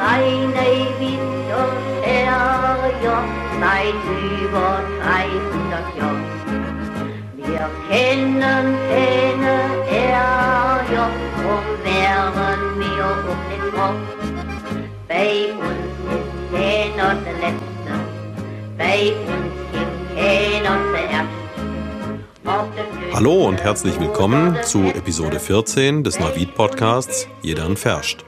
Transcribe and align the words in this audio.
kleine 0.00 0.64
Winterferien 0.98 3.26
seit 3.60 4.00
über 4.40 4.80
300 5.02 5.96
Jahren. 5.98 6.24
Wir 7.36 7.64
kennen 7.90 8.64
keine 8.88 9.54
Ärger, 9.90 11.08
drum 11.36 11.66
wären 11.84 12.62
wir 12.78 13.04
auch 13.04 13.42
nicht 13.50 13.66
froh. 13.74 13.94
Bei 15.08 15.30
uns 15.52 15.94
ist 16.16 16.32
keiner 16.50 17.10
der 17.16 17.34
Letzte, 17.34 17.92
bei 18.78 18.98
uns 19.26 19.54
gibt 19.72 19.98
keiner 20.16 20.76
der 20.92 21.06
Erste. 21.10 21.40
Hallo 23.12 23.34
und 23.48 23.58
herzlich 23.62 24.00
willkommen 24.00 24.56
zu 24.62 24.84
Episode 24.84 25.38
14 25.38 26.02
des 26.04 26.18
Navid 26.18 26.54
Podcasts 26.54 27.28
Jeder 27.42 27.76
Verscht. 27.76 28.24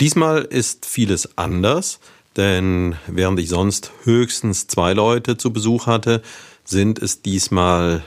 Diesmal 0.00 0.42
ist 0.42 0.86
vieles 0.86 1.36
anders, 1.36 2.00
denn 2.36 2.96
während 3.06 3.38
ich 3.38 3.50
sonst 3.50 3.92
höchstens 4.04 4.66
zwei 4.66 4.94
Leute 4.94 5.36
zu 5.36 5.52
Besuch 5.52 5.86
hatte, 5.86 6.22
sind 6.64 6.98
es 6.98 7.20
diesmal, 7.20 8.02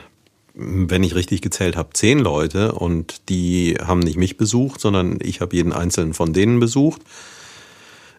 wenn 0.54 1.04
ich 1.04 1.14
richtig 1.14 1.40
gezählt 1.40 1.76
habe, 1.76 1.90
zehn 1.92 2.18
Leute 2.18 2.72
und 2.72 3.28
die 3.28 3.76
haben 3.80 4.00
nicht 4.00 4.16
mich 4.16 4.36
besucht, 4.36 4.80
sondern 4.80 5.18
ich 5.22 5.40
habe 5.40 5.54
jeden 5.54 5.72
einzelnen 5.72 6.14
von 6.14 6.32
denen 6.32 6.58
besucht. 6.58 7.02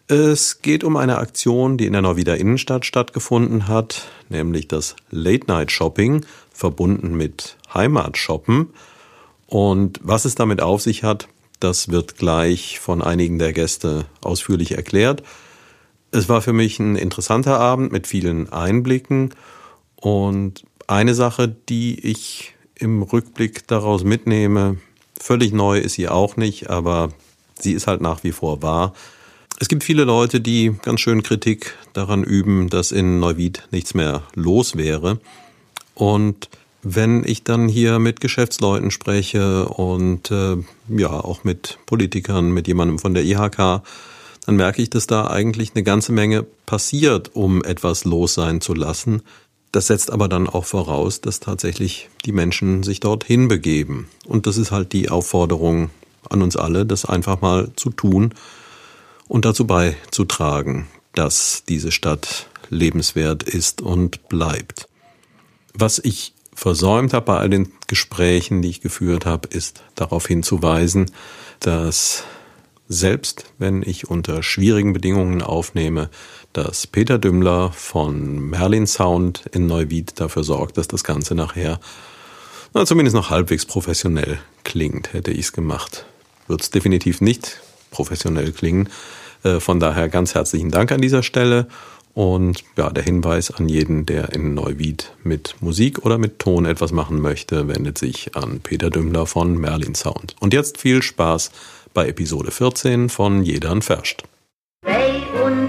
Es 0.08 0.62
geht 0.62 0.82
um 0.82 0.96
eine 0.96 1.18
Aktion, 1.18 1.76
die 1.76 1.84
in 1.84 1.92
der 1.92 2.00
Neuwieder 2.00 2.38
Innenstadt 2.38 2.86
stattgefunden 2.86 3.68
hat, 3.68 4.06
nämlich 4.30 4.68
das 4.68 4.96
Late 5.10 5.48
Night 5.48 5.70
Shopping, 5.70 6.24
verbunden 6.50 7.14
mit 7.14 7.56
Heimatshoppen. 7.74 8.68
Und 9.48 10.00
was 10.02 10.24
es 10.24 10.34
damit 10.34 10.62
auf 10.62 10.80
sich 10.80 11.02
hat, 11.02 11.28
das 11.60 11.88
wird 11.88 12.16
gleich 12.16 12.78
von 12.80 13.02
einigen 13.02 13.38
der 13.38 13.52
Gäste 13.52 14.06
ausführlich 14.22 14.72
erklärt. 14.72 15.22
Es 16.10 16.28
war 16.28 16.42
für 16.42 16.52
mich 16.52 16.78
ein 16.78 16.96
interessanter 16.96 17.58
Abend 17.58 17.92
mit 17.92 18.06
vielen 18.06 18.52
Einblicken 18.52 19.34
und 19.96 20.64
eine 20.86 21.14
Sache, 21.14 21.48
die 21.48 21.98
ich 22.00 22.54
im 22.74 23.02
Rückblick 23.02 23.66
daraus 23.66 24.04
mitnehme, 24.04 24.78
völlig 25.18 25.52
neu 25.52 25.78
ist 25.78 25.94
sie 25.94 26.08
auch 26.08 26.36
nicht, 26.36 26.70
aber 26.70 27.12
sie 27.58 27.72
ist 27.72 27.86
halt 27.86 28.00
nach 28.00 28.22
wie 28.22 28.32
vor 28.32 28.62
wahr. 28.62 28.92
Es 29.58 29.68
gibt 29.68 29.84
viele 29.84 30.04
Leute, 30.04 30.40
die 30.40 30.74
ganz 30.82 31.00
schön 31.00 31.22
Kritik 31.22 31.74
daran 31.94 32.22
üben, 32.22 32.68
dass 32.68 32.92
in 32.92 33.18
Neuwied 33.18 33.62
nichts 33.70 33.94
mehr 33.94 34.22
los 34.34 34.76
wäre. 34.76 35.18
Und 35.94 36.50
wenn 36.88 37.24
ich 37.24 37.42
dann 37.42 37.68
hier 37.68 37.98
mit 37.98 38.20
Geschäftsleuten 38.20 38.92
spreche 38.92 39.68
und 39.68 40.30
äh, 40.30 40.56
ja 40.88 41.10
auch 41.10 41.42
mit 41.42 41.78
Politikern, 41.84 42.52
mit 42.52 42.68
jemandem 42.68 43.00
von 43.00 43.12
der 43.12 43.24
IHK, 43.24 43.82
dann 44.46 44.54
merke 44.54 44.82
ich, 44.82 44.90
dass 44.90 45.08
da 45.08 45.26
eigentlich 45.26 45.72
eine 45.74 45.82
ganze 45.82 46.12
Menge 46.12 46.44
passiert, 46.64 47.34
um 47.34 47.64
etwas 47.64 48.04
los 48.04 48.34
sein 48.34 48.60
zu 48.60 48.72
lassen. 48.72 49.22
Das 49.72 49.88
setzt 49.88 50.12
aber 50.12 50.28
dann 50.28 50.48
auch 50.48 50.64
voraus, 50.64 51.20
dass 51.20 51.40
tatsächlich 51.40 52.08
die 52.24 52.30
Menschen 52.30 52.84
sich 52.84 53.00
dorthin 53.00 53.48
begeben. 53.48 54.08
Und 54.24 54.46
das 54.46 54.56
ist 54.56 54.70
halt 54.70 54.92
die 54.92 55.08
Aufforderung 55.08 55.90
an 56.30 56.40
uns 56.40 56.56
alle, 56.56 56.86
das 56.86 57.04
einfach 57.04 57.40
mal 57.40 57.70
zu 57.74 57.90
tun 57.90 58.32
und 59.26 59.44
dazu 59.44 59.66
beizutragen, 59.66 60.86
dass 61.16 61.64
diese 61.68 61.90
Stadt 61.90 62.46
lebenswert 62.70 63.42
ist 63.42 63.82
und 63.82 64.28
bleibt. 64.28 64.88
Was 65.74 65.98
ich 65.98 66.32
versäumt 66.56 67.12
habe 67.12 67.26
bei 67.26 67.38
all 67.38 67.50
den 67.50 67.72
Gesprächen, 67.86 68.62
die 68.62 68.70
ich 68.70 68.80
geführt 68.80 69.26
habe, 69.26 69.46
ist 69.48 69.84
darauf 69.94 70.26
hinzuweisen, 70.26 71.10
dass 71.60 72.24
selbst 72.88 73.44
wenn 73.58 73.82
ich 73.82 74.08
unter 74.08 74.42
schwierigen 74.42 74.92
Bedingungen 74.92 75.42
aufnehme, 75.42 76.08
dass 76.52 76.86
Peter 76.86 77.18
Dümmler 77.18 77.72
von 77.72 78.40
Merlin 78.48 78.86
Sound 78.86 79.44
in 79.52 79.66
Neuwied 79.66 80.18
dafür 80.18 80.44
sorgt, 80.44 80.78
dass 80.78 80.88
das 80.88 81.04
Ganze 81.04 81.34
nachher 81.34 81.78
na, 82.72 82.86
zumindest 82.86 83.14
noch 83.14 83.30
halbwegs 83.30 83.66
professionell 83.66 84.38
klingt. 84.64 85.12
Hätte 85.12 85.30
ich 85.32 85.46
es 85.46 85.52
gemacht, 85.52 86.06
wird 86.46 86.62
es 86.62 86.70
definitiv 86.70 87.20
nicht 87.20 87.60
professionell 87.90 88.52
klingen. 88.52 88.88
Äh, 89.42 89.60
von 89.60 89.80
daher 89.80 90.08
ganz 90.08 90.34
herzlichen 90.34 90.70
Dank 90.70 90.92
an 90.92 91.00
dieser 91.00 91.22
Stelle. 91.22 91.68
Und 92.16 92.64
ja, 92.78 92.88
der 92.88 93.04
Hinweis 93.04 93.50
an 93.50 93.68
jeden, 93.68 94.06
der 94.06 94.32
in 94.32 94.54
Neuwied 94.54 95.12
mit 95.22 95.54
Musik 95.60 96.06
oder 96.06 96.16
mit 96.16 96.38
Ton 96.38 96.64
etwas 96.64 96.90
machen 96.90 97.20
möchte, 97.20 97.68
wendet 97.68 97.98
sich 97.98 98.34
an 98.34 98.60
Peter 98.60 98.88
Dümmler 98.88 99.26
von 99.26 99.58
Merlin 99.58 99.94
Sound. 99.94 100.34
Und 100.40 100.54
jetzt 100.54 100.78
viel 100.78 101.02
Spaß 101.02 101.50
bei 101.92 102.08
Episode 102.08 102.52
14 102.52 103.10
von 103.10 103.42
Jedern 103.42 103.82
Ferscht. 103.82 104.22
Jedern 104.86 105.68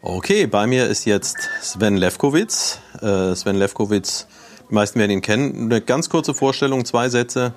Okay, 0.00 0.46
bei 0.46 0.66
mir 0.66 0.86
ist 0.86 1.04
jetzt 1.04 1.50
Sven 1.60 1.98
Lefkowitz. 1.98 2.80
Äh, 3.02 3.34
Sven 3.34 3.56
Lefkowitz, 3.56 4.26
die 4.70 4.74
meisten 4.74 4.98
werden 4.98 5.10
ihn 5.10 5.20
kennen. 5.20 5.70
Eine 5.70 5.82
ganz 5.82 6.08
kurze 6.08 6.32
Vorstellung, 6.32 6.86
zwei 6.86 7.10
Sätze. 7.10 7.52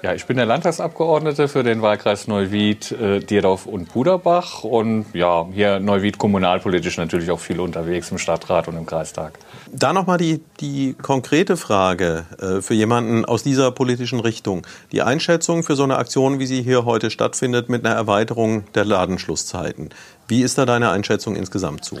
Ja, 0.00 0.14
ich 0.14 0.26
bin 0.26 0.36
der 0.36 0.46
Landtagsabgeordnete 0.46 1.48
für 1.48 1.64
den 1.64 1.82
Wahlkreis 1.82 2.28
Neuwied, 2.28 2.92
äh, 2.92 3.18
Dierdorf 3.18 3.66
und 3.66 3.88
Puderbach 3.88 4.62
und 4.62 5.06
ja, 5.12 5.48
hier 5.52 5.80
Neuwied 5.80 6.18
kommunalpolitisch 6.18 6.98
natürlich 6.98 7.32
auch 7.32 7.40
viel 7.40 7.58
unterwegs 7.58 8.12
im 8.12 8.18
Stadtrat 8.18 8.68
und 8.68 8.76
im 8.76 8.86
Kreistag. 8.86 9.40
Da 9.72 9.92
nochmal 9.92 10.18
die, 10.18 10.40
die 10.60 10.94
konkrete 10.94 11.56
Frage 11.56 12.26
äh, 12.40 12.62
für 12.62 12.74
jemanden 12.74 13.24
aus 13.24 13.42
dieser 13.42 13.72
politischen 13.72 14.20
Richtung. 14.20 14.64
Die 14.92 15.02
Einschätzung 15.02 15.64
für 15.64 15.74
so 15.74 15.82
eine 15.82 15.96
Aktion, 15.96 16.38
wie 16.38 16.46
sie 16.46 16.62
hier 16.62 16.84
heute 16.84 17.10
stattfindet, 17.10 17.68
mit 17.68 17.84
einer 17.84 17.96
Erweiterung 17.96 18.72
der 18.74 18.84
Ladenschlusszeiten. 18.84 19.90
Wie 20.28 20.42
ist 20.42 20.58
da 20.58 20.64
deine 20.64 20.90
Einschätzung 20.90 21.34
insgesamt 21.34 21.84
zu? 21.84 21.98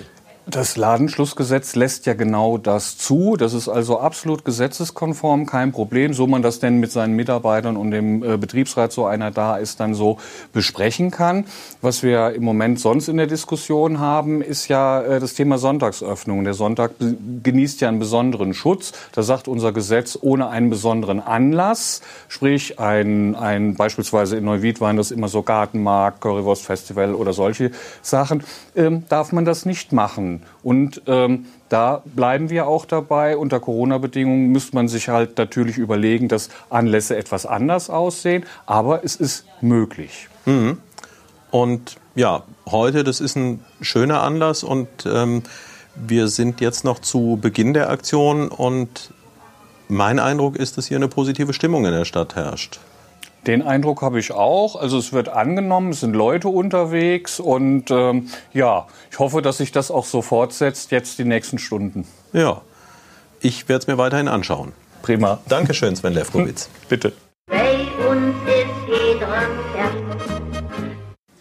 Das 0.50 0.78
Ladenschlussgesetz 0.78 1.74
lässt 1.74 2.06
ja 2.06 2.14
genau 2.14 2.56
das 2.56 2.96
zu. 2.96 3.36
Das 3.36 3.52
ist 3.52 3.68
also 3.68 4.00
absolut 4.00 4.46
gesetzeskonform, 4.46 5.44
kein 5.44 5.72
Problem. 5.72 6.14
So 6.14 6.26
man 6.26 6.40
das 6.40 6.58
denn 6.58 6.80
mit 6.80 6.90
seinen 6.90 7.14
Mitarbeitern 7.16 7.76
und 7.76 7.90
dem 7.90 8.22
äh, 8.22 8.38
Betriebsrat, 8.38 8.90
so 8.90 9.04
einer 9.04 9.30
da 9.30 9.58
ist, 9.58 9.78
dann 9.78 9.92
so 9.92 10.16
besprechen 10.54 11.10
kann. 11.10 11.44
Was 11.82 12.02
wir 12.02 12.30
im 12.32 12.44
Moment 12.44 12.80
sonst 12.80 13.08
in 13.08 13.18
der 13.18 13.26
Diskussion 13.26 14.00
haben, 14.00 14.40
ist 14.40 14.68
ja 14.68 15.02
äh, 15.02 15.20
das 15.20 15.34
Thema 15.34 15.58
Sonntagsöffnung. 15.58 16.44
Der 16.44 16.54
Sonntag 16.54 16.92
genießt 17.42 17.82
ja 17.82 17.88
einen 17.88 17.98
besonderen 17.98 18.54
Schutz. 18.54 18.92
Da 19.12 19.22
sagt 19.22 19.48
unser 19.48 19.72
Gesetz 19.72 20.18
ohne 20.18 20.48
einen 20.48 20.70
besonderen 20.70 21.20
Anlass, 21.20 22.00
sprich 22.28 22.80
ein, 22.80 23.34
ein 23.34 23.74
beispielsweise 23.74 24.38
in 24.38 24.46
Neuwied 24.46 24.80
waren 24.80 24.96
das 24.96 25.10
immer 25.10 25.28
so 25.28 25.42
Gartenmarkt, 25.42 26.22
Currywurst 26.22 26.64
Festival 26.64 27.14
oder 27.14 27.34
solche 27.34 27.70
Sachen, 28.00 28.42
ähm, 28.74 29.04
darf 29.10 29.32
man 29.32 29.44
das 29.44 29.66
nicht 29.66 29.92
machen. 29.92 30.37
Und 30.62 31.02
ähm, 31.06 31.46
da 31.68 32.02
bleiben 32.04 32.50
wir 32.50 32.66
auch 32.66 32.84
dabei. 32.84 33.36
Unter 33.36 33.60
Corona-Bedingungen 33.60 34.48
müsste 34.48 34.74
man 34.74 34.88
sich 34.88 35.08
halt 35.08 35.38
natürlich 35.38 35.78
überlegen, 35.78 36.28
dass 36.28 36.48
Anlässe 36.70 37.16
etwas 37.16 37.46
anders 37.46 37.90
aussehen. 37.90 38.44
Aber 38.66 39.04
es 39.04 39.16
ist 39.16 39.44
möglich. 39.60 40.28
Mhm. 40.46 40.78
Und 41.50 41.96
ja, 42.14 42.42
heute, 42.68 43.04
das 43.04 43.20
ist 43.20 43.36
ein 43.36 43.64
schöner 43.80 44.22
Anlass 44.22 44.62
und 44.62 44.88
ähm, 45.06 45.42
wir 45.94 46.28
sind 46.28 46.60
jetzt 46.60 46.84
noch 46.84 46.98
zu 46.98 47.38
Beginn 47.40 47.74
der 47.74 47.90
Aktion 47.90 48.48
und 48.48 49.12
mein 49.88 50.18
Eindruck 50.18 50.56
ist, 50.56 50.76
dass 50.76 50.86
hier 50.86 50.98
eine 50.98 51.08
positive 51.08 51.52
Stimmung 51.52 51.86
in 51.86 51.92
der 51.92 52.04
Stadt 52.04 52.36
herrscht. 52.36 52.80
Den 53.46 53.62
Eindruck 53.62 54.02
habe 54.02 54.18
ich 54.18 54.32
auch. 54.32 54.76
Also 54.76 54.98
es 54.98 55.12
wird 55.12 55.28
angenommen, 55.28 55.90
es 55.90 56.00
sind 56.00 56.14
Leute 56.14 56.48
unterwegs 56.48 57.40
und 57.40 57.90
ähm, 57.90 58.28
ja, 58.52 58.86
ich 59.10 59.18
hoffe, 59.18 59.42
dass 59.42 59.58
sich 59.58 59.72
das 59.72 59.90
auch 59.90 60.04
so 60.04 60.22
fortsetzt 60.22 60.90
jetzt 60.90 61.18
die 61.18 61.24
nächsten 61.24 61.58
Stunden. 61.58 62.06
Ja, 62.32 62.62
ich 63.40 63.68
werde 63.68 63.82
es 63.82 63.86
mir 63.86 63.98
weiterhin 63.98 64.28
anschauen. 64.28 64.72
Prima. 65.02 65.38
Dankeschön, 65.48 65.96
Sven 65.96 66.12
Lefkowitz. 66.12 66.68
Bitte. 66.88 67.12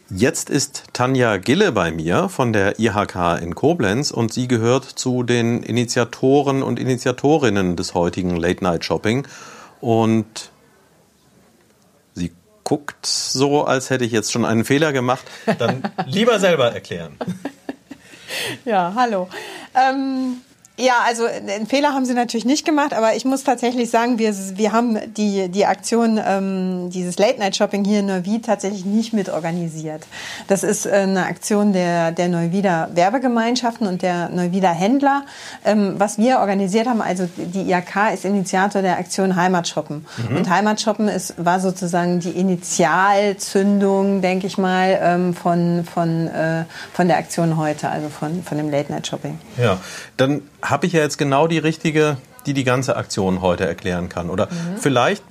Jetzt 0.10 0.50
ist 0.50 0.86
Tanja 0.94 1.38
Gille 1.38 1.71
bei 1.71 1.92
mir 1.92 2.30
von 2.30 2.54
der 2.54 2.80
IHK 2.80 3.42
in 3.42 3.54
Koblenz 3.54 4.10
und 4.10 4.33
sie 4.33 4.48
gehört 4.48 4.86
zu 4.86 5.24
den 5.24 5.62
Initiatoren 5.62 6.63
und 6.63 6.80
Initiatorinnen 6.80 7.75
des 7.75 7.94
heutigen 7.94 8.36
Late 8.36 8.63
Night 8.63 8.86
Shopping. 8.86 9.27
Und 9.80 10.51
guckt 12.68 13.06
so, 13.06 13.64
als 13.64 13.90
hätte 13.90 14.04
ich 14.04 14.12
jetzt 14.12 14.30
schon 14.30 14.44
einen 14.44 14.66
Fehler 14.66 14.92
gemacht, 14.92 15.24
dann 15.58 15.84
lieber 16.06 16.38
selber 16.38 16.74
erklären. 16.74 17.18
Ja, 18.66 18.92
hallo. 18.94 19.30
Ähm, 19.74 20.42
Ja, 20.79 20.94
also 21.07 21.25
einen 21.25 21.65
Fehler 21.65 21.95
haben 21.95 22.06
sie 22.06 22.13
natürlich 22.13 22.45
nicht 22.45 22.63
gemacht, 22.63 22.94
aber 22.94 23.15
ich 23.15 23.25
muss 23.25 23.44
tatsächlich 23.44 23.89
sagen, 23.89 24.19
wir, 24.19 24.31
wir 24.57 24.71
haben 24.71 25.00
die, 25.13 25.50
die 25.50 25.65
Aktion, 25.65 26.21
ähm, 26.24 26.91
dieses 26.91 27.18
Late-Night-Shopping 27.18 27.83
hier 27.83 28.01
in 28.01 28.06
Neuwied 28.06 28.45
tatsächlich 28.45 28.85
nicht 28.85 29.12
mit 29.12 29.29
organisiert. 29.29 30.06
Das 30.47 30.62
ist 30.62 30.85
äh, 30.85 30.91
eine 30.91 31.25
Aktion 31.25 31.74
der, 31.74 32.12
der 32.12 32.27
Neuwieder 32.27 32.89
Werbegemeinschaften 32.94 33.88
und 33.88 34.03
der 34.03 34.29
Neuwieder 34.29 34.69
Händler. 34.69 35.24
Ähm, 35.65 35.95
was 35.97 36.19
wir 36.19 36.41
organisiert 36.41 36.85
haben, 36.85 37.01
also 37.01 37.27
die 37.35 37.63
IAK 37.71 38.13
ist 38.13 38.23
Initiator 38.23 38.83
der 38.83 39.00
Aktion 39.00 39.35
Heimatshoppen. 39.35 40.06
Mhm. 40.30 40.38
Und 40.38 40.47
Heimatshoppen 40.47 41.07
ist, 41.07 41.44
war 41.44 41.59
sozusagen 41.59 42.19
die 42.19 42.31
Initialzündung, 42.31 44.21
denke 44.21 44.45
ich 44.45 44.59
mal, 44.59 45.00
ähm, 45.01 45.33
von, 45.33 45.88
von, 45.91 46.27
äh, 46.27 46.65
von 46.94 47.07
der 47.07 47.18
Aktion 47.18 47.57
heute, 47.57 47.89
also 47.89 48.09
von, 48.09 48.44
von 48.44 48.59
dem 48.59 48.69
Late-Night-Shopping. 48.69 49.39
Ja, 49.57 49.80
dann 50.18 50.42
habe 50.62 50.88
ich 50.88 50.94
ja 50.94 51.02
jetzt 51.02 51.18
genau 51.18 51.48
die 51.48 51.60
richtige, 51.60 52.18
die 52.46 52.54
die 52.54 52.64
ganze 52.64 52.96
Aktion 52.96 53.42
heute 53.42 53.66
erklären 53.66 54.10
kann. 54.10 54.30
Oder 54.30 54.48
mhm. 54.48 54.78
vielleicht 54.80 55.24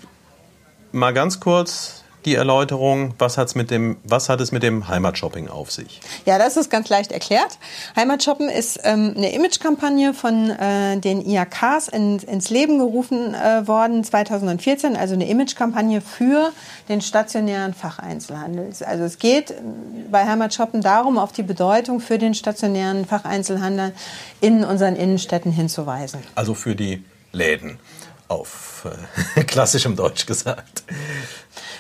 mal 0.93 1.13
ganz 1.13 1.41
kurz 1.41 2.05
die 2.27 2.35
Erläuterung, 2.35 3.15
was, 3.19 3.39
hat's 3.39 3.55
mit 3.55 3.71
dem, 3.71 3.97
was 4.03 4.29
hat 4.29 4.41
es 4.41 4.51
mit 4.51 4.65
dem 4.65 4.89
Heimatshopping 4.89 5.49
auf 5.49 5.71
sich? 5.71 6.01
Ja, 6.27 6.39
das 6.39 6.57
ist 6.57 6.71
ganz 6.71 6.89
leicht 6.89 7.13
erklärt. 7.13 7.59
Heimatshoppen 7.95 8.49
ist 8.49 8.81
ähm, 8.83 9.15
eine 9.17 9.33
Imagekampagne 9.33 10.13
von 10.13 10.51
äh, 10.51 10.99
den 10.99 11.25
IAKs 11.25 11.89
in, 11.89 12.19
ins 12.19 12.51
Leben 12.51 12.79
gerufen 12.79 13.35
äh, 13.35 13.67
worden 13.69 14.03
2014, 14.03 14.97
also 14.97 15.15
eine 15.15 15.29
Imagekampagne 15.29 16.01
für 16.01 16.53
den 16.89 17.01
stationären 17.01 17.73
Facheinzelhandel. 17.75 18.71
Also 18.85 19.05
es 19.05 19.19
geht 19.19 19.53
ähm, 19.53 20.11
bei 20.11 20.27
Heimatshoppen 20.27 20.83
darum, 20.83 21.19
auf 21.19 21.31
die 21.31 21.45
Bedeutung 21.45 22.01
für 22.01 22.19
den 22.19 22.35
stationären 22.35 23.07
Facheinzelhandel 23.07 23.93
in 24.41 24.65
unseren 24.65 24.97
Innenstädten 24.97 25.53
hinzuweisen. 25.53 26.21
Also 26.35 26.55
für 26.55 26.75
die 26.75 27.05
Läden 27.31 27.79
auf 28.29 28.87
äh, 29.37 29.45
klassischem 29.45 29.97
Deutsch 29.97 30.27
gesagt. 30.27 30.83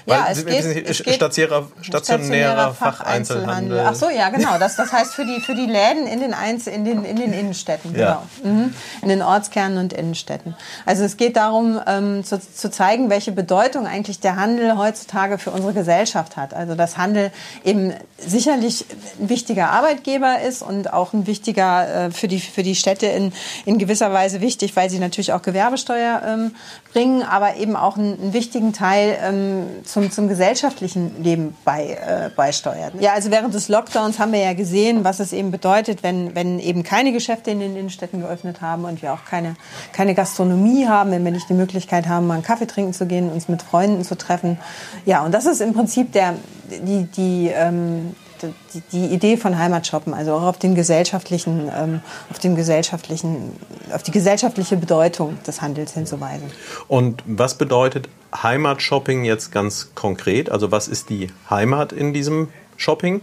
Ja, 0.07 0.27
es 0.31 0.45
geht, 0.45 0.65
es 0.65 1.03
geht 1.03 1.15
stationärer, 1.15 1.69
stationärer 1.83 2.75
Facheinzelhandel. 2.75 3.81
Ach 3.87 3.95
so, 3.95 4.09
ja, 4.09 4.31
genau. 4.31 4.59
Das, 4.59 4.77
das 4.77 4.93
heißt 4.93 5.15
für 5.15 5.25
die, 5.25 5.41
für 5.41 5.55
die 5.55 5.67
Läden 5.67 6.07
in 6.07 6.21
den, 6.21 6.35
Einzel, 6.35 6.73
in 6.73 6.85
den, 6.85 7.05
in 7.05 7.17
den 7.17 7.33
Innenstädten, 7.33 7.95
ja. 7.95 8.23
genau. 8.43 8.55
Mhm. 8.55 8.75
In 9.03 9.09
den 9.09 9.23
Ortskernen 9.23 9.79
und 9.79 9.93
Innenstädten. 9.93 10.55
Also 10.85 11.05
es 11.05 11.17
geht 11.17 11.37
darum, 11.37 11.81
ähm, 11.87 12.25
zu, 12.25 12.41
zu 12.41 12.71
zeigen, 12.71 13.11
welche 13.11 13.33
Bedeutung 13.33 13.87
eigentlich 13.87 14.21
der 14.21 14.37
Handel 14.37 14.77
heutzutage 14.77 15.39
für 15.39 15.51
unsere 15.51 15.73
Gesellschaft 15.73 16.37
hat. 16.37 16.55
Also 16.55 16.75
dass 16.75 16.97
Handel 16.97 17.33
eben 17.65 17.93
sicherlich 18.19 18.87
ein 19.21 19.29
wichtiger 19.29 19.71
Arbeitgeber 19.71 20.41
ist 20.41 20.63
und 20.63 20.93
auch 20.93 21.13
ein 21.13 21.27
wichtiger 21.27 22.07
äh, 22.07 22.11
für, 22.11 22.29
die, 22.29 22.41
für 22.41 22.63
die 22.63 22.75
Städte 22.75 23.07
in, 23.07 23.33
in 23.65 23.79
gewisser 23.79 24.13
Weise 24.13 24.41
wichtig, 24.41 24.77
weil 24.77 24.91
sie 24.91 24.99
natürlich 24.99 25.33
auch 25.33 25.43
Gewerbesteuer 25.43 26.23
ähm, 26.27 26.55
bringen, 26.93 27.23
aber 27.23 27.57
eben 27.57 27.77
auch 27.77 27.97
einen, 27.97 28.21
einen 28.21 28.33
wichtigen 28.33 28.73
Teil 28.73 29.19
ähm, 29.23 29.66
zum, 29.85 30.11
zum 30.11 30.29
gesellschaftlichen 30.29 31.23
Leben 31.23 31.57
bei, 31.65 31.91
äh, 31.91 32.31
beisteuert. 32.35 32.95
Ja, 33.01 33.13
also 33.13 33.31
während 33.31 33.55
des 33.55 33.69
Lockdowns 33.69 34.19
haben 34.19 34.33
wir 34.33 34.41
ja 34.41 34.55
gesehen, 34.55 35.05
was 35.05 35.21
es 35.21 35.33
eben 35.33 35.51
bedeutet, 35.51 36.03
wenn, 36.03 36.35
wenn 36.35 36.59
eben 36.59 36.83
keine 36.83 37.13
Geschäfte 37.13 37.51
in 37.51 37.61
den 37.61 37.77
Innenstädten 37.77 38.21
geöffnet 38.21 38.61
haben 38.61 38.85
und 38.85 39.03
wir 39.03 39.13
auch 39.13 39.25
keine, 39.25 39.57
keine 39.93 40.15
Gastronomie 40.15 40.87
haben, 40.87 41.11
wenn 41.11 41.25
wir 41.25 41.33
nicht 41.33 41.49
die 41.49 41.55
Möglichkeit 41.55 42.09
haben, 42.09 42.27
mal 42.27 42.35
einen 42.35 42.43
Kaffee 42.43 42.67
trinken 42.67 42.93
zu 42.93 43.07
gehen, 43.07 43.31
uns 43.31 43.49
mit 43.49 43.63
Freunden 43.63 44.05
zu 44.05 44.17
treffen. 44.17 44.59
Ja, 45.05 45.25
und 45.25 45.33
das 45.33 45.47
ist 45.47 45.61
im 45.61 45.73
Prinzip 45.73 46.13
der, 46.13 46.35
die, 46.71 47.05
die 47.05 47.51
ähm, 47.55 48.15
die, 48.43 48.83
die 48.93 49.07
Idee 49.07 49.37
von 49.37 49.59
Heimatshoppen, 49.59 50.15
also 50.15 50.35
auch 50.35 50.43
auf 50.43 50.59
den 50.59 50.75
gesellschaftlichen, 50.75 51.71
ähm, 51.75 52.01
auf 52.31 52.39
den 52.39 52.57
gesellschaftlichen, 52.57 53.53
auf 53.93 54.03
die 54.03 54.11
gesellschaftliche 54.11 54.77
Bedeutung 54.77 55.39
des 55.47 55.61
Handels 55.63 55.93
hinzuweisen. 55.93 56.51
Und 56.89 57.23
was 57.27 57.55
bedeutet 57.55 58.09
Heimatshopping 58.43 59.25
jetzt 59.25 59.53
ganz 59.53 59.95
konkret? 59.95 60.51
Also 60.51 60.71
was 60.71 60.89
ist 60.89 61.11
die 61.11 61.29
Heimat 61.49 61.93
in 61.93 62.13
diesem 62.13 62.49
Shopping? 62.77 63.21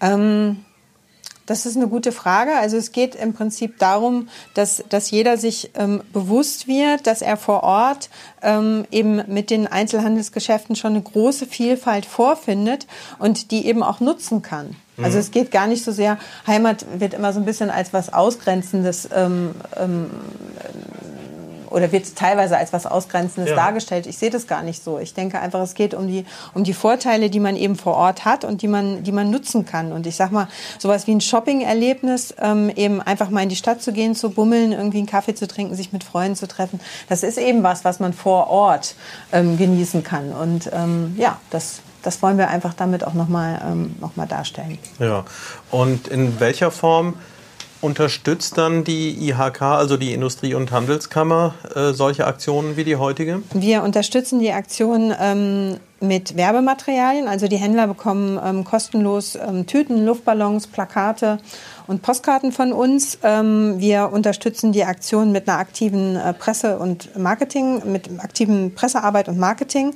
Ähm, 0.00 0.64
das 1.48 1.64
ist 1.64 1.76
eine 1.76 1.88
gute 1.88 2.12
Frage. 2.12 2.52
Also 2.56 2.76
es 2.76 2.92
geht 2.92 3.14
im 3.14 3.32
Prinzip 3.32 3.78
darum, 3.78 4.28
dass, 4.52 4.84
dass 4.90 5.10
jeder 5.10 5.38
sich 5.38 5.70
ähm, 5.74 6.02
bewusst 6.12 6.68
wird, 6.68 7.06
dass 7.06 7.22
er 7.22 7.38
vor 7.38 7.62
Ort 7.62 8.10
ähm, 8.42 8.84
eben 8.90 9.22
mit 9.28 9.48
den 9.48 9.66
Einzelhandelsgeschäften 9.66 10.76
schon 10.76 10.92
eine 10.92 11.02
große 11.02 11.46
Vielfalt 11.46 12.04
vorfindet 12.04 12.86
und 13.18 13.50
die 13.50 13.66
eben 13.66 13.82
auch 13.82 14.00
nutzen 14.00 14.42
kann. 14.42 14.76
Also 14.98 15.16
mhm. 15.16 15.20
es 15.20 15.30
geht 15.30 15.50
gar 15.50 15.66
nicht 15.66 15.84
so 15.84 15.92
sehr, 15.92 16.18
Heimat 16.46 16.84
wird 16.98 17.14
immer 17.14 17.32
so 17.32 17.40
ein 17.40 17.46
bisschen 17.46 17.70
als 17.70 17.94
was 17.94 18.12
Ausgrenzendes 18.12 19.08
ähm, 19.14 19.54
ähm, 19.76 20.10
oder 21.70 21.92
wird 21.92 22.16
teilweise 22.16 22.56
als 22.56 22.72
was 22.72 22.86
Ausgrenzendes 22.86 23.50
ja. 23.50 23.56
dargestellt. 23.56 24.06
Ich 24.06 24.18
sehe 24.18 24.30
das 24.30 24.46
gar 24.46 24.62
nicht 24.62 24.82
so. 24.82 24.98
Ich 24.98 25.14
denke 25.14 25.40
einfach, 25.40 25.60
es 25.60 25.74
geht 25.74 25.94
um 25.94 26.06
die, 26.06 26.24
um 26.54 26.64
die 26.64 26.72
Vorteile, 26.72 27.30
die 27.30 27.40
man 27.40 27.56
eben 27.56 27.76
vor 27.76 27.94
Ort 27.94 28.24
hat 28.24 28.44
und 28.44 28.62
die 28.62 28.68
man, 28.68 29.02
die 29.02 29.12
man 29.12 29.30
nutzen 29.30 29.66
kann. 29.66 29.92
Und 29.92 30.06
ich 30.06 30.16
sag 30.16 30.32
mal, 30.32 30.48
sowas 30.78 31.06
wie 31.06 31.12
ein 31.12 31.20
Shopping-Erlebnis, 31.20 32.34
ähm, 32.40 32.70
eben 32.74 33.00
einfach 33.00 33.30
mal 33.30 33.42
in 33.42 33.48
die 33.48 33.56
Stadt 33.56 33.82
zu 33.82 33.92
gehen, 33.92 34.14
zu 34.14 34.30
bummeln, 34.30 34.72
irgendwie 34.72 34.98
einen 34.98 35.06
Kaffee 35.06 35.34
zu 35.34 35.46
trinken, 35.46 35.74
sich 35.74 35.92
mit 35.92 36.04
Freunden 36.04 36.36
zu 36.36 36.48
treffen, 36.48 36.80
das 37.08 37.22
ist 37.22 37.38
eben 37.38 37.62
was, 37.62 37.84
was 37.84 38.00
man 38.00 38.12
vor 38.12 38.48
Ort 38.48 38.94
ähm, 39.32 39.56
genießen 39.56 40.02
kann. 40.02 40.32
Und 40.32 40.70
ähm, 40.72 41.14
ja, 41.18 41.38
das, 41.50 41.80
das 42.02 42.22
wollen 42.22 42.38
wir 42.38 42.48
einfach 42.48 42.74
damit 42.74 43.04
auch 43.04 43.14
nochmal 43.14 43.60
ähm, 43.64 43.96
noch 44.00 44.12
darstellen. 44.26 44.78
Ja, 44.98 45.24
und 45.70 46.08
in 46.08 46.40
welcher 46.40 46.70
Form 46.70 47.14
Unterstützt 47.80 48.58
dann 48.58 48.82
die 48.82 49.28
IHK, 49.28 49.62
also 49.62 49.96
die 49.96 50.12
Industrie- 50.12 50.54
und 50.54 50.72
Handelskammer, 50.72 51.54
äh, 51.74 51.92
solche 51.92 52.26
Aktionen 52.26 52.76
wie 52.76 52.84
die 52.84 52.96
heutige? 52.96 53.42
Wir 53.52 53.82
unterstützen 53.84 54.40
die 54.40 54.50
Aktion 54.50 55.14
ähm, 55.20 55.76
mit 56.00 56.36
Werbematerialien. 56.36 57.28
Also 57.28 57.48
die 57.48 57.56
Händler 57.56 57.86
bekommen 57.86 58.38
ähm, 58.42 58.64
kostenlos 58.64 59.36
ähm, 59.36 59.66
Tüten, 59.66 60.04
Luftballons, 60.04 60.68
Plakate 60.68 61.38
und 61.86 62.02
Postkarten 62.02 62.52
von 62.52 62.72
uns. 62.72 63.18
Ähm, 63.22 63.76
wir 63.78 64.10
unterstützen 64.12 64.72
die 64.72 64.84
Aktion 64.84 65.32
mit 65.32 65.48
einer 65.48 65.58
aktiven 65.58 66.16
äh, 66.16 66.32
Presse- 66.34 66.78
und 66.78 67.16
Marketing, 67.18 67.82
mit 67.90 68.08
aktiven 68.20 68.74
Pressearbeit 68.74 69.28
und 69.28 69.38
Marketing. 69.38 69.94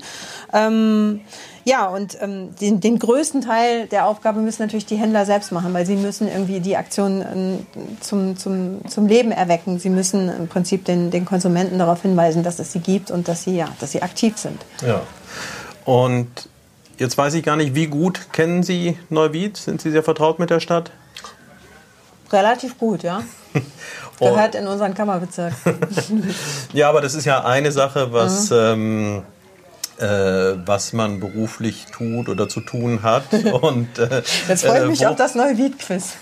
Ähm, 0.52 1.20
ja, 1.64 1.86
und 1.86 2.18
ähm, 2.20 2.54
den, 2.60 2.80
den 2.80 2.98
größten 2.98 3.42
Teil 3.42 3.86
der 3.86 4.06
Aufgabe 4.06 4.40
müssen 4.40 4.62
natürlich 4.62 4.86
die 4.86 4.96
Händler 4.96 5.24
selbst 5.26 5.52
machen, 5.52 5.72
weil 5.72 5.86
sie 5.86 5.96
müssen 5.96 6.26
irgendwie 6.26 6.58
die 6.58 6.76
Aktion 6.76 7.20
ähm, 7.22 7.66
zum, 8.00 8.36
zum, 8.36 8.80
zum 8.88 9.06
Leben 9.06 9.30
erwecken. 9.30 9.78
Sie 9.78 9.90
müssen 9.90 10.28
im 10.28 10.48
Prinzip 10.48 10.84
den, 10.84 11.10
den 11.12 11.24
Konsumenten 11.24 11.78
darauf 11.78 12.02
hinweisen, 12.02 12.42
dass 12.42 12.58
es 12.58 12.72
sie 12.72 12.80
gibt 12.80 13.12
und 13.12 13.28
dass 13.28 13.44
sie, 13.44 13.56
ja, 13.56 13.68
dass 13.78 13.92
sie 13.92 14.02
aktiv 14.02 14.36
sind. 14.38 14.60
Ja. 14.84 15.02
Und 15.84 16.48
jetzt 16.98 17.18
weiß 17.18 17.34
ich 17.34 17.44
gar 17.44 17.56
nicht, 17.56 17.74
wie 17.74 17.86
gut 17.86 18.32
kennen 18.32 18.62
Sie 18.62 18.98
Neuwied? 19.10 19.56
Sind 19.56 19.80
Sie 19.80 19.90
sehr 19.90 20.02
vertraut 20.02 20.38
mit 20.38 20.50
der 20.50 20.60
Stadt? 20.60 20.90
Relativ 22.30 22.78
gut, 22.78 23.02
ja. 23.02 23.22
Gehört 24.18 24.54
in 24.54 24.66
unseren 24.66 24.94
Kammerbezirk. 24.94 25.52
ja, 26.72 26.88
aber 26.88 27.00
das 27.00 27.14
ist 27.14 27.24
ja 27.24 27.44
eine 27.44 27.72
Sache, 27.72 28.12
was... 28.12 28.50
Mhm. 28.50 28.56
Ähm, 28.56 29.22
äh, 30.02 30.58
was 30.66 30.92
man 30.92 31.20
beruflich 31.20 31.86
tut 31.92 32.28
oder 32.28 32.48
zu 32.48 32.60
tun 32.60 33.02
hat. 33.02 33.32
Und, 33.62 33.98
äh, 33.98 34.22
Jetzt 34.48 34.64
freue 34.64 34.82
ich 34.82 34.88
mich 34.88 35.02
äh, 35.02 35.06
auf 35.06 35.16
das 35.16 35.34
neue 35.34 35.52
Liedquiz. 35.52 36.14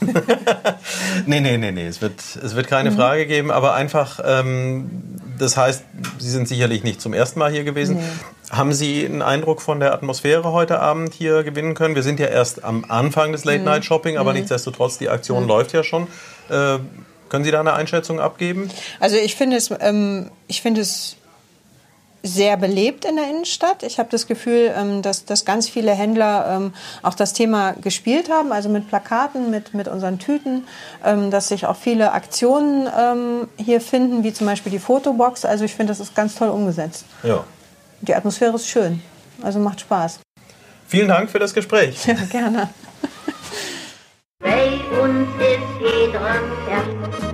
nee, 1.26 1.40
nee, 1.40 1.56
nee, 1.56 1.72
nee. 1.72 1.86
Es 1.86 2.02
wird, 2.02 2.20
es 2.42 2.54
wird 2.54 2.68
keine 2.68 2.90
mhm. 2.90 2.96
Frage 2.96 3.26
geben, 3.26 3.50
aber 3.50 3.74
einfach, 3.74 4.20
ähm, 4.24 4.90
das 5.38 5.56
heißt, 5.56 5.84
Sie 6.18 6.30
sind 6.30 6.46
sicherlich 6.46 6.84
nicht 6.84 7.00
zum 7.00 7.14
ersten 7.14 7.38
Mal 7.38 7.50
hier 7.50 7.64
gewesen. 7.64 7.96
Nee. 7.96 8.54
Haben 8.54 8.72
Sie 8.72 9.06
einen 9.06 9.22
Eindruck 9.22 9.62
von 9.62 9.80
der 9.80 9.94
Atmosphäre 9.94 10.52
heute 10.52 10.80
Abend 10.80 11.14
hier 11.14 11.42
gewinnen 11.42 11.74
können? 11.74 11.94
Wir 11.94 12.02
sind 12.02 12.20
ja 12.20 12.26
erst 12.26 12.62
am 12.64 12.84
Anfang 12.88 13.32
des 13.32 13.44
Late-Night-Shopping, 13.44 14.14
mhm. 14.14 14.20
aber 14.20 14.30
mhm. 14.30 14.38
nichtsdestotrotz, 14.38 14.98
die 14.98 15.08
Aktion 15.08 15.44
mhm. 15.44 15.48
läuft 15.48 15.72
ja 15.72 15.82
schon. 15.82 16.06
Äh, 16.50 16.78
können 17.30 17.44
Sie 17.44 17.52
da 17.52 17.60
eine 17.60 17.72
Einschätzung 17.72 18.20
abgeben? 18.20 18.68
Also 18.98 19.16
ich 19.16 19.36
finde 19.36 19.56
es, 19.56 19.70
ähm, 19.80 20.30
ich 20.48 20.60
finde 20.62 20.80
es 20.80 21.16
sehr 22.22 22.56
belebt 22.56 23.04
in 23.04 23.16
der 23.16 23.28
Innenstadt. 23.28 23.82
Ich 23.82 23.98
habe 23.98 24.08
das 24.10 24.26
Gefühl, 24.26 24.72
ähm, 24.76 25.02
dass, 25.02 25.24
dass 25.24 25.44
ganz 25.44 25.68
viele 25.68 25.92
Händler 25.92 26.56
ähm, 26.56 26.74
auch 27.02 27.14
das 27.14 27.32
Thema 27.32 27.72
gespielt 27.72 28.30
haben, 28.30 28.52
also 28.52 28.68
mit 28.68 28.88
Plakaten, 28.88 29.50
mit, 29.50 29.74
mit 29.74 29.88
unseren 29.88 30.18
Tüten, 30.18 30.66
ähm, 31.04 31.30
dass 31.30 31.48
sich 31.48 31.66
auch 31.66 31.76
viele 31.76 32.12
Aktionen 32.12 32.88
hier 33.56 33.80
finden, 33.80 34.24
wie 34.24 34.32
zum 34.32 34.46
Beispiel 34.46 34.72
die 34.72 34.78
Fotobox. 34.78 35.44
Also 35.44 35.64
ich 35.64 35.74
finde, 35.74 35.92
das 35.92 36.00
ist 36.00 36.14
ganz 36.14 36.34
toll 36.34 36.48
umgesetzt. 36.48 37.04
Ja. 37.22 37.44
Die 38.00 38.14
Atmosphäre 38.14 38.54
ist 38.54 38.68
schön, 38.68 39.02
also 39.42 39.58
macht 39.58 39.80
Spaß. 39.80 40.20
Vielen 40.86 41.08
Dank 41.08 41.30
für 41.30 41.38
das 41.38 41.54
Gespräch. 41.54 42.04
Ja, 42.06 42.14
gerne. 42.30 42.68
Bei 44.40 44.80
uns 45.00 45.28
ist 45.38 45.60
jeder 45.80 47.29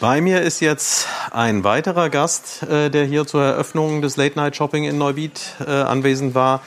bei 0.00 0.22
mir 0.22 0.40
ist 0.40 0.60
jetzt 0.60 1.06
ein 1.30 1.62
weiterer 1.62 2.08
Gast, 2.08 2.62
äh, 2.62 2.90
der 2.90 3.04
hier 3.04 3.26
zur 3.26 3.44
Eröffnung 3.44 4.00
des 4.00 4.16
Late 4.16 4.36
Night 4.36 4.56
Shopping 4.56 4.84
in 4.84 4.96
Neuwied 4.96 5.40
äh, 5.64 5.70
anwesend 5.70 6.34
war, 6.34 6.62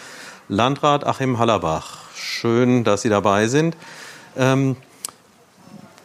Landrat 0.50 1.06
Achim 1.06 1.40
Hallerbach. 1.40 1.98
Schön, 2.16 2.84
dass 2.84 3.02
Sie 3.02 3.10
dabei 3.10 3.48
sind. 3.48 3.76
Ähm, 4.38 4.76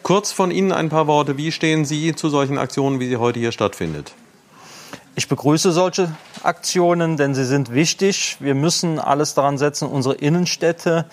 kurz 0.01 0.31
von 0.31 0.49
Ihnen 0.49 0.71
ein 0.71 0.89
paar 0.89 1.05
Worte. 1.05 1.37
Wie 1.37 1.51
stehen 1.51 1.85
Sie 1.85 2.15
zu 2.15 2.29
solchen 2.29 2.57
Aktionen, 2.57 2.99
wie 2.99 3.07
sie 3.07 3.17
heute 3.17 3.39
hier 3.39 3.51
stattfindet? 3.51 4.13
Ich 5.15 5.27
begrüße 5.27 5.71
solche 5.71 6.15
Aktionen, 6.41 7.17
denn 7.17 7.35
sie 7.35 7.45
sind 7.45 7.73
wichtig. 7.73 8.37
Wir 8.39 8.55
müssen 8.55 8.99
alles 8.99 9.33
daran 9.33 9.57
setzen, 9.57 9.87
unsere 9.87 10.15
Innenstädte 10.15 11.05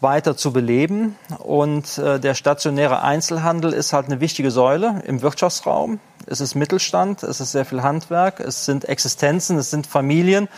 weiter 0.00 0.36
zu 0.36 0.52
beleben. 0.52 1.16
Und 1.38 1.98
äh, 1.98 2.20
der 2.20 2.34
stationäre 2.34 3.02
Einzelhandel 3.02 3.72
ist 3.72 3.92
halt 3.92 4.06
eine 4.06 4.20
wichtige 4.20 4.50
Säule 4.50 5.02
im 5.06 5.22
Wirtschaftsraum. 5.22 6.00
Es 6.28 6.40
ist 6.40 6.56
Mittelstand, 6.56 7.22
es 7.22 7.40
ist 7.40 7.52
sehr 7.52 7.64
viel 7.64 7.82
Handwerk, 7.82 8.40
es 8.40 8.64
sind 8.64 8.88
Existenzen, 8.88 9.58
es 9.58 9.70
sind 9.70 9.86
Familien. 9.86 10.48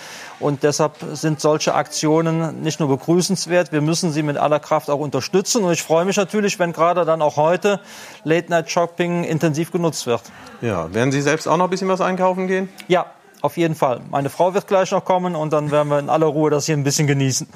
Und 0.41 0.63
deshalb 0.63 0.95
sind 1.13 1.41
solche 1.41 1.75
Aktionen 1.75 2.63
nicht 2.63 2.81
nur 2.81 2.89
begrüßenswert, 2.89 3.71
wir 3.71 3.83
müssen 3.83 4.11
sie 4.11 4.23
mit 4.23 4.39
aller 4.39 4.61
Kraft 4.61 4.89
auch 4.89 4.99
unterstützen. 4.99 5.65
Und 5.65 5.73
ich 5.73 5.83
freue 5.83 6.07
mich 6.07 6.17
natürlich, 6.17 6.59
wenn 6.59 6.73
gerade 6.73 7.05
dann 7.05 7.21
auch 7.21 7.37
heute 7.37 7.81
Late-Night-Shopping 8.25 9.25
intensiv 9.25 9.71
genutzt 9.71 10.07
wird. 10.07 10.23
Ja, 10.63 10.93
werden 10.95 11.13
Sie 11.13 11.21
selbst 11.21 11.47
auch 11.47 11.57
noch 11.57 11.65
ein 11.67 11.71
bisschen 11.71 11.89
was 11.89 12.01
einkaufen 12.01 12.49
gehen? 12.49 12.69
Ja, 12.89 13.07
auf 13.41 13.57
jeden 13.57 13.75
Fall. 13.75 14.01
Meine 14.11 14.31
Frau 14.31 14.55
wird 14.55 14.67
gleich 14.67 14.91
noch 14.91 15.05
kommen 15.05 15.35
und 15.35 15.53
dann 15.53 15.71
werden 15.71 15.89
wir 15.89 15.99
in 15.99 16.11
aller 16.11 16.27
Ruhe 16.27 16.51
das 16.51 16.67
hier 16.67 16.77
ein 16.77 16.85
bisschen 16.85 17.07
genießen. 17.07 17.49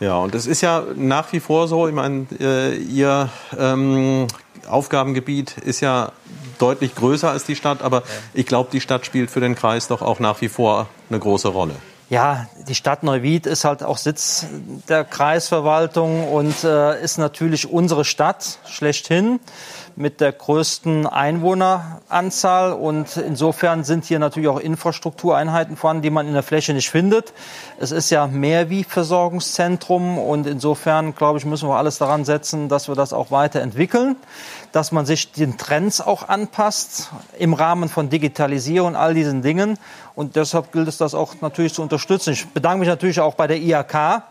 Ja, 0.00 0.16
und 0.16 0.34
es 0.34 0.46
ist 0.46 0.60
ja 0.60 0.82
nach 0.94 1.32
wie 1.32 1.40
vor 1.40 1.68
so, 1.68 1.88
ich 1.88 1.94
meine, 1.94 2.26
äh, 2.40 2.76
Ihr 2.76 3.28
ähm, 3.58 4.26
Aufgabengebiet 4.68 5.58
ist 5.58 5.80
ja 5.80 6.12
deutlich 6.58 6.94
größer 6.94 7.30
als 7.30 7.44
die 7.44 7.56
Stadt, 7.56 7.82
aber 7.82 8.02
ich 8.34 8.46
glaube, 8.46 8.70
die 8.72 8.80
Stadt 8.80 9.06
spielt 9.06 9.30
für 9.30 9.40
den 9.40 9.54
Kreis 9.54 9.88
doch 9.88 10.02
auch 10.02 10.20
nach 10.20 10.40
wie 10.40 10.48
vor 10.48 10.88
eine 11.10 11.18
große 11.18 11.48
Rolle. 11.48 11.74
Ja, 12.12 12.46
die 12.68 12.74
Stadt 12.74 13.04
Neuwied 13.04 13.46
ist 13.46 13.64
halt 13.64 13.82
auch 13.82 13.96
Sitz 13.96 14.46
der 14.86 15.02
Kreisverwaltung 15.02 16.28
und 16.30 16.62
äh, 16.62 17.02
ist 17.02 17.16
natürlich 17.16 17.70
unsere 17.70 18.04
Stadt 18.04 18.58
schlechthin 18.66 19.40
mit 19.96 20.20
der 20.20 20.32
größten 20.32 21.06
Einwohneranzahl. 21.06 22.72
Und 22.72 23.16
insofern 23.16 23.84
sind 23.84 24.04
hier 24.04 24.18
natürlich 24.18 24.48
auch 24.48 24.58
Infrastruktureinheiten 24.58 25.76
vorhanden, 25.76 26.02
die 26.02 26.10
man 26.10 26.26
in 26.26 26.34
der 26.34 26.42
Fläche 26.42 26.74
nicht 26.74 26.90
findet. 26.90 27.32
Es 27.78 27.90
ist 27.90 28.10
ja 28.10 28.26
mehr 28.26 28.70
wie 28.70 28.84
Versorgungszentrum 28.84 30.18
und 30.18 30.46
insofern, 30.46 31.14
glaube 31.14 31.38
ich, 31.38 31.44
müssen 31.44 31.68
wir 31.68 31.76
alles 31.76 31.98
daran 31.98 32.24
setzen, 32.24 32.68
dass 32.68 32.88
wir 32.88 32.94
das 32.94 33.12
auch 33.12 33.30
weiterentwickeln, 33.30 34.16
dass 34.72 34.92
man 34.92 35.06
sich 35.06 35.32
den 35.32 35.58
Trends 35.58 36.00
auch 36.00 36.28
anpasst 36.28 37.10
im 37.38 37.54
Rahmen 37.54 37.88
von 37.88 38.10
Digitalisierung 38.10 38.88
und 38.88 38.96
all 38.96 39.14
diesen 39.14 39.42
Dingen. 39.42 39.78
Und 40.14 40.36
deshalb 40.36 40.72
gilt 40.72 40.88
es, 40.88 40.98
das 40.98 41.14
auch 41.14 41.36
natürlich 41.40 41.74
zu 41.74 41.82
unterstützen. 41.82 42.32
Ich 42.32 42.46
bedanke 42.48 42.80
mich 42.80 42.88
natürlich 42.88 43.20
auch 43.20 43.34
bei 43.34 43.46
der 43.46 43.58
IHK, 43.58 44.22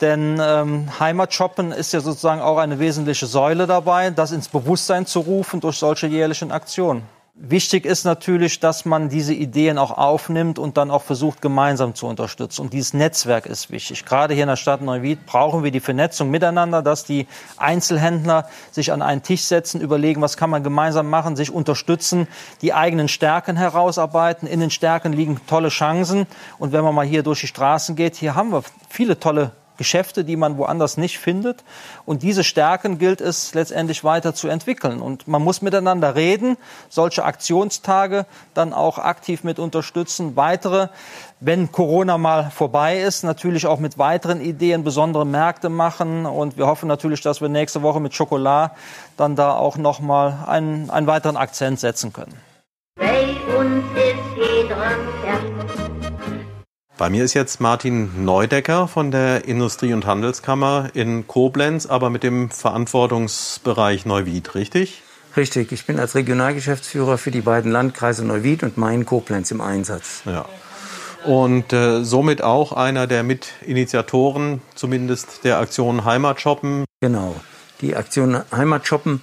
denn 0.00 0.40
ähm, 0.42 0.88
Heimatshoppen 0.98 1.72
ist 1.72 1.92
ja 1.92 2.00
sozusagen 2.00 2.40
auch 2.40 2.58
eine 2.58 2.78
wesentliche 2.78 3.26
Säule 3.26 3.66
dabei, 3.66 4.10
das 4.10 4.32
ins 4.32 4.48
Bewusstsein 4.48 5.06
zu 5.06 5.20
rufen 5.20 5.60
durch 5.60 5.76
solche 5.76 6.06
jährlichen 6.06 6.52
Aktionen. 6.52 7.02
Wichtig 7.42 7.86
ist 7.86 8.04
natürlich, 8.04 8.60
dass 8.60 8.84
man 8.84 9.08
diese 9.08 9.32
Ideen 9.32 9.78
auch 9.78 9.96
aufnimmt 9.96 10.58
und 10.58 10.76
dann 10.76 10.90
auch 10.90 11.00
versucht, 11.00 11.40
gemeinsam 11.40 11.94
zu 11.94 12.06
unterstützen. 12.06 12.60
Und 12.60 12.74
dieses 12.74 12.92
Netzwerk 12.92 13.46
ist 13.46 13.70
wichtig. 13.70 14.04
Gerade 14.04 14.34
hier 14.34 14.42
in 14.42 14.50
der 14.50 14.56
Stadt 14.56 14.82
Neuwied 14.82 15.24
brauchen 15.24 15.64
wir 15.64 15.70
die 15.70 15.80
Vernetzung 15.80 16.30
miteinander, 16.30 16.82
dass 16.82 17.04
die 17.04 17.26
Einzelhändler 17.56 18.46
sich 18.72 18.92
an 18.92 19.00
einen 19.00 19.22
Tisch 19.22 19.44
setzen, 19.44 19.80
überlegen, 19.80 20.20
was 20.20 20.36
kann 20.36 20.50
man 20.50 20.62
gemeinsam 20.62 21.08
machen, 21.08 21.34
sich 21.34 21.50
unterstützen, 21.50 22.28
die 22.60 22.74
eigenen 22.74 23.08
Stärken 23.08 23.56
herausarbeiten. 23.56 24.46
In 24.46 24.60
den 24.60 24.70
Stärken 24.70 25.14
liegen 25.14 25.40
tolle 25.46 25.70
Chancen. 25.70 26.26
Und 26.58 26.72
wenn 26.72 26.84
man 26.84 26.94
mal 26.94 27.06
hier 27.06 27.22
durch 27.22 27.40
die 27.40 27.46
Straßen 27.46 27.96
geht, 27.96 28.16
hier 28.16 28.34
haben 28.34 28.52
wir 28.52 28.64
viele 28.90 29.18
tolle 29.18 29.52
Geschäfte, 29.80 30.24
die 30.24 30.36
man 30.36 30.58
woanders 30.58 30.98
nicht 30.98 31.18
findet. 31.18 31.64
Und 32.04 32.22
diese 32.22 32.44
Stärken 32.44 32.98
gilt 32.98 33.22
es 33.22 33.54
letztendlich 33.54 34.04
weiter 34.04 34.34
zu 34.34 34.46
entwickeln. 34.46 35.00
Und 35.00 35.26
man 35.26 35.42
muss 35.42 35.62
miteinander 35.62 36.16
reden, 36.16 36.58
solche 36.90 37.24
Aktionstage 37.24 38.26
dann 38.52 38.74
auch 38.74 38.98
aktiv 38.98 39.42
mit 39.42 39.58
unterstützen. 39.58 40.36
Weitere, 40.36 40.88
wenn 41.40 41.72
Corona 41.72 42.18
mal 42.18 42.50
vorbei 42.50 43.00
ist, 43.00 43.24
natürlich 43.24 43.66
auch 43.66 43.78
mit 43.78 43.96
weiteren 43.96 44.42
Ideen 44.42 44.84
besondere 44.84 45.24
Märkte 45.24 45.70
machen. 45.70 46.26
Und 46.26 46.58
wir 46.58 46.66
hoffen 46.66 46.86
natürlich, 46.86 47.22
dass 47.22 47.40
wir 47.40 47.48
nächste 47.48 47.80
Woche 47.80 48.00
mit 48.00 48.12
Schokolade 48.12 48.74
dann 49.16 49.34
da 49.34 49.54
auch 49.54 49.78
nochmal 49.78 50.44
einen, 50.46 50.90
einen 50.90 51.06
weiteren 51.06 51.38
Akzent 51.38 51.80
setzen 51.80 52.12
können. 52.12 52.49
Bei 57.00 57.08
mir 57.08 57.24
ist 57.24 57.32
jetzt 57.32 57.62
Martin 57.62 58.26
Neudecker 58.26 58.86
von 58.86 59.10
der 59.10 59.46
Industrie- 59.46 59.94
und 59.94 60.04
Handelskammer 60.04 60.90
in 60.92 61.26
Koblenz, 61.26 61.86
aber 61.86 62.10
mit 62.10 62.22
dem 62.22 62.50
Verantwortungsbereich 62.50 64.04
Neuwied, 64.04 64.54
richtig? 64.54 65.00
Richtig, 65.34 65.72
ich 65.72 65.86
bin 65.86 65.98
als 65.98 66.14
Regionalgeschäftsführer 66.14 67.16
für 67.16 67.30
die 67.30 67.40
beiden 67.40 67.72
Landkreise 67.72 68.22
Neuwied 68.22 68.62
und 68.64 68.76
Main-Koblenz 68.76 69.50
im 69.50 69.62
Einsatz. 69.62 70.20
Ja. 70.26 70.44
Und 71.24 71.72
äh, 71.72 72.04
somit 72.04 72.42
auch 72.42 72.72
einer 72.72 73.06
der 73.06 73.22
Mitinitiatoren, 73.22 74.60
zumindest 74.74 75.44
der 75.44 75.58
Aktion 75.58 76.04
Heimatshoppen. 76.04 76.84
Genau. 77.00 77.34
Die 77.80 77.96
Aktion 77.96 78.42
Heimatshoppen 78.52 79.22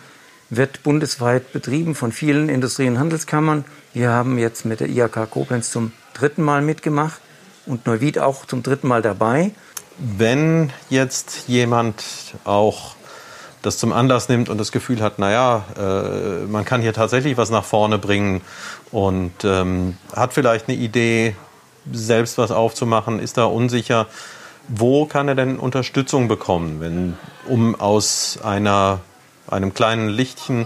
wird 0.50 0.82
bundesweit 0.82 1.54
betrieben 1.54 1.94
von 1.94 2.12
vielen 2.12 2.50
Industrie- 2.50 2.88
und 2.88 2.98
Handelskammern. 2.98 3.66
Wir 3.94 4.10
haben 4.10 4.40
jetzt 4.40 4.66
mit 4.66 4.80
der 4.80 4.90
IHK 4.90 5.30
Koblenz 5.30 5.70
zum 5.70 5.92
dritten 6.16 6.42
Mal 6.42 6.64
mitgemacht 6.64 7.22
und 7.68 7.86
Neuwied 7.86 8.20
auch 8.20 8.46
zum 8.46 8.64
dritten 8.64 8.88
Mal 8.88 9.02
dabei. 9.02 9.52
Wenn 9.98 10.72
jetzt 10.90 11.48
jemand 11.48 12.04
auch 12.44 12.96
das 13.62 13.78
zum 13.78 13.92
Anlass 13.92 14.30
nimmt 14.30 14.50
und 14.50 14.58
das 14.58 14.72
Gefühl 14.72 15.02
hat, 15.02 15.20
naja, 15.20 15.66
äh, 15.78 16.46
man 16.46 16.64
kann 16.66 16.82
hier 16.82 16.94
tatsächlich 16.94 17.38
was 17.38 17.50
nach 17.50 17.66
vorne 17.66 17.98
bringen 17.98 18.42
und 18.92 19.34
ähm, 19.44 19.98
hat 20.16 20.34
vielleicht 20.34 20.70
eine 20.70 20.78
Idee, 20.78 21.36
selbst 21.92 22.38
was 22.38 22.52
aufzumachen, 22.52 23.20
ist 23.20 23.38
da 23.38 23.46
unsicher, 23.46 24.08
wo 24.68 25.06
kann 25.06 25.28
er 25.28 25.36
denn 25.36 25.58
Unterstützung 25.58 26.28
bekommen, 26.28 26.82
wenn, 26.82 27.18
um 27.48 27.80
aus 27.80 28.40
einer, 28.44 29.00
einem 29.48 29.74
kleinen 29.74 30.10
Lichtchen 30.10 30.66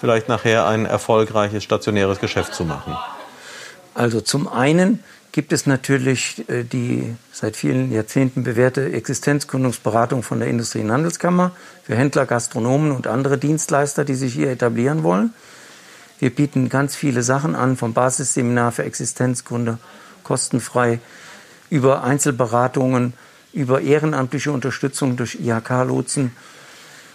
vielleicht 0.00 0.28
nachher 0.28 0.66
ein 0.66 0.84
erfolgreiches 0.86 1.64
stationäres 1.64 2.20
Geschäft 2.20 2.54
zu 2.54 2.64
machen? 2.64 2.96
Also 3.94 4.20
zum 4.20 4.46
einen 4.46 5.02
gibt 5.32 5.52
es 5.52 5.66
natürlich 5.66 6.48
äh, 6.48 6.64
die 6.64 7.14
seit 7.32 7.56
vielen 7.56 7.92
Jahrzehnten 7.92 8.44
bewährte 8.44 8.92
Existenzgründungsberatung 8.92 10.22
von 10.22 10.40
der 10.40 10.48
Industrie- 10.48 10.80
und 10.80 10.90
Handelskammer 10.90 11.52
für 11.84 11.94
Händler, 11.94 12.26
Gastronomen 12.26 12.92
und 12.92 13.06
andere 13.06 13.38
Dienstleister, 13.38 14.04
die 14.04 14.14
sich 14.14 14.34
hier 14.34 14.50
etablieren 14.50 15.02
wollen. 15.02 15.32
Wir 16.18 16.34
bieten 16.34 16.68
ganz 16.68 16.96
viele 16.96 17.22
Sachen 17.22 17.54
an, 17.54 17.76
vom 17.76 17.92
Basisseminar 17.92 18.72
für 18.72 18.84
Existenzgründer, 18.84 19.78
kostenfrei, 20.24 20.98
über 21.70 22.02
Einzelberatungen, 22.02 23.12
über 23.52 23.80
ehrenamtliche 23.80 24.50
Unterstützung 24.50 25.16
durch 25.16 25.36
IHK-Lotsen. 25.40 26.32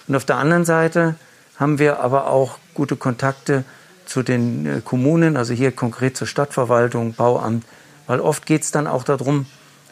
Und 0.08 0.16
auf 0.16 0.26
der 0.26 0.38
anderen 0.38 0.66
Seite 0.66 1.16
haben 1.58 1.80
wir 1.80 2.00
aber 2.00 2.28
auch 2.28 2.58
gute 2.74 2.96
Kontakte 2.96 3.64
zu 4.06 4.24
den 4.24 4.66
äh, 4.66 4.82
Kommunen, 4.84 5.38
also 5.38 5.54
hier 5.54 5.72
konkret 5.72 6.18
zur 6.18 6.28
Stadtverwaltung, 6.28 7.14
Bauamt, 7.14 7.66
weil 8.08 8.20
oft 8.20 8.46
geht 8.46 8.64
es 8.64 8.72
dann 8.72 8.88
auch 8.88 9.04
darum, 9.04 9.46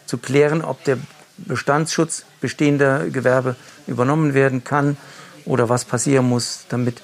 zu 0.06 0.18
klären, 0.18 0.62
ob 0.62 0.84
der 0.84 0.98
Bestandsschutz 1.38 2.26
bestehender 2.40 3.08
Gewerbe 3.10 3.56
übernommen 3.88 4.34
werden 4.34 4.64
kann 4.64 4.98
oder 5.46 5.70
was 5.70 5.86
passieren 5.86 6.28
muss, 6.28 6.66
damit 6.70 7.02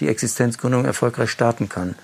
die 0.00 0.08
Existenzgründung 0.08 0.84
erfolgreich 0.84 1.30
starten 1.30 1.68
kann. 1.68 1.94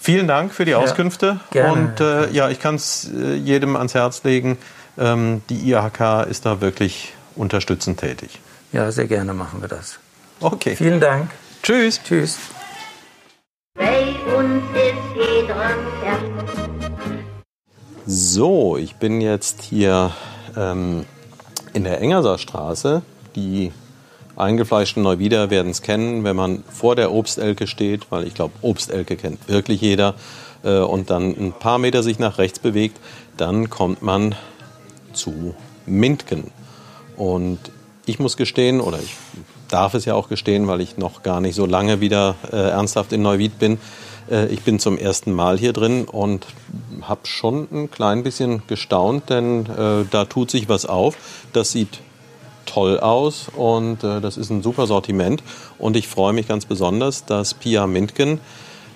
Vielen 0.00 0.26
Dank 0.26 0.52
für 0.52 0.64
die 0.64 0.74
Auskünfte. 0.74 1.38
Ja, 1.54 1.70
und 1.70 2.00
äh, 2.00 2.28
ja, 2.30 2.50
ich 2.50 2.58
kann 2.58 2.74
es 2.74 3.08
äh, 3.14 3.34
jedem 3.34 3.76
ans 3.76 3.94
Herz 3.94 4.24
legen. 4.24 4.58
Ähm, 4.98 5.42
die 5.48 5.70
IHK 5.70 6.26
ist 6.28 6.44
da 6.44 6.60
wirklich 6.60 7.14
unterstützend 7.36 8.00
tätig. 8.00 8.40
Ja, 8.72 8.90
sehr 8.90 9.06
gerne 9.06 9.32
machen 9.32 9.60
wir 9.60 9.68
das. 9.68 9.98
Okay. 10.40 10.74
Vielen 10.74 11.00
Dank. 11.00 11.30
Tschüss. 11.62 12.00
Tschüss. 12.02 12.38
So, 18.06 18.76
ich 18.76 18.96
bin 18.96 19.20
jetzt 19.20 19.62
hier 19.62 20.12
ähm, 20.56 21.04
in 21.72 21.84
der 21.84 22.00
Engerser 22.00 22.38
Straße. 22.38 23.02
Die 23.36 23.72
eingefleischten 24.36 25.02
Neuwieder 25.02 25.50
werden 25.50 25.70
es 25.70 25.82
kennen, 25.82 26.24
wenn 26.24 26.36
man 26.36 26.64
vor 26.68 26.96
der 26.96 27.12
Obstelke 27.12 27.66
steht, 27.66 28.10
weil 28.10 28.26
ich 28.26 28.34
glaube, 28.34 28.54
Obstelke 28.62 29.16
kennt 29.16 29.48
wirklich 29.48 29.80
jeder, 29.80 30.14
äh, 30.62 30.78
und 30.78 31.10
dann 31.10 31.30
ein 31.30 31.52
paar 31.52 31.78
Meter 31.78 32.02
sich 32.02 32.18
nach 32.18 32.38
rechts 32.38 32.58
bewegt, 32.58 32.98
dann 33.36 33.70
kommt 33.70 34.02
man 34.02 34.34
zu 35.12 35.54
Mintgen. 35.86 36.50
Und 37.16 37.58
ich 38.06 38.18
muss 38.18 38.36
gestehen, 38.36 38.80
oder 38.80 38.98
ich 38.98 39.16
darf 39.68 39.94
es 39.94 40.04
ja 40.04 40.14
auch 40.14 40.28
gestehen, 40.28 40.66
weil 40.68 40.80
ich 40.80 40.98
noch 40.98 41.22
gar 41.22 41.40
nicht 41.40 41.54
so 41.54 41.66
lange 41.66 42.00
wieder 42.00 42.36
äh, 42.50 42.56
ernsthaft 42.56 43.12
in 43.12 43.22
Neuwied 43.22 43.58
bin, 43.58 43.78
äh, 44.30 44.46
ich 44.46 44.62
bin 44.62 44.78
zum 44.78 44.98
ersten 44.98 45.32
Mal 45.32 45.58
hier 45.58 45.72
drin 45.72 46.04
und 46.04 46.46
habe 47.02 47.26
schon 47.26 47.68
ein 47.72 47.90
klein 47.90 48.22
bisschen 48.22 48.62
gestaunt, 48.66 49.30
denn 49.30 49.66
äh, 49.66 50.04
da 50.10 50.24
tut 50.24 50.50
sich 50.50 50.68
was 50.68 50.86
auf. 50.86 51.16
Das 51.52 51.72
sieht 51.72 52.00
toll 52.66 53.00
aus 53.00 53.48
und 53.54 54.04
äh, 54.04 54.20
das 54.20 54.36
ist 54.36 54.50
ein 54.50 54.62
super 54.62 54.86
Sortiment. 54.86 55.42
Und 55.78 55.96
ich 55.96 56.08
freue 56.08 56.32
mich 56.32 56.48
ganz 56.48 56.64
besonders, 56.64 57.24
dass 57.24 57.54
Pia 57.54 57.86
Mintgen, 57.86 58.40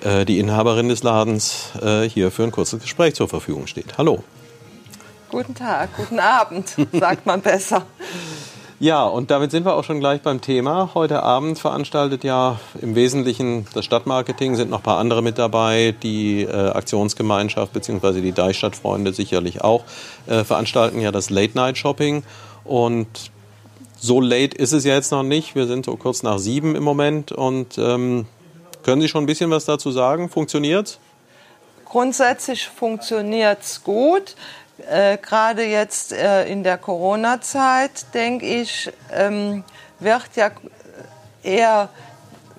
äh, 0.03 0.25
die 0.25 0.39
Inhaberin 0.39 0.89
des 0.89 1.03
Ladens, 1.03 1.71
äh, 1.83 2.09
hier 2.09 2.31
für 2.31 2.45
ein 2.45 2.53
kurzes 2.53 2.81
Gespräch 2.81 3.15
zur 3.15 3.29
Verfügung 3.29 3.67
steht. 3.67 3.99
Hallo. 3.99 4.23
Guten 5.29 5.55
Tag, 5.55 5.91
guten 5.97 6.21
Abend, 6.21 6.75
sagt 6.93 7.27
man 7.27 7.41
besser. 7.41 7.85
Ja, 8.79 9.05
und 9.07 9.31
damit 9.31 9.53
sind 9.53 9.65
wir 9.65 9.75
auch 9.75 9.85
schon 9.85 10.01
gleich 10.01 10.21
beim 10.21 10.43
Thema. 10.43 10.91
Heute 10.93 11.23
Abend 11.23 11.59
veranstaltet 11.59 12.25
ja 12.25 12.61
im 12.83 12.95
Wesentlichen 12.95 13.67
das 13.73 13.87
Stadtmarketing, 13.87 14.55
sind 14.55 14.69
noch 14.69 14.81
ein 14.81 14.83
paar 14.83 14.99
andere 14.99 15.23
mit 15.23 15.39
dabei, 15.39 15.95
die 16.03 16.43
äh, 16.43 16.51
Aktionsgemeinschaft 16.51 17.73
bzw. 17.73 18.21
die 18.21 18.33
Deichstadtfreunde 18.33 19.15
sicherlich 19.15 19.63
auch, 19.63 19.85
äh, 20.27 20.45
veranstalten 20.45 21.01
ja 21.01 21.11
das 21.11 21.31
Late-Night-Shopping. 21.31 22.23
Und 22.65 23.31
so 23.99 24.21
late 24.21 24.55
ist 24.59 24.75
es 24.75 24.85
ja 24.85 24.93
jetzt 24.93 25.11
noch 25.11 25.23
nicht. 25.23 25.55
Wir 25.55 25.67
sind 25.67 25.87
so 25.87 25.97
kurz 25.97 26.23
nach 26.23 26.39
sieben 26.39 26.77
im 26.77 26.85
Moment. 26.85 27.33
Und 27.33 27.79
ähm, 27.79 28.27
können 28.83 29.01
Sie 29.01 29.09
schon 29.09 29.25
ein 29.25 29.27
bisschen 29.27 29.51
was 29.51 29.65
dazu 29.65 29.91
sagen? 29.91 30.29
Funktioniert's? 30.29 30.99
Grundsätzlich 31.87 32.69
funktioniert 32.69 33.63
es 33.63 33.83
gut. 33.83 34.37
Äh, 34.79 35.17
Gerade 35.19 35.65
jetzt 35.65 36.13
äh, 36.13 36.47
in 36.47 36.63
der 36.63 36.79
Corona-Zeit, 36.79 38.13
denke 38.15 38.47
ich, 38.47 38.93
ähm, 39.13 39.65
wird 40.01 40.37
ja 40.37 40.51
eher 41.43 41.89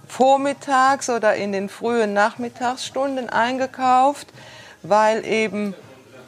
vormittags 0.08 1.10
oder 1.10 1.36
in 1.36 1.52
den 1.52 1.70
frühen 1.70 2.14
Nachmittagsstunden 2.14 3.30
eingekauft, 3.30 4.28
weil 4.82 5.26
eben 5.26 5.76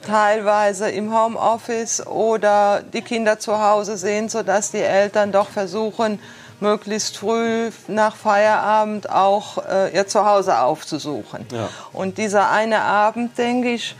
teilweise 0.05 0.89
im 0.89 1.13
Homeoffice 1.13 2.05
oder 2.05 2.81
die 2.81 3.01
Kinder 3.01 3.39
zu 3.39 3.61
Hause 3.61 3.97
sind, 3.97 4.31
sodass 4.31 4.71
die 4.71 4.77
Eltern 4.77 5.31
doch 5.31 5.49
versuchen, 5.49 6.19
möglichst 6.59 7.17
früh 7.17 7.71
nach 7.87 8.15
Feierabend 8.15 9.09
auch 9.09 9.57
äh, 9.65 9.95
ihr 9.95 10.07
Zuhause 10.07 10.59
aufzusuchen. 10.59 11.45
Ja. 11.51 11.69
Und 11.93 12.17
dieser 12.17 12.51
eine 12.51 12.81
Abend, 12.81 13.37
denke 13.37 13.71
ich, 13.71 13.95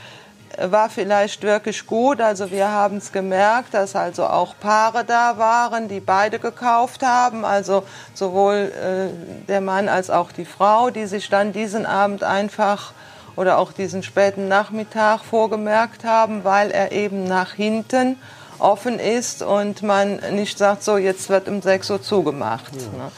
war 0.66 0.90
vielleicht 0.90 1.44
wirklich 1.44 1.86
gut. 1.86 2.22
Also 2.22 2.52
wir 2.52 2.70
haben 2.70 2.98
es 2.98 3.12
gemerkt, 3.12 3.74
dass 3.74 3.96
also 3.96 4.26
auch 4.26 4.56
Paare 4.60 5.06
da 5.06 5.38
waren, 5.38 5.88
die 5.88 6.00
beide 6.00 6.40
gekauft 6.40 7.04
haben. 7.04 7.46
Also 7.46 7.84
sowohl 8.14 8.72
äh, 8.74 9.46
der 9.48 9.62
Mann 9.62 9.90
als 9.90 10.10
auch 10.10 10.32
die 10.32 10.46
Frau, 10.46 10.90
die 10.90 11.06
sich 11.06 11.30
dann 11.30 11.54
diesen 11.54 11.86
Abend 11.86 12.24
einfach 12.24 12.94
oder 13.36 13.58
auch 13.58 13.72
diesen 13.72 14.04
späten 14.04 14.48
Nachmittag 14.48 15.24
vorgemerkt 15.24 16.04
haben, 16.04 16.44
weil 16.44 16.72
er 16.72 16.92
eben 16.92 17.24
nach 17.24 17.54
hinten 17.54 18.18
offen 18.60 19.00
ist 19.00 19.42
und 19.42 19.82
man 19.84 20.18
nicht 20.32 20.58
sagt, 20.58 20.84
so 20.84 20.98
jetzt 20.98 21.30
wird 21.30 21.48
um 21.48 21.62
6 21.62 21.90
Uhr 21.92 22.02
zugemacht. 22.02 22.74
Ne? 22.74 23.12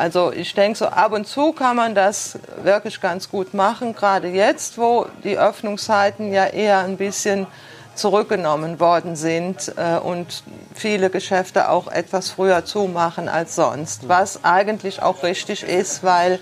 Also 0.00 0.32
ich 0.32 0.54
denke, 0.54 0.78
so 0.78 0.86
ab 0.86 1.12
und 1.12 1.26
zu 1.26 1.52
kann 1.52 1.76
man 1.76 1.94
das 1.94 2.38
wirklich 2.62 3.02
ganz 3.02 3.28
gut 3.28 3.52
machen, 3.52 3.94
gerade 3.94 4.28
jetzt, 4.28 4.78
wo 4.78 5.04
die 5.24 5.36
Öffnungszeiten 5.36 6.32
ja 6.32 6.46
eher 6.46 6.78
ein 6.78 6.96
bisschen 6.96 7.46
zurückgenommen 7.94 8.80
worden 8.80 9.14
sind 9.14 9.70
äh, 9.76 9.98
und 9.98 10.42
viele 10.74 11.10
Geschäfte 11.10 11.68
auch 11.68 11.86
etwas 11.86 12.30
früher 12.30 12.64
zumachen 12.64 13.28
als 13.28 13.56
sonst, 13.56 14.08
was 14.08 14.42
eigentlich 14.42 15.02
auch 15.02 15.22
richtig 15.22 15.64
ist, 15.64 16.02
weil 16.02 16.40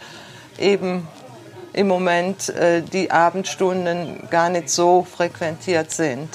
eben 0.57 1.09
im 1.73 1.89
Moment 1.89 2.51
äh, 2.51 2.83
die 2.83 3.11
Abendstunden 3.11 4.29
gar 4.31 4.51
nicht 4.51 4.71
so 4.71 5.05
frequentiert 5.05 5.91
sind. 5.91 6.29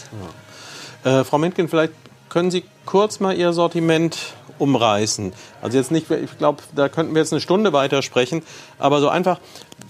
Äh, 1.06 1.24
Frau 1.24 1.38
Mintgen, 1.38 1.70
vielleicht 1.70 1.94
können 2.28 2.52
Sie 2.52 2.66
kurz 2.86 3.22
mal 3.22 3.34
Ihr 3.34 3.54
Sortiment 3.54 4.18
umreißen. 4.60 5.34
Also 5.62 5.78
jetzt 5.78 5.92
nicht, 5.92 6.10
ich 6.10 6.38
glaube, 6.38 6.64
da 6.76 6.90
könnten 6.90 7.14
wir 7.14 7.22
jetzt 7.22 7.34
eine 7.34 7.42
Stunde 7.42 7.74
weitersprechen, 7.74 8.44
aber 8.80 9.00
so 9.02 9.10
einfach, 9.10 9.40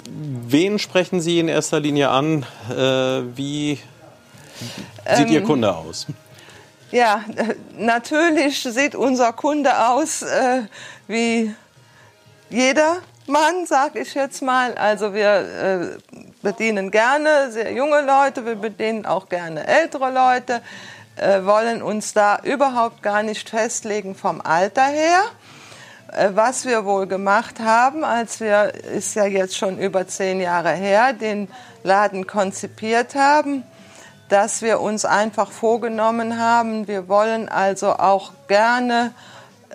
wen 0.10 0.80
sprechen 0.80 1.22
Sie 1.22 1.40
in 1.40 1.48
erster 1.48 1.80
Linie 1.80 2.10
an? 2.10 2.46
Äh, 2.70 2.76
wie 3.36 3.80
sieht 5.16 5.30
Ihr 5.30 5.44
Kunde 5.44 5.76
aus? 5.76 6.08
Ja, 6.92 7.24
natürlich 7.78 8.62
sieht 8.62 8.94
unser 8.96 9.34
Kunde 9.34 9.88
aus 9.90 10.22
äh, 10.22 10.64
wie 11.08 11.54
jeder 12.50 12.98
Mann, 13.26 13.66
sag 13.66 13.96
ich 13.96 14.14
jetzt 14.14 14.42
mal. 14.42 14.76
Also 14.76 15.14
wir 15.14 15.30
äh, 15.30 16.18
bedienen 16.44 16.92
gerne 16.92 17.52
sehr 17.52 17.74
junge 17.74 18.02
Leute, 18.02 18.46
wir 18.46 18.56
bedienen 18.56 19.06
auch 19.06 19.28
gerne 19.28 19.66
ältere 19.66 20.12
Leute, 20.12 20.62
äh, 21.16 21.46
wollen 21.46 21.82
uns 21.82 22.14
da 22.14 22.40
überhaupt 22.44 23.04
gar 23.04 23.24
nicht 23.24 23.50
festlegen 23.50 24.16
vom 24.16 24.42
Alter 24.42 24.86
her. 24.86 25.22
Äh, 26.12 26.30
was 26.34 26.66
wir 26.66 26.86
wohl 26.86 27.08
gemacht 27.08 27.60
haben, 27.60 28.04
als 28.04 28.40
wir, 28.40 28.74
ist 28.74 29.16
ja 29.16 29.26
jetzt 29.26 29.58
schon 29.58 29.78
über 29.78 30.08
zehn 30.08 30.40
Jahre 30.40 30.72
her, 30.72 31.14
den 31.14 31.48
Laden 31.84 32.28
konzipiert 32.28 33.16
haben, 33.16 33.64
dass 34.30 34.62
wir 34.62 34.80
uns 34.80 35.06
einfach 35.06 35.52
vorgenommen 35.52 36.40
haben, 36.40 36.88
wir 36.88 37.08
wollen 37.08 37.50
also 37.50 37.94
auch 37.94 38.32
gerne 38.48 39.14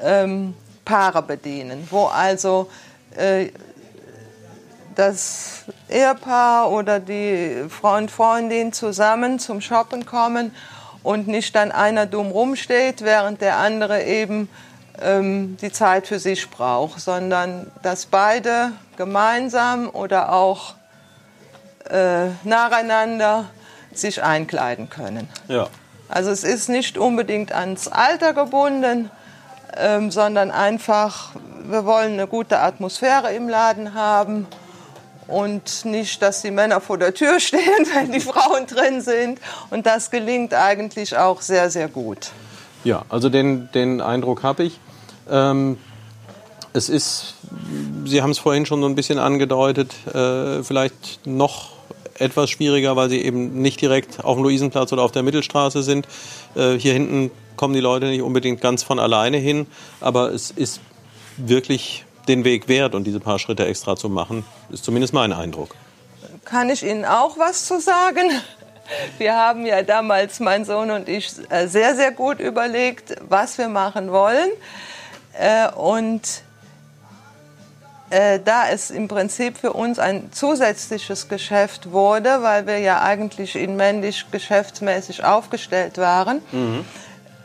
ähm, 0.02 0.54
Paare 0.84 1.22
bedienen, 1.22 1.86
wo 1.90 2.06
also 2.06 2.70
äh, 3.16 3.50
das 4.94 5.64
Ehepaar 5.88 6.70
oder 6.72 6.98
die 6.98 7.66
Freund, 7.68 8.10
Freundin 8.10 8.72
zusammen 8.72 9.38
zum 9.38 9.60
Shoppen 9.60 10.06
kommen 10.06 10.52
und 11.02 11.28
nicht 11.28 11.54
dann 11.54 11.72
einer 11.72 12.06
dumm 12.06 12.30
rumsteht, 12.30 13.02
während 13.02 13.40
der 13.40 13.56
andere 13.56 14.04
eben 14.04 14.48
ähm, 15.00 15.56
die 15.60 15.72
Zeit 15.72 16.06
für 16.06 16.18
sich 16.18 16.50
braucht, 16.50 17.00
sondern 17.00 17.70
dass 17.82 18.06
beide 18.06 18.72
gemeinsam 18.96 19.88
oder 19.88 20.32
auch 20.32 20.74
äh, 21.90 22.28
nacheinander 22.44 23.46
sich 23.92 24.22
einkleiden 24.22 24.90
können. 24.90 25.28
Ja. 25.48 25.68
Also 26.08 26.30
es 26.30 26.44
ist 26.44 26.68
nicht 26.68 26.98
unbedingt 26.98 27.52
ans 27.52 27.88
Alter 27.88 28.32
gebunden, 28.32 29.10
ähm, 29.76 30.10
sondern 30.10 30.50
einfach, 30.50 31.30
wir 31.64 31.84
wollen 31.84 32.14
eine 32.14 32.26
gute 32.26 32.60
Atmosphäre 32.60 33.32
im 33.34 33.48
Laden 33.48 33.94
haben 33.94 34.46
und 35.28 35.84
nicht, 35.84 36.20
dass 36.22 36.42
die 36.42 36.50
Männer 36.50 36.80
vor 36.80 36.98
der 36.98 37.14
Tür 37.14 37.38
stehen, 37.40 37.86
wenn 37.94 38.10
die 38.10 38.20
Frauen 38.20 38.66
drin 38.66 39.00
sind. 39.00 39.38
Und 39.70 39.86
das 39.86 40.10
gelingt 40.10 40.54
eigentlich 40.54 41.16
auch 41.16 41.40
sehr, 41.40 41.70
sehr 41.70 41.88
gut. 41.88 42.32
Ja, 42.82 43.04
also 43.08 43.28
den, 43.28 43.70
den 43.72 44.00
Eindruck 44.00 44.42
habe 44.42 44.64
ich. 44.64 44.80
Ähm, 45.30 45.78
es 46.72 46.88
ist, 46.88 47.34
Sie 48.04 48.22
haben 48.22 48.30
es 48.30 48.38
vorhin 48.38 48.66
schon 48.66 48.80
so 48.80 48.86
ein 48.86 48.94
bisschen 48.94 49.18
angedeutet, 49.18 49.92
äh, 50.14 50.62
vielleicht 50.62 51.26
noch 51.26 51.72
etwas 52.18 52.50
schwieriger, 52.50 52.96
weil 52.96 53.10
Sie 53.10 53.22
eben 53.22 53.60
nicht 53.60 53.80
direkt 53.80 54.24
auf 54.24 54.36
dem 54.36 54.44
Luisenplatz 54.44 54.92
oder 54.92 55.02
auf 55.02 55.12
der 55.12 55.22
Mittelstraße 55.22 55.82
sind. 55.82 56.06
Äh, 56.54 56.74
hier 56.74 56.92
hinten 56.92 57.30
kommen 57.56 57.74
die 57.74 57.80
Leute 57.80 58.06
nicht 58.06 58.22
unbedingt 58.22 58.60
ganz 58.60 58.82
von 58.82 58.98
alleine 58.98 59.36
hin, 59.36 59.66
aber 60.00 60.32
es 60.32 60.50
ist 60.50 60.80
wirklich 61.36 62.04
den 62.28 62.44
Weg 62.44 62.68
wert 62.68 62.94
und 62.94 63.04
diese 63.04 63.20
paar 63.20 63.38
Schritte 63.38 63.66
extra 63.66 63.96
zu 63.96 64.08
machen, 64.08 64.44
ist 64.70 64.84
zumindest 64.84 65.12
mein 65.14 65.32
Eindruck. 65.32 65.74
Kann 66.44 66.70
ich 66.70 66.84
Ihnen 66.84 67.04
auch 67.04 67.38
was 67.38 67.64
zu 67.64 67.80
sagen? 67.80 68.30
Wir 69.18 69.36
haben 69.36 69.66
ja 69.66 69.82
damals, 69.82 70.40
mein 70.40 70.64
Sohn 70.64 70.90
und 70.90 71.08
ich, 71.08 71.30
äh, 71.50 71.66
sehr, 71.66 71.94
sehr 71.94 72.10
gut 72.10 72.40
überlegt, 72.40 73.16
was 73.28 73.58
wir 73.58 73.68
machen 73.68 74.12
wollen. 74.12 74.48
Äh, 75.38 75.70
und 75.72 76.22
äh, 78.10 78.40
da 78.42 78.68
es 78.70 78.90
im 78.90 79.08
Prinzip 79.08 79.58
für 79.58 79.74
uns 79.74 79.98
ein 79.98 80.32
zusätzliches 80.32 81.28
Geschäft 81.28 81.92
wurde, 81.92 82.42
weil 82.42 82.66
wir 82.66 82.78
ja 82.78 83.02
eigentlich 83.02 83.54
inwendig 83.54 84.24
geschäftsmäßig 84.30 85.24
aufgestellt 85.24 85.98
waren, 85.98 86.40
mhm. 86.50 86.84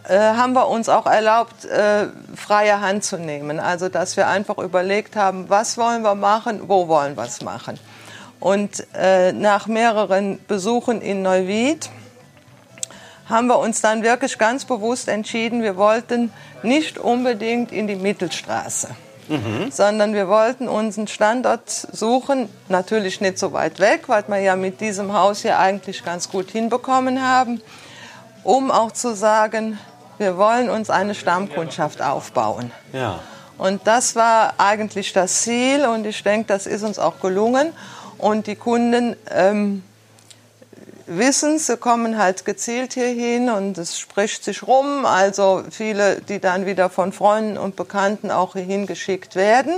Äh, 0.08 0.18
haben 0.18 0.54
wir 0.54 0.68
uns 0.68 0.90
auch 0.90 1.06
erlaubt, 1.06 1.66
äh, 1.66 2.08
freie 2.36 2.82
Hand 2.82 3.04
zu 3.04 3.18
nehmen. 3.18 3.60
Also 3.60 3.90
dass 3.90 4.18
wir 4.18 4.28
einfach 4.28 4.58
überlegt 4.58 5.16
haben, 5.16 5.50
was 5.50 5.78
wollen 5.78 6.02
wir 6.02 6.16
machen, 6.16 6.68
wo 6.68 6.88
wollen 6.88 7.16
wir 7.16 7.24
es 7.24 7.42
machen. 7.42 7.80
Und 8.40 8.86
äh, 8.94 9.32
nach 9.32 9.68
mehreren 9.68 10.40
Besuchen 10.48 11.02
in 11.02 11.22
Neuwied 11.22 11.90
haben 13.30 13.48
wir 13.48 13.58
uns 13.58 13.80
dann 13.80 14.04
wirklich 14.04 14.38
ganz 14.38 14.66
bewusst 14.66 15.08
entschieden, 15.08 15.64
wir 15.64 15.78
wollten 15.78 16.34
nicht 16.62 16.98
unbedingt 16.98 17.72
in 17.72 17.88
die 17.88 17.96
Mittelstraße. 17.96 18.90
Mhm. 19.30 19.72
sondern 19.72 20.14
wir 20.14 20.28
wollten 20.28 20.68
uns 20.68 20.98
einen 20.98 21.08
Standort 21.08 21.70
suchen, 21.70 22.50
natürlich 22.68 23.22
nicht 23.22 23.40
so 23.40 23.54
weit 23.54 23.80
weg, 23.80 24.04
weil 24.08 24.26
wir 24.28 24.40
ja 24.40 24.58
mit 24.58 24.82
diesem 24.82 25.14
Haus 25.14 25.44
hier 25.44 25.60
eigentlich 25.60 26.04
ganz 26.04 26.30
gut 26.30 26.52
hinbekommen 26.52 27.26
haben, 27.26 27.62
um 28.44 28.70
auch 28.70 28.92
zu 28.92 29.16
sagen, 29.16 29.80
wir 30.18 30.38
wollen 30.38 30.70
uns 30.70 30.90
eine 30.90 31.16
Stammkundschaft 31.16 32.02
aufbauen. 32.02 32.72
Ja. 32.92 33.20
Und 33.58 33.86
das 33.86 34.16
war 34.16 34.56
eigentlich 34.58 35.14
das 35.14 35.44
Ziel 35.44 35.86
und 35.86 36.06
ich 36.06 36.24
denke, 36.24 36.48
das 36.48 36.66
ist 36.66 36.84
uns 36.84 37.00
auch 37.00 37.20
gelungen. 37.20 37.74
Und 38.18 38.48
die 38.48 38.56
Kunden 38.56 39.16
ähm, 39.32 39.84
wissen, 41.08 41.60
sie 41.60 41.78
kommen 41.78 42.18
halt 42.18 42.46
gezielt 42.46 42.94
hierhin 42.94 43.50
und 43.50 43.78
es 43.78 44.00
spricht 44.00 44.44
sich 44.44 44.64
rum. 44.64 45.06
Also 45.06 45.64
viele, 45.70 46.22
die 46.22 46.40
dann 46.40 46.66
wieder 46.66 46.90
von 46.90 47.12
Freunden 47.12 47.58
und 47.58 47.76
Bekannten 47.76 48.32
auch 48.32 48.54
hierhin 48.54 48.88
geschickt 48.88 49.36
werden. 49.36 49.74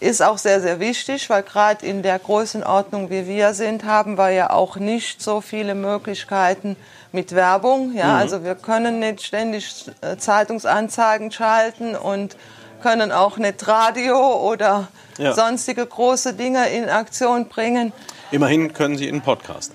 Ist 0.00 0.22
auch 0.22 0.38
sehr, 0.38 0.60
sehr 0.60 0.80
wichtig, 0.80 1.30
weil 1.30 1.42
gerade 1.42 1.86
in 1.86 2.02
der 2.02 2.18
Größenordnung, 2.18 3.10
wie 3.10 3.26
wir 3.26 3.54
sind, 3.54 3.84
haben 3.84 4.18
wir 4.18 4.30
ja 4.30 4.50
auch 4.50 4.76
nicht 4.76 5.22
so 5.22 5.40
viele 5.40 5.74
Möglichkeiten 5.74 6.76
mit 7.12 7.34
Werbung. 7.34 7.94
Ja, 7.94 8.08
mhm. 8.08 8.14
also 8.14 8.44
wir 8.44 8.56
können 8.56 8.98
nicht 8.98 9.22
ständig 9.22 9.86
äh, 10.00 10.16
Zeitungsanzeigen 10.16 11.30
schalten 11.30 11.96
und 11.96 12.36
können 12.82 13.12
auch 13.12 13.38
nicht 13.38 13.66
Radio 13.66 14.42
oder 14.46 14.88
ja. 15.16 15.32
sonstige 15.32 15.86
große 15.86 16.34
Dinge 16.34 16.68
in 16.68 16.88
Aktion 16.88 17.48
bringen. 17.48 17.92
Immerhin 18.30 18.74
können 18.74 18.98
Sie 18.98 19.08
in 19.08 19.22
Podcast. 19.22 19.72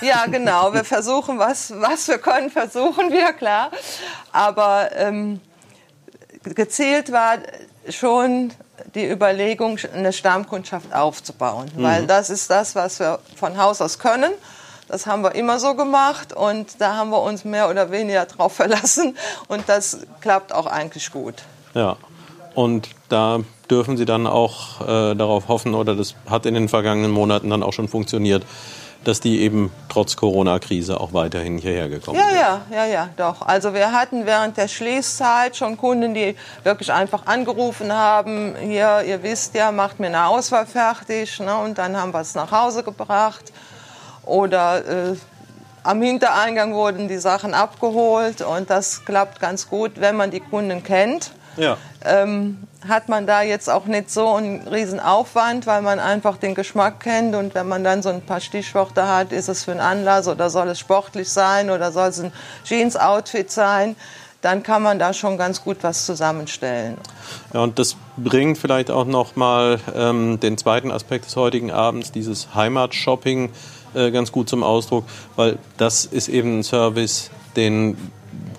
Ja, 0.00 0.24
genau. 0.30 0.72
Wir 0.72 0.82
versuchen, 0.82 1.38
was, 1.38 1.72
was 1.78 2.08
wir 2.08 2.18
können, 2.18 2.50
versuchen 2.50 3.12
wir, 3.12 3.32
klar. 3.32 3.70
Aber 4.32 4.90
ähm, 4.96 5.40
gezielt 6.42 7.12
war 7.12 7.36
schon 7.90 8.52
die 8.94 9.08
Überlegung, 9.08 9.78
eine 9.94 10.12
Stammkundschaft 10.12 10.94
aufzubauen. 10.94 11.70
Mhm. 11.74 11.82
Weil 11.82 12.06
das 12.06 12.30
ist 12.30 12.50
das, 12.50 12.74
was 12.74 13.00
wir 13.00 13.18
von 13.36 13.58
Haus 13.58 13.80
aus 13.80 13.98
können. 13.98 14.32
Das 14.88 15.06
haben 15.06 15.22
wir 15.22 15.34
immer 15.34 15.60
so 15.60 15.74
gemacht 15.74 16.32
und 16.32 16.80
da 16.80 16.96
haben 16.96 17.10
wir 17.10 17.20
uns 17.20 17.44
mehr 17.44 17.68
oder 17.68 17.90
weniger 17.90 18.24
drauf 18.24 18.52
verlassen 18.56 19.16
und 19.48 19.68
das 19.68 19.98
klappt 20.20 20.52
auch 20.52 20.66
eigentlich 20.66 21.10
gut. 21.12 21.34
Ja, 21.74 21.96
und 22.54 22.88
da 23.08 23.40
dürfen 23.70 23.96
Sie 23.96 24.04
dann 24.04 24.26
auch 24.26 24.80
äh, 24.80 25.14
darauf 25.14 25.48
hoffen, 25.48 25.74
oder 25.74 25.94
das 25.94 26.14
hat 26.28 26.46
in 26.46 26.54
den 26.54 26.68
vergangenen 26.68 27.10
Monaten 27.10 27.50
dann 27.50 27.62
auch 27.62 27.72
schon 27.72 27.86
funktioniert, 27.86 28.44
dass 29.04 29.20
die 29.20 29.40
eben 29.40 29.72
trotz 29.88 30.16
Corona-Krise 30.16 31.00
auch 31.00 31.12
weiterhin 31.12 31.58
hierher 31.58 31.88
gekommen 31.88 32.18
sind. 32.18 32.30
Ja, 32.36 32.60
ja, 32.70 32.84
ja, 32.84 32.86
ja, 32.86 33.08
doch. 33.16 33.42
Also 33.42 33.72
wir 33.74 33.92
hatten 33.92 34.26
während 34.26 34.56
der 34.56 34.68
Schließzeit 34.68 35.56
schon 35.56 35.76
Kunden, 35.76 36.14
die 36.14 36.36
wirklich 36.64 36.92
einfach 36.92 37.26
angerufen 37.26 37.92
haben, 37.92 38.54
hier, 38.56 39.02
ihr 39.06 39.22
wisst 39.22 39.54
ja, 39.54 39.72
macht 39.72 40.00
mir 40.00 40.08
eine 40.08 40.26
Auswahl 40.26 40.66
fertig. 40.66 41.40
Ne? 41.40 41.56
Und 41.56 41.78
dann 41.78 41.96
haben 41.96 42.12
wir 42.12 42.20
es 42.20 42.34
nach 42.34 42.50
Hause 42.50 42.82
gebracht. 42.82 43.52
Oder 44.24 45.10
äh, 45.10 45.16
am 45.84 46.02
Hintereingang 46.02 46.74
wurden 46.74 47.08
die 47.08 47.18
Sachen 47.18 47.54
abgeholt. 47.54 48.42
Und 48.42 48.68
das 48.68 49.04
klappt 49.04 49.40
ganz 49.40 49.68
gut, 49.68 49.92
wenn 49.96 50.16
man 50.16 50.30
die 50.30 50.40
Kunden 50.40 50.82
kennt. 50.82 51.30
Ja. 51.56 51.76
Ähm, 52.04 52.67
hat 52.86 53.08
man 53.08 53.26
da 53.26 53.42
jetzt 53.42 53.68
auch 53.68 53.86
nicht 53.86 54.10
so 54.10 54.34
einen 54.34 54.66
riesen 54.68 55.00
Aufwand, 55.00 55.66
weil 55.66 55.82
man 55.82 55.98
einfach 55.98 56.36
den 56.36 56.54
Geschmack 56.54 57.00
kennt 57.00 57.34
und 57.34 57.54
wenn 57.54 57.66
man 57.66 57.82
dann 57.82 58.02
so 58.02 58.08
ein 58.08 58.22
paar 58.22 58.40
Stichworte 58.40 59.08
hat, 59.08 59.32
ist 59.32 59.48
es 59.48 59.64
für 59.64 59.72
einen 59.72 59.80
Anlass 59.80 60.28
oder 60.28 60.48
soll 60.48 60.68
es 60.68 60.78
sportlich 60.78 61.28
sein 61.28 61.70
oder 61.70 61.90
soll 61.90 62.08
es 62.08 62.20
ein 62.20 62.32
Jeans-Outfit 62.64 63.50
sein, 63.50 63.96
dann 64.42 64.62
kann 64.62 64.82
man 64.82 65.00
da 65.00 65.12
schon 65.12 65.36
ganz 65.36 65.62
gut 65.62 65.78
was 65.82 66.06
zusammenstellen. 66.06 66.96
Ja, 67.52 67.60
und 67.60 67.78
das 67.78 67.96
bringt 68.16 68.58
vielleicht 68.58 68.90
auch 68.90 69.06
noch 69.06 69.34
mal 69.34 69.80
ähm, 69.96 70.38
den 70.38 70.56
zweiten 70.56 70.92
Aspekt 70.92 71.24
des 71.24 71.34
heutigen 71.34 71.72
Abends, 71.72 72.12
dieses 72.12 72.54
Heimatshopping, 72.54 73.50
äh, 73.94 74.10
ganz 74.12 74.30
gut 74.30 74.48
zum 74.48 74.62
Ausdruck, 74.62 75.04
weil 75.34 75.58
das 75.76 76.04
ist 76.04 76.28
eben 76.28 76.60
ein 76.60 76.62
Service, 76.62 77.30
den 77.56 77.96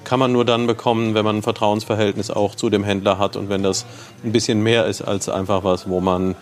kann 0.04 0.20
man 0.20 0.32
nur 0.32 0.46
dann 0.46 0.66
bekommen, 0.66 1.14
wenn 1.14 1.26
man 1.26 1.38
ein 1.38 1.42
Vertrauensverhältnis 1.44 2.32
auch 2.32 2.56
zu 2.56 2.70
dem 2.70 2.84
Händler 2.84 3.18
hat 3.18 3.36
und 3.36 3.50
wenn 3.50 3.64
das 3.64 3.86
ein 4.24 4.32
bisschen 4.32 4.62
mehr 4.62 4.86
ist 4.86 5.02
als 5.02 5.30
einfach 5.30 5.64
was, 5.64 5.88
wo 5.88 6.02
man 6.02 6.36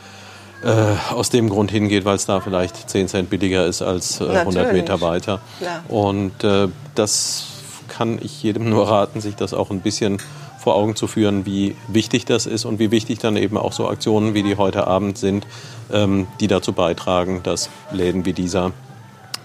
äh, 0.63 1.13
aus 1.13 1.29
dem 1.29 1.49
Grund 1.49 1.71
hingeht, 1.71 2.05
weil 2.05 2.15
es 2.15 2.25
da 2.25 2.39
vielleicht 2.39 2.89
10 2.89 3.07
Cent 3.07 3.29
billiger 3.29 3.65
ist 3.65 3.81
als 3.81 4.21
äh, 4.21 4.29
100 4.29 4.73
Meter 4.73 5.01
weiter. 5.01 5.39
Klar. 5.59 5.83
Und 5.87 6.43
äh, 6.43 6.67
das 6.95 7.47
kann 7.87 8.19
ich 8.21 8.41
jedem 8.43 8.69
nur 8.69 8.89
raten, 8.89 9.21
sich 9.21 9.35
das 9.35 9.53
auch 9.53 9.69
ein 9.69 9.81
bisschen 9.81 10.19
vor 10.59 10.75
Augen 10.75 10.95
zu 10.95 11.07
führen, 11.07 11.45
wie 11.45 11.75
wichtig 11.87 12.25
das 12.25 12.45
ist 12.45 12.65
und 12.65 12.79
wie 12.79 12.91
wichtig 12.91 13.19
dann 13.19 13.37
eben 13.37 13.57
auch 13.57 13.71
so 13.71 13.87
Aktionen 13.87 14.33
wie 14.33 14.43
die 14.43 14.57
heute 14.57 14.87
Abend 14.87 15.17
sind, 15.17 15.47
ähm, 15.91 16.27
die 16.39 16.47
dazu 16.47 16.73
beitragen, 16.73 17.41
dass 17.43 17.69
Läden 17.91 18.25
wie 18.25 18.33
dieser 18.33 18.71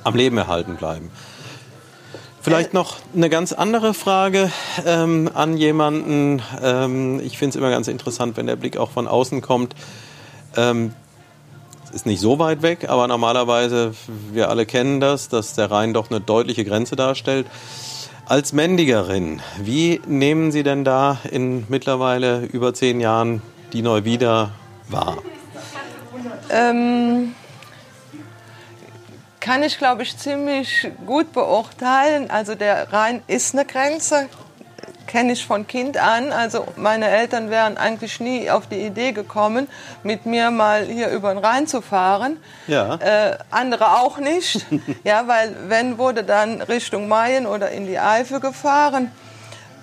am 0.04 0.14
Leben 0.14 0.36
erhalten 0.38 0.76
bleiben. 0.76 1.10
Vielleicht 2.42 2.74
noch 2.74 2.96
eine 3.14 3.30
ganz 3.30 3.52
andere 3.52 3.94
Frage 3.94 4.50
ähm, 4.84 5.30
an 5.32 5.56
jemanden. 5.56 6.42
Ähm, 6.60 7.20
ich 7.20 7.38
finde 7.38 7.50
es 7.50 7.56
immer 7.56 7.70
ganz 7.70 7.86
interessant, 7.86 8.36
wenn 8.36 8.48
der 8.48 8.56
Blick 8.56 8.76
auch 8.76 8.90
von 8.90 9.06
außen 9.06 9.40
kommt. 9.42 9.76
Ähm, 10.56 10.92
es 11.84 11.92
ist 11.92 12.06
nicht 12.06 12.20
so 12.20 12.40
weit 12.40 12.62
weg, 12.62 12.88
aber 12.88 13.06
normalerweise, 13.06 13.94
wir 14.32 14.48
alle 14.48 14.66
kennen 14.66 14.98
das, 14.98 15.28
dass 15.28 15.54
der 15.54 15.70
Rhein 15.70 15.94
doch 15.94 16.10
eine 16.10 16.20
deutliche 16.20 16.64
Grenze 16.64 16.96
darstellt. 16.96 17.46
Als 18.26 18.52
Mendigerin, 18.52 19.40
wie 19.60 20.00
nehmen 20.06 20.50
Sie 20.50 20.64
denn 20.64 20.84
da 20.84 21.18
in 21.30 21.64
mittlerweile 21.68 22.40
über 22.46 22.74
zehn 22.74 22.98
Jahren 22.98 23.40
die 23.72 23.82
Neuwieder 23.82 24.50
wahr? 24.88 25.18
Ähm, 26.50 27.34
kann 29.42 29.62
ich, 29.64 29.76
glaube 29.76 30.04
ich, 30.04 30.16
ziemlich 30.16 30.88
gut 31.04 31.32
beurteilen. 31.32 32.30
Also 32.30 32.54
der 32.54 32.92
Rhein 32.92 33.22
ist 33.26 33.54
eine 33.54 33.64
Grenze, 33.64 34.28
kenne 35.08 35.32
ich 35.32 35.44
von 35.44 35.66
Kind 35.66 35.98
an. 35.98 36.32
Also 36.32 36.64
meine 36.76 37.08
Eltern 37.08 37.50
wären 37.50 37.76
eigentlich 37.76 38.20
nie 38.20 38.48
auf 38.50 38.68
die 38.68 38.86
Idee 38.86 39.10
gekommen, 39.10 39.66
mit 40.04 40.26
mir 40.26 40.52
mal 40.52 40.86
hier 40.86 41.08
über 41.08 41.34
den 41.34 41.44
Rhein 41.44 41.66
zu 41.66 41.82
fahren. 41.82 42.36
Ja. 42.68 42.94
Äh, 42.94 43.38
andere 43.50 43.98
auch 43.98 44.18
nicht. 44.18 44.64
ja, 45.04 45.26
weil 45.26 45.56
wenn 45.66 45.98
wurde 45.98 46.22
dann 46.22 46.62
Richtung 46.62 47.08
Mayen 47.08 47.44
oder 47.46 47.70
in 47.72 47.86
die 47.86 47.98
Eifel 47.98 48.38
gefahren. 48.38 49.10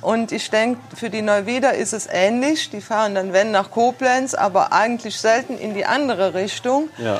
Und 0.01 0.31
ich 0.31 0.49
denke, 0.49 0.79
für 0.95 1.09
die 1.09 1.21
Neuwieder 1.21 1.73
ist 1.73 1.91
es 1.91 2.07
ähnlich. 2.09 2.69
Die 2.69 2.79
fahren 2.79 3.15
dann, 3.15 3.33
wenn, 3.33 3.51
nach 3.51 3.71
Koblenz, 3.71 4.33
aber 4.33 4.71
eigentlich 4.71 5.19
selten 5.19 5.57
in 5.57 5.73
die 5.73 5.85
andere 5.85 6.33
Richtung. 6.33 6.87
Ja. 6.97 7.19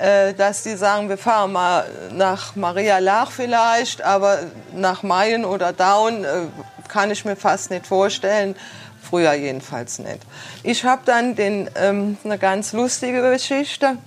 Äh, 0.00 0.34
dass 0.34 0.64
die 0.64 0.76
sagen, 0.76 1.08
wir 1.08 1.18
fahren 1.18 1.52
mal 1.52 1.84
nach 2.10 2.56
Maria 2.56 2.98
Lach 2.98 3.30
vielleicht, 3.30 4.02
aber 4.02 4.40
nach 4.72 5.04
Mayen 5.04 5.44
oder 5.44 5.72
Daun 5.72 6.24
äh, 6.24 6.46
kann 6.88 7.12
ich 7.12 7.24
mir 7.24 7.36
fast 7.36 7.70
nicht 7.70 7.86
vorstellen. 7.86 8.56
Früher 9.08 9.34
jedenfalls 9.34 10.00
nicht. 10.00 10.20
Ich 10.64 10.84
habe 10.84 11.02
dann 11.04 11.36
den, 11.36 11.70
ähm, 11.76 12.16
eine 12.24 12.38
ganz 12.38 12.72
lustige 12.72 13.30
Geschichte. 13.30 13.98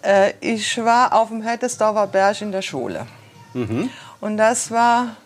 Äh, 0.00 0.32
ich 0.40 0.82
war 0.82 1.12
auf 1.12 1.28
dem 1.28 1.42
Hettesdorfer 1.42 2.06
Berg 2.06 2.40
in 2.40 2.50
der 2.50 2.62
Schule. 2.62 3.06
Mhm. 3.52 3.90
Und 4.20 4.38
das 4.38 4.70
war 4.70 5.16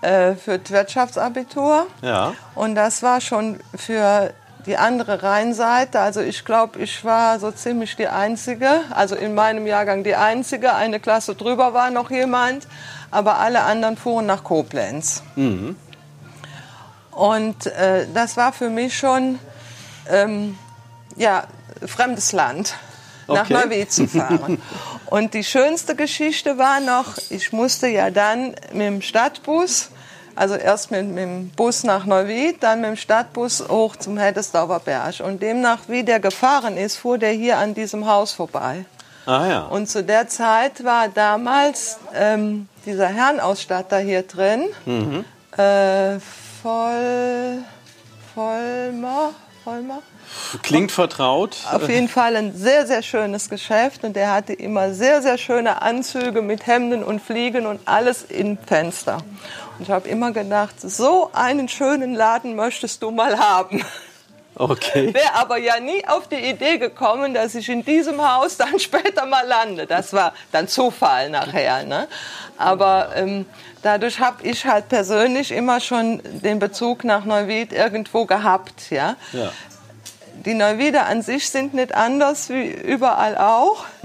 äh, 0.00 0.34
für 0.34 0.58
das 0.58 0.70
Wirtschaftsabitur. 0.72 1.86
Ja. 2.02 2.34
Und 2.56 2.74
das 2.74 3.04
war 3.04 3.20
schon 3.20 3.60
für 3.76 4.34
die 4.66 4.76
andere 4.76 5.22
Rheinseite. 5.22 6.00
Also 6.00 6.20
ich 6.20 6.44
glaube, 6.44 6.80
ich 6.80 7.04
war 7.04 7.38
so 7.38 7.50
ziemlich 7.50 7.96
die 7.96 8.08
Einzige, 8.08 8.80
also 8.90 9.14
in 9.14 9.34
meinem 9.34 9.66
Jahrgang 9.66 10.04
die 10.04 10.14
Einzige. 10.14 10.74
Eine 10.74 11.00
Klasse 11.00 11.34
drüber 11.34 11.74
war 11.74 11.90
noch 11.90 12.10
jemand, 12.10 12.66
aber 13.10 13.38
alle 13.38 13.62
anderen 13.62 13.96
fuhren 13.96 14.26
nach 14.26 14.44
Koblenz. 14.44 15.22
Mhm. 15.36 15.76
Und 17.10 17.66
äh, 17.66 18.06
das 18.12 18.36
war 18.36 18.52
für 18.52 18.70
mich 18.70 18.96
schon 18.96 19.38
ähm, 20.10 20.58
ja, 21.16 21.44
fremdes 21.86 22.32
Land, 22.32 22.74
okay. 23.26 23.38
nach 23.38 23.50
Neuwied 23.50 23.92
zu 23.92 24.08
fahren. 24.08 24.60
Und 25.06 25.34
die 25.34 25.44
schönste 25.44 25.94
Geschichte 25.94 26.58
war 26.58 26.80
noch, 26.80 27.16
ich 27.30 27.52
musste 27.52 27.86
ja 27.86 28.10
dann 28.10 28.54
mit 28.72 28.86
dem 28.86 29.02
Stadtbus 29.02 29.90
also 30.36 30.54
erst 30.54 30.90
mit, 30.90 31.06
mit, 31.06 31.18
dem 31.18 31.50
Bus 31.50 31.84
nach 31.84 32.04
Neuwied, 32.06 32.62
dann 32.62 32.80
mit 32.80 32.90
dem 32.90 32.96
Stadtbus 32.96 33.68
hoch 33.68 33.96
zum 33.96 34.18
Heddesdorfer 34.18 34.80
Berg. 34.80 35.20
Und 35.20 35.42
demnach, 35.42 35.80
wie 35.88 36.02
der 36.02 36.20
gefahren 36.20 36.76
ist, 36.76 36.96
fuhr 36.96 37.18
der 37.18 37.32
hier 37.32 37.58
an 37.58 37.74
diesem 37.74 38.06
Haus 38.06 38.32
vorbei. 38.32 38.84
Ah, 39.26 39.46
ja. 39.46 39.60
Und 39.66 39.88
zu 39.88 40.04
der 40.04 40.28
Zeit 40.28 40.84
war 40.84 41.08
damals 41.08 41.98
ähm, 42.14 42.68
dieser 42.84 43.08
Herrenausstatter 43.08 43.98
hier 43.98 44.22
drin. 44.22 44.64
Mhm. 44.84 45.24
Äh, 45.56 46.18
voll, 46.62 47.62
Vollmer, 48.34 49.30
Vollmer. 49.62 50.02
Klingt 50.62 50.92
vertraut. 50.92 51.56
Auf 51.70 51.88
jeden 51.88 52.08
Fall 52.08 52.36
ein 52.36 52.54
sehr, 52.56 52.86
sehr 52.86 53.02
schönes 53.02 53.48
Geschäft 53.48 54.04
und 54.04 54.14
der 54.14 54.32
hatte 54.32 54.52
immer 54.52 54.92
sehr, 54.92 55.22
sehr 55.22 55.38
schöne 55.38 55.82
Anzüge 55.82 56.42
mit 56.42 56.66
Hemden 56.66 57.02
und 57.02 57.20
Fliegen 57.20 57.66
und 57.66 57.80
alles 57.86 58.22
in 58.22 58.58
Fenster. 58.58 59.18
Und 59.78 59.84
ich 59.84 59.90
habe 59.90 60.08
immer 60.08 60.32
gedacht, 60.32 60.80
so 60.80 61.30
einen 61.32 61.68
schönen 61.68 62.14
Laden 62.14 62.54
möchtest 62.54 63.02
du 63.02 63.10
mal 63.10 63.38
haben. 63.38 63.84
Okay. 64.56 65.12
Wäre 65.14 65.34
aber 65.34 65.58
ja 65.58 65.80
nie 65.80 66.06
auf 66.06 66.28
die 66.28 66.36
Idee 66.36 66.78
gekommen, 66.78 67.34
dass 67.34 67.54
ich 67.54 67.68
in 67.68 67.84
diesem 67.84 68.22
Haus 68.22 68.56
dann 68.56 68.78
später 68.78 69.26
mal 69.26 69.46
lande. 69.46 69.86
Das 69.86 70.12
war 70.12 70.32
dann 70.52 70.68
Zufall 70.68 71.30
nachher. 71.30 71.84
Ne? 71.84 72.08
Aber 72.56 73.10
ähm, 73.16 73.46
dadurch 73.82 74.20
habe 74.20 74.46
ich 74.46 74.64
halt 74.64 74.88
persönlich 74.88 75.50
immer 75.50 75.80
schon 75.80 76.20
den 76.24 76.58
Bezug 76.58 77.04
nach 77.04 77.24
Neuwied 77.24 77.72
irgendwo 77.72 78.26
gehabt. 78.26 78.90
Ja? 78.90 79.16
ja. 79.32 79.50
Die 80.44 80.54
Neuwieder 80.54 81.06
an 81.06 81.22
sich 81.22 81.48
sind 81.48 81.74
nicht 81.74 81.94
anders 81.94 82.48
wie 82.48 82.66
überall 82.66 83.36
auch. 83.36 83.84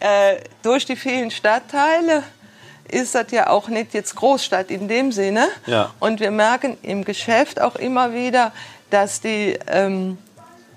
äh, 0.00 0.36
durch 0.62 0.84
die 0.84 0.96
vielen 0.96 1.30
Stadtteile 1.30 2.22
ist 2.88 3.14
das 3.14 3.30
ja 3.30 3.48
auch 3.48 3.68
nicht 3.68 3.94
jetzt 3.94 4.16
Großstadt 4.16 4.70
in 4.70 4.88
dem 4.88 5.12
Sinne. 5.12 5.48
Ja. 5.66 5.92
Und 5.98 6.20
wir 6.20 6.30
merken 6.30 6.76
im 6.82 7.04
Geschäft 7.04 7.60
auch 7.60 7.76
immer 7.76 8.12
wieder, 8.12 8.52
dass 8.90 9.20
die 9.20 9.58
ähm, 9.66 10.18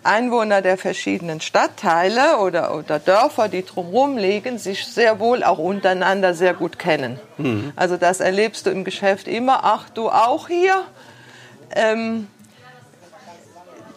Einwohner 0.04 0.62
der 0.62 0.78
verschiedenen 0.78 1.42
Stadtteile 1.42 2.38
oder, 2.38 2.76
oder 2.76 3.00
Dörfer, 3.00 3.50
die 3.50 3.66
drumherum 3.66 4.18
liegen, 4.18 4.60
sich 4.60 4.86
sehr 4.86 5.20
wohl 5.20 5.44
auch 5.44 5.58
untereinander 5.58 6.34
sehr 6.34 6.54
gut 6.54 6.78
kennen. 6.78 7.20
Mhm. 7.38 7.74
Also 7.76 7.98
das 7.98 8.20
erlebst 8.20 8.66
du 8.66 8.70
im 8.70 8.84
Geschäft 8.84 9.28
immer. 9.28 9.62
Ach, 9.64 9.90
du 9.90 10.10
auch 10.10 10.48
hier? 10.48 10.84
Ähm, 11.76 12.28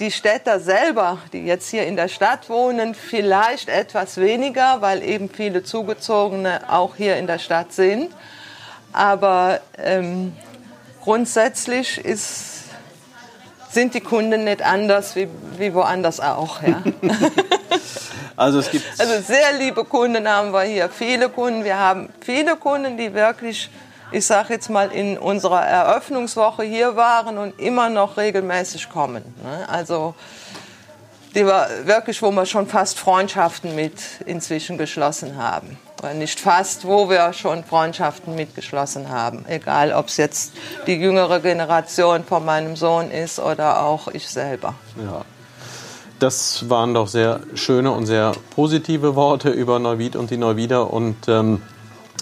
die 0.01 0.11
Städter 0.11 0.61
selber, 0.61 1.19
die 1.33 1.45
jetzt 1.45 1.69
hier 1.71 1.87
in 1.87 1.97
der 1.97 2.09
Stadt 2.09 2.49
wohnen, 2.49 2.95
vielleicht 2.95 3.69
etwas 3.69 4.19
weniger, 4.19 4.81
weil 4.81 5.03
eben 5.03 5.29
viele 5.29 5.63
Zugezogene 5.63 6.61
auch 6.69 6.97
hier 6.97 7.17
in 7.17 7.27
der 7.27 7.39
Stadt 7.39 7.73
sind. 7.73 8.13
Aber 8.93 9.61
ähm, 9.77 10.35
grundsätzlich 11.03 11.99
ist, 11.99 12.65
sind 13.71 13.95
die 13.95 14.01
Kunden 14.01 14.45
nicht 14.45 14.63
anders 14.63 15.17
wie, 15.17 15.29
wie 15.57 15.75
woanders 15.75 16.21
auch. 16.21 16.63
Ja. 16.63 16.83
Also 18.39 18.61
es 18.61 18.71
gibt 18.71 18.85
Also 19.01 19.21
sehr 19.21 19.53
liebe 19.59 19.83
Kunden 19.85 20.29
haben 20.29 20.53
wir 20.53 20.63
hier, 20.63 20.89
viele 20.89 21.29
Kunden. 21.29 21.65
Wir 21.65 21.77
haben 21.77 22.09
viele 22.21 22.55
Kunden, 22.55 22.97
die 22.97 23.13
wirklich, 23.13 23.69
ich 24.11 24.27
sage 24.27 24.55
jetzt 24.55 24.71
mal, 24.71 24.91
in 24.91 25.19
unserer 25.19 25.65
Eröffnungswoche 25.65 26.63
hier 26.63 26.97
waren 26.97 27.39
und 27.39 27.59
immer 27.61 27.89
noch 27.89 28.17
regelmäßig 28.17 28.89
kommen. 28.89 29.23
ne? 29.43 29.69
Also 29.69 30.15
die 31.35 31.45
wir 31.45 31.69
wirklich, 31.85 32.23
wo 32.23 32.31
wir 32.31 32.47
schon 32.47 32.67
fast 32.67 32.99
Freundschaften 32.99 33.75
mit 33.75 33.95
inzwischen 34.27 34.79
geschlossen 34.79 35.37
haben. 35.37 35.79
Oder 35.99 36.15
nicht 36.15 36.41
fast, 36.41 36.87
wo 36.87 37.11
wir 37.11 37.33
schon 37.33 37.65
Freundschaften 37.65 38.35
mitgeschlossen 38.35 39.11
haben. 39.11 39.45
Egal, 39.47 39.93
ob 39.93 40.09
es 40.09 40.17
jetzt 40.17 40.53
die 40.87 40.95
jüngere 40.95 41.41
Generation 41.41 42.25
von 42.25 42.45
meinem 42.45 42.77
Sohn 42.77 43.11
ist 43.11 43.39
oder 43.39 43.83
auch 43.83 44.09
ich 44.09 44.29
selber. 44.29 44.75
Ja. 44.97 45.25
Das 46.19 46.69
waren 46.69 46.95
doch 46.95 47.07
sehr 47.07 47.41
schöne 47.55 47.93
und 47.93 48.07
sehr 48.07 48.33
positive 48.51 49.15
Worte 49.15 49.51
über 49.51 49.79
Neuwied 49.79 50.17
und 50.17 50.31
die 50.31 50.37
Neuwieder. 50.37 50.93
Und 50.93 51.17
ähm, 51.29 51.63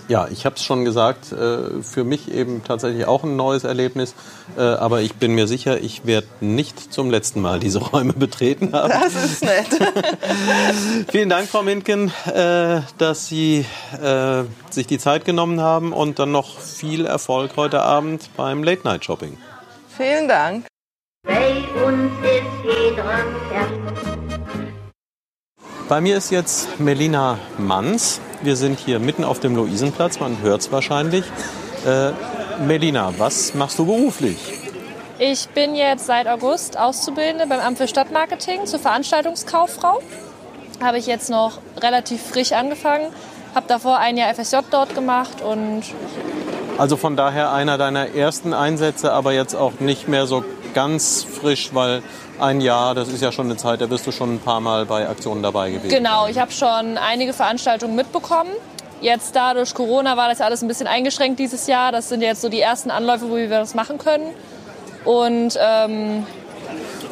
ja, 0.08 0.28
ich 0.28 0.46
habe 0.46 0.56
es 0.56 0.62
schon 0.62 0.84
gesagt, 0.84 1.32
äh, 1.32 1.82
für 1.82 2.04
mich 2.04 2.30
eben 2.32 2.62
tatsächlich 2.64 3.06
auch 3.06 3.24
ein 3.24 3.36
neues 3.36 3.64
Erlebnis. 3.64 4.14
Äh, 4.56 4.60
aber 4.60 5.00
ich 5.00 5.14
bin 5.14 5.34
mir 5.34 5.46
sicher, 5.46 5.80
ich 5.80 6.06
werde 6.06 6.28
nicht 6.40 6.92
zum 6.92 7.10
letzten 7.10 7.40
Mal 7.40 7.60
diese 7.60 7.78
Räume 7.80 8.12
betreten 8.16 8.72
haben. 8.72 8.90
Das 8.90 9.14
ist 9.14 9.44
nett. 9.44 9.66
Vielen 11.10 11.28
Dank, 11.28 11.48
Frau 11.48 11.62
Minken, 11.62 12.12
äh, 12.32 12.80
dass 12.98 13.26
Sie 13.26 13.66
äh, 14.00 14.44
sich 14.70 14.86
die 14.86 14.98
Zeit 14.98 15.24
genommen 15.24 15.60
haben 15.60 15.92
und 15.92 16.18
dann 16.18 16.30
noch 16.30 16.58
viel 16.58 17.06
Erfolg 17.06 17.52
heute 17.56 17.82
Abend 17.82 18.30
beim 18.36 18.62
Late 18.62 18.82
Night 18.84 19.04
Shopping. 19.04 19.36
Vielen 19.96 20.28
Dank. 20.28 20.66
Bei 21.24 21.64
uns 21.84 22.12
ist 22.22 22.64
jeder 22.64 23.04
Herr. 23.50 23.66
Bei 25.88 26.00
mir 26.00 26.16
ist 26.16 26.30
jetzt 26.30 26.80
Melina 26.80 27.38
Manns. 27.58 28.20
Wir 28.46 28.54
sind 28.54 28.78
hier 28.78 29.00
mitten 29.00 29.24
auf 29.24 29.40
dem 29.40 29.56
Luisenplatz, 29.56 30.20
man 30.20 30.40
hört 30.40 30.60
es 30.60 30.70
wahrscheinlich. 30.70 31.24
Äh, 31.84 32.12
Melina, 32.64 33.12
was 33.18 33.54
machst 33.54 33.76
du 33.76 33.86
beruflich? 33.86 34.36
Ich 35.18 35.48
bin 35.48 35.74
jetzt 35.74 36.06
seit 36.06 36.28
August 36.28 36.78
Auszubildende 36.78 37.48
beim 37.48 37.58
Amt 37.58 37.78
für 37.78 37.88
Stadtmarketing 37.88 38.66
zur 38.66 38.78
Veranstaltungskauffrau. 38.78 40.00
Habe 40.80 40.98
ich 40.98 41.08
jetzt 41.08 41.28
noch 41.28 41.58
relativ 41.82 42.22
frisch 42.22 42.52
angefangen. 42.52 43.06
Habe 43.52 43.66
davor 43.66 43.98
ein 43.98 44.16
Jahr 44.16 44.32
FSJ 44.32 44.58
dort 44.70 44.94
gemacht 44.94 45.42
und 45.42 45.82
Also 46.78 46.96
von 46.96 47.16
daher 47.16 47.52
einer 47.52 47.78
deiner 47.78 48.14
ersten 48.14 48.54
Einsätze, 48.54 49.12
aber 49.12 49.32
jetzt 49.32 49.56
auch 49.56 49.80
nicht 49.80 50.06
mehr 50.06 50.28
so 50.28 50.44
ganz 50.72 51.24
frisch, 51.24 51.70
weil 51.72 52.00
ein 52.40 52.60
Jahr, 52.60 52.94
das 52.94 53.08
ist 53.08 53.22
ja 53.22 53.32
schon 53.32 53.46
eine 53.46 53.56
Zeit, 53.56 53.80
da 53.80 53.86
bist 53.86 54.06
du 54.06 54.12
schon 54.12 54.34
ein 54.34 54.40
paar 54.40 54.60
Mal 54.60 54.86
bei 54.86 55.08
Aktionen 55.08 55.42
dabei 55.42 55.70
gewesen. 55.70 55.88
genau, 55.88 56.26
ich 56.28 56.38
habe 56.38 56.52
schon 56.52 56.98
einige 56.98 57.32
Veranstaltungen 57.32 57.94
mitbekommen. 57.94 58.50
Jetzt 59.00 59.36
da 59.36 59.52
durch 59.54 59.74
Corona 59.74 60.16
war 60.16 60.28
das 60.28 60.38
ja 60.38 60.46
alles 60.46 60.62
ein 60.62 60.68
bisschen 60.68 60.86
eingeschränkt 60.86 61.38
dieses 61.38 61.66
Jahr. 61.66 61.92
Das 61.92 62.08
sind 62.08 62.22
jetzt 62.22 62.40
so 62.40 62.48
die 62.48 62.60
ersten 62.60 62.90
Anläufe, 62.90 63.30
wo 63.30 63.36
wir 63.36 63.48
das 63.48 63.74
machen 63.74 63.98
können. 63.98 64.30
Und 65.04 65.58
ähm, 65.60 66.26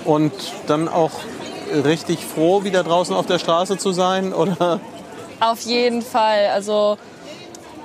Und 0.05 0.33
dann 0.67 0.89
auch 0.89 1.11
richtig 1.85 2.25
froh, 2.25 2.65
wieder 2.65 2.83
draußen 2.85 3.15
auf 3.15 3.27
der 3.27 3.39
Straße 3.39 3.77
zu 3.79 3.93
sein, 3.93 4.33
oder? 4.35 4.81
Auf 5.41 5.61
jeden 5.61 6.03
Fall. 6.03 6.49
Also 6.55 6.97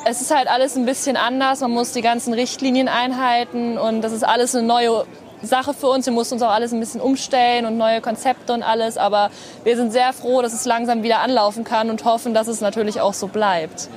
es 0.06 0.22
ist 0.22 0.34
halt 0.34 0.48
alles 0.48 0.78
ein 0.78 0.86
bisschen 0.86 1.18
anders. 1.18 1.60
Man 1.60 1.72
muss 1.72 1.92
die 1.92 2.02
ganzen 2.02 2.34
Richtlinien 2.34 2.88
einhalten 2.88 3.78
und 3.78 4.02
das 4.02 4.14
ist 4.14 4.24
alles 4.24 4.56
eine 4.56 4.66
neue 4.66 5.06
Sache 5.42 5.74
für 5.74 5.88
uns. 5.88 6.06
Wir 6.06 6.14
mussten 6.14 6.36
uns 6.36 6.44
auch 6.44 6.52
alles 6.52 6.72
ein 6.74 6.80
bisschen 6.80 7.02
umstellen 7.02 7.66
und 7.66 7.78
neue 7.78 8.02
Konzepte 8.02 8.54
und 8.54 8.64
alles. 8.64 8.98
Aber 8.98 9.30
wir 9.64 9.76
sind 9.76 9.92
sehr 9.92 10.14
froh, 10.14 10.42
dass 10.42 10.54
es 10.54 10.66
langsam 10.66 11.04
wieder 11.04 11.20
anlaufen 11.20 11.64
kann 11.64 11.90
und 11.90 12.06
hoffen, 12.06 12.34
dass 12.34 12.48
es 12.48 12.62
natürlich 12.62 13.02
auch 13.02 13.14
so 13.14 13.28
bleibt. 13.28 13.90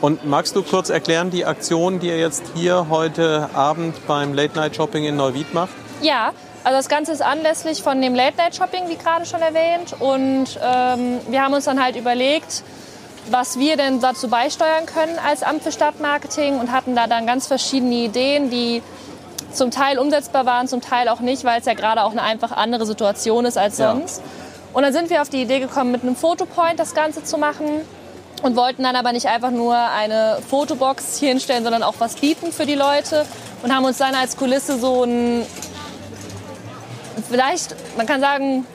Und 0.00 0.26
magst 0.26 0.54
du 0.56 0.62
kurz 0.62 0.90
erklären, 0.90 1.30
die 1.30 1.46
Aktion, 1.46 2.00
die 2.00 2.08
ihr 2.08 2.18
jetzt 2.18 2.42
hier 2.54 2.88
heute 2.90 3.48
Abend 3.54 4.06
beim 4.06 4.34
Late 4.34 4.54
Night 4.54 4.76
Shopping 4.76 5.04
in 5.04 5.16
Neuwied 5.16 5.54
macht? 5.54 5.72
Ja, 6.02 6.32
also 6.64 6.76
das 6.76 6.88
Ganze 6.88 7.12
ist 7.12 7.22
anlässlich 7.22 7.82
von 7.82 8.00
dem 8.00 8.14
Late 8.14 8.36
Night 8.36 8.56
Shopping, 8.56 8.88
wie 8.88 8.96
gerade 8.96 9.24
schon 9.24 9.40
erwähnt. 9.40 9.94
Und 9.98 10.58
ähm, 10.62 11.20
wir 11.28 11.42
haben 11.42 11.54
uns 11.54 11.64
dann 11.64 11.82
halt 11.82 11.96
überlegt, 11.96 12.62
was 13.30 13.58
wir 13.58 13.76
denn 13.76 14.00
dazu 14.00 14.28
beisteuern 14.28 14.86
können 14.86 15.18
als 15.18 15.42
Amt 15.42 15.62
für 15.62 15.72
Stadtmarketing 15.72 16.58
und 16.58 16.72
hatten 16.72 16.94
da 16.94 17.06
dann 17.06 17.26
ganz 17.26 17.46
verschiedene 17.46 17.94
Ideen, 17.94 18.50
die 18.50 18.82
zum 19.54 19.70
Teil 19.70 19.98
umsetzbar 19.98 20.46
waren, 20.46 20.68
zum 20.68 20.80
Teil 20.80 21.08
auch 21.08 21.20
nicht, 21.20 21.44
weil 21.44 21.60
es 21.60 21.66
ja 21.66 21.74
gerade 21.74 22.02
auch 22.04 22.12
eine 22.12 22.22
einfach 22.22 22.52
andere 22.52 22.86
Situation 22.86 23.44
ist 23.44 23.56
als 23.56 23.78
Ja. 23.78 23.92
sonst. 23.92 24.22
Und 24.72 24.82
dann 24.82 24.92
sind 24.92 25.08
wir 25.10 25.22
auf 25.22 25.28
die 25.28 25.42
Idee 25.42 25.60
gekommen, 25.60 25.92
mit 25.92 26.02
einem 26.02 26.16
Fotopoint 26.16 26.78
das 26.78 26.94
Ganze 26.94 27.22
zu 27.22 27.38
machen 27.38 27.66
und 28.42 28.56
wollten 28.56 28.82
dann 28.82 28.96
aber 28.96 29.12
nicht 29.12 29.26
einfach 29.26 29.50
nur 29.50 29.76
eine 29.76 30.38
Fotobox 30.50 31.16
hier 31.18 31.28
hinstellen, 31.30 31.62
sondern 31.62 31.82
auch 31.82 31.94
was 31.98 32.16
bieten 32.16 32.52
für 32.52 32.66
die 32.66 32.74
Leute 32.74 33.24
und 33.62 33.74
haben 33.74 33.84
uns 33.84 33.98
dann 33.98 34.14
als 34.14 34.36
Kulisse 34.36 34.78
so 34.78 35.04
ein, 35.04 35.46
vielleicht, 37.30 37.74
man 37.96 38.06
kann 38.06 38.20
sagen, 38.20 38.66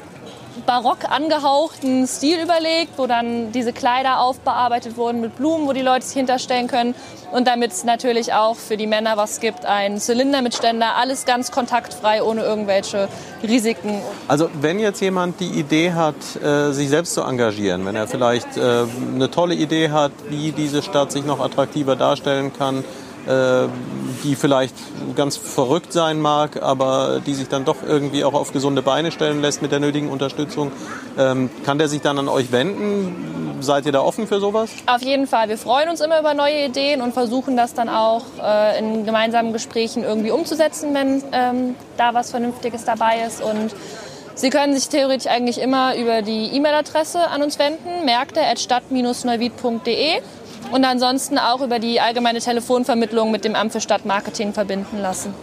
barock 0.66 1.10
angehauchten 1.10 2.08
Stil 2.08 2.42
überlegt, 2.42 2.98
wo 2.98 3.08
dann 3.08 3.52
diese 3.52 3.74
Kleider 3.74 4.20
aufbearbeitet 4.20 4.98
wurden 4.98 5.22
mit 5.22 5.36
Blumen, 5.36 5.68
wo 5.68 5.74
die 5.74 5.82
Leute 5.82 6.06
sich 6.06 6.16
hinterstellen 6.16 6.68
können. 6.68 6.96
Und 7.32 7.48
damit 7.48 7.72
es 7.72 7.84
natürlich 7.84 8.34
auch 8.34 8.56
für 8.56 8.76
die 8.76 8.88
Männer 8.88 9.16
was 9.16 9.40
gibt, 9.40 9.66
ein 9.66 10.00
Zylinder 10.00 10.42
mit 10.42 10.56
Ständer, 10.56 10.96
alles 10.96 11.26
ganz 11.26 11.52
kontaktfrei, 11.52 12.24
ohne 12.24 12.42
irgendwelche 12.42 13.08
Risiken. 13.44 14.02
Also 14.28 14.50
wenn 14.60 14.80
jetzt 14.80 15.00
jemand 15.02 15.40
die 15.40 15.50
Idee 15.50 15.92
hat, 15.94 16.16
äh, 16.44 16.72
sich 16.72 16.90
selbst 16.90 17.14
zu 17.14 17.22
engagieren, 17.22 17.86
wenn 17.86 17.96
er 17.96 18.08
vielleicht 18.08 18.58
äh, 18.58 18.86
eine 19.14 19.30
tolle 19.30 19.54
Idee 19.54 19.92
hat, 19.92 20.12
wie 20.30 20.52
diese 20.52 20.82
Stadt 20.82 21.12
sich 21.12 21.24
noch 21.24 21.40
attraktiver 21.40 21.96
darstellen 21.96 22.52
kann, 22.52 22.84
die 24.24 24.36
vielleicht 24.36 24.74
ganz 25.16 25.38
verrückt 25.38 25.94
sein 25.94 26.20
mag, 26.20 26.64
aber 26.64 27.22
die 27.26 27.36
sich 27.36 27.48
dann 27.48 27.64
doch 27.64 27.78
irgendwie 27.86 28.24
auch 28.24 28.34
auf 28.34 28.52
gesunde 28.54 28.82
Beine 28.82 29.12
stellen 29.12 29.40
lässt 29.42 29.62
mit 29.62 29.72
der 29.72 29.80
nötigen 29.80 30.10
Unterstützung, 30.10 30.72
ähm, 31.18 31.52
kann 31.64 31.78
der 31.78 31.88
sich 31.90 32.02
dann 32.02 32.18
an 32.18 32.28
euch 32.28 32.52
wenden? 32.52 33.60
Seid 33.62 33.86
ihr 33.86 33.92
da 33.92 34.02
offen 34.02 34.26
für 34.28 34.40
sowas? 34.40 34.72
Auf 34.88 35.04
jeden 35.04 35.28
Fall. 35.28 35.50
Wir 35.50 35.58
freuen 35.58 35.90
uns 35.90 36.00
immer 36.02 36.20
über 36.20 36.34
neue 36.34 36.66
Ideen 36.66 37.02
und 37.02 37.14
versuchen 37.14 37.56
das 37.58 37.76
dann 37.76 37.90
auch 37.90 38.24
äh, 38.42 38.80
in 38.80 39.06
gemeinsamen 39.06 39.54
Gesprächen 39.54 40.04
irgendwie 40.04 40.32
umzusetzen, 40.32 40.96
wenn 40.96 41.22
ähm, 41.32 41.76
da 41.98 42.14
was 42.14 42.32
Vernünftiges 42.32 42.86
dabei 42.86 43.26
ist. 43.28 43.44
Und 43.44 43.76
Sie 44.36 44.50
können 44.50 44.74
sich 44.74 44.88
theoretisch 44.88 45.28
eigentlich 45.28 45.60
immer 45.60 45.98
über 45.98 46.22
die 46.22 46.56
E-Mail-Adresse 46.56 47.28
an 47.28 47.44
uns 47.44 47.60
wenden, 47.60 48.06
märkte.stadt-neuwied.de 48.06 50.22
und 50.72 50.86
ansonsten 50.86 51.38
auch 51.38 51.62
über 51.62 51.80
die 51.80 52.00
allgemeine 52.00 52.40
Telefonvermittlung 52.40 53.32
mit 53.32 53.46
dem 53.46 53.56
Amt 53.56 53.72
für 53.72 53.82
Stadtmarketing 53.82 54.54
verbinden 54.54 55.00
lassen. 55.02 55.34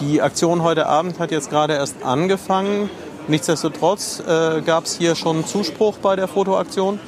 Die 0.00 0.20
Aktion 0.20 0.62
heute 0.62 0.86
Abend 0.86 1.18
hat 1.18 1.30
jetzt 1.30 1.50
gerade 1.50 1.74
erst 1.74 2.04
angefangen. 2.04 2.90
Nichtsdestotrotz 3.28 4.20
äh, 4.20 4.60
gab 4.62 4.84
es 4.84 4.96
hier 4.96 5.14
schon 5.14 5.46
Zuspruch 5.46 5.98
bei 5.98 6.16
der 6.16 6.26
Fotoaktion. 6.26 6.98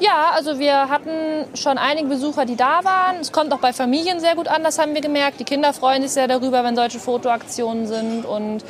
Ja, 0.00 0.30
also 0.34 0.58
wir 0.58 0.88
hatten 0.88 1.44
schon 1.54 1.76
einige 1.76 2.08
Besucher, 2.08 2.46
die 2.46 2.56
da 2.56 2.80
waren. 2.84 3.16
Es 3.20 3.32
kommt 3.32 3.52
auch 3.52 3.58
bei 3.58 3.74
Familien 3.74 4.18
sehr 4.18 4.34
gut 4.34 4.48
an, 4.48 4.62
das 4.64 4.78
haben 4.78 4.94
wir 4.94 5.02
gemerkt. 5.02 5.40
Die 5.40 5.44
Kinder 5.44 5.74
freuen 5.74 6.00
sich 6.00 6.12
sehr 6.12 6.26
darüber, 6.26 6.64
wenn 6.64 6.74
solche 6.74 6.98
Fotoaktionen 6.98 7.86
sind. 7.86 8.24
Und 8.24 8.64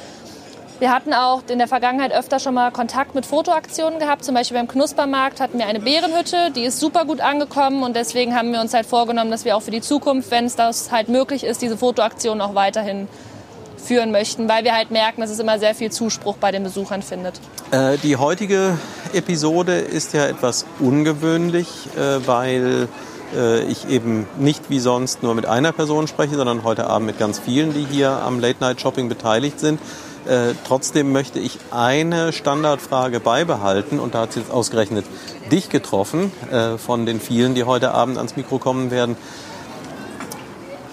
wir 0.80 0.90
hatten 0.90 1.12
auch 1.12 1.42
in 1.48 1.58
der 1.58 1.68
Vergangenheit 1.68 2.12
öfter 2.12 2.40
schon 2.40 2.54
mal 2.54 2.70
Kontakt 2.70 3.14
mit 3.14 3.26
Fotoaktionen 3.26 3.98
gehabt. 3.98 4.24
Zum 4.24 4.34
Beispiel 4.34 4.56
beim 4.56 4.66
Knuspermarkt 4.66 5.38
hatten 5.38 5.58
wir 5.58 5.66
eine 5.66 5.80
Bärenhütte, 5.80 6.50
die 6.56 6.62
ist 6.62 6.80
super 6.80 7.04
gut 7.04 7.20
angekommen. 7.20 7.82
Und 7.82 7.94
deswegen 7.94 8.34
haben 8.34 8.50
wir 8.52 8.60
uns 8.60 8.72
halt 8.72 8.86
vorgenommen, 8.86 9.30
dass 9.30 9.44
wir 9.44 9.56
auch 9.56 9.62
für 9.62 9.70
die 9.70 9.82
Zukunft, 9.82 10.30
wenn 10.30 10.46
es 10.46 10.56
das 10.56 10.90
halt 10.90 11.08
möglich 11.08 11.44
ist, 11.44 11.60
diese 11.60 11.76
Fotoaktionen 11.76 12.40
auch 12.40 12.54
weiterhin 12.54 13.08
führen 13.76 14.10
möchten, 14.10 14.48
weil 14.48 14.64
wir 14.64 14.74
halt 14.74 14.90
merken, 14.90 15.20
dass 15.20 15.30
es 15.30 15.38
immer 15.38 15.58
sehr 15.58 15.74
viel 15.74 15.90
Zuspruch 15.90 16.36
bei 16.38 16.50
den 16.50 16.62
Besuchern 16.62 17.02
findet. 17.02 17.40
Äh, 17.70 17.98
die 17.98 18.16
heutige 18.16 18.78
Episode 19.12 19.78
ist 19.78 20.14
ja 20.14 20.26
etwas 20.26 20.64
ungewöhnlich, 20.78 21.68
äh, 21.96 22.26
weil 22.26 22.88
äh, 23.36 23.64
ich 23.64 23.88
eben 23.88 24.26
nicht 24.38 24.70
wie 24.70 24.80
sonst 24.80 25.22
nur 25.22 25.34
mit 25.34 25.46
einer 25.46 25.72
Person 25.72 26.06
spreche, 26.06 26.36
sondern 26.36 26.64
heute 26.64 26.86
Abend 26.86 27.06
mit 27.06 27.18
ganz 27.18 27.38
vielen, 27.38 27.72
die 27.74 27.84
hier 27.84 28.10
am 28.10 28.40
Late-Night-Shopping 28.40 29.08
beteiligt 29.08 29.60
sind. 29.60 29.80
Äh, 30.26 30.54
trotzdem 30.66 31.12
möchte 31.12 31.38
ich 31.38 31.58
eine 31.70 32.32
Standardfrage 32.32 33.20
beibehalten 33.20 33.98
und 33.98 34.14
da 34.14 34.22
hat 34.22 34.30
es 34.30 34.36
jetzt 34.36 34.50
ausgerechnet 34.50 35.06
dich 35.50 35.70
getroffen 35.70 36.30
äh, 36.52 36.76
von 36.76 37.06
den 37.06 37.20
vielen, 37.20 37.54
die 37.54 37.64
heute 37.64 37.92
Abend 37.92 38.18
ans 38.18 38.36
Mikro 38.36 38.58
kommen 38.58 38.90
werden. 38.90 39.16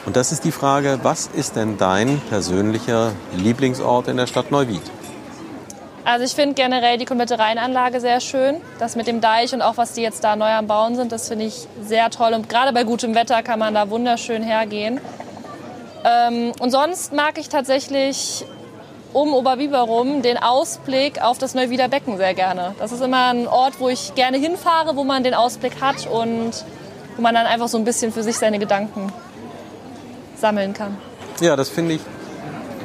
Und 0.06 0.16
das 0.16 0.32
ist 0.32 0.46
die 0.46 0.54
Frage, 0.54 1.00
was 1.04 1.28
ist 1.28 1.58
denn 1.58 1.78
dein 1.78 2.22
persönlicher 2.30 3.12
Lieblingsort 3.36 4.08
in 4.08 4.16
der 4.16 4.28
Stadt 4.28 4.52
Neuwied? 4.52 4.82
Also 6.06 6.24
ich 6.24 6.34
finde 6.34 6.54
generell 6.54 6.98
die 6.98 7.04
komplette 7.04 7.38
Rheinanlage 7.38 8.00
sehr 8.00 8.22
schön. 8.22 8.62
Das 8.80 8.96
mit 8.96 9.08
dem 9.08 9.20
Deich 9.20 9.54
und 9.54 9.62
auch 9.62 9.76
was 9.76 9.92
die 9.92 10.02
jetzt 10.02 10.24
da 10.24 10.38
neu 10.38 10.50
am 10.50 10.66
Bauen 10.66 10.96
sind, 10.96 11.12
das 11.12 11.28
finde 11.28 11.44
ich 11.44 11.68
sehr 11.82 12.10
toll. 12.10 12.34
Und 12.34 12.48
gerade 12.48 12.72
bei 12.72 12.86
gutem 12.86 13.14
Wetter 13.14 13.44
kann 13.44 13.60
man 13.60 13.74
da 13.74 13.90
wunderschön 13.90 14.42
hergehen. 14.42 15.02
Ähm, 16.06 16.54
und 16.60 16.72
sonst 16.72 17.12
mag 17.12 17.38
ich 17.38 17.50
tatsächlich 17.50 18.46
um 19.14 19.34
Oberbiber 19.34 19.80
rum 19.80 20.22
den 20.22 20.38
Ausblick 20.38 21.22
auf 21.22 21.38
das 21.38 21.54
Neuwieder 21.54 21.88
Becken 21.88 22.18
sehr 22.18 22.34
gerne. 22.34 22.76
Das 22.80 22.92
ist 22.92 23.02
immer 23.02 23.30
ein 23.30 23.48
Ort, 23.48 23.80
wo 23.80 23.90
ich 23.90 24.16
gerne 24.16 24.38
hinfahre, 24.38 24.96
wo 24.96 25.04
man 25.04 25.24
den 25.24 25.34
Ausblick 25.34 25.82
hat 25.82 26.08
und 26.08 26.52
wo 27.16 27.22
man 27.22 27.34
dann 27.34 27.46
einfach 27.46 27.68
so 27.68 27.78
ein 27.78 27.86
bisschen 27.86 28.12
für 28.12 28.24
sich 28.24 28.38
seine 28.38 28.60
Gedanken 28.60 29.12
sammeln 30.36 30.74
kann. 30.74 30.98
Ja, 31.42 31.56
das 31.56 31.70
finde 31.70 31.96
ich 31.96 32.02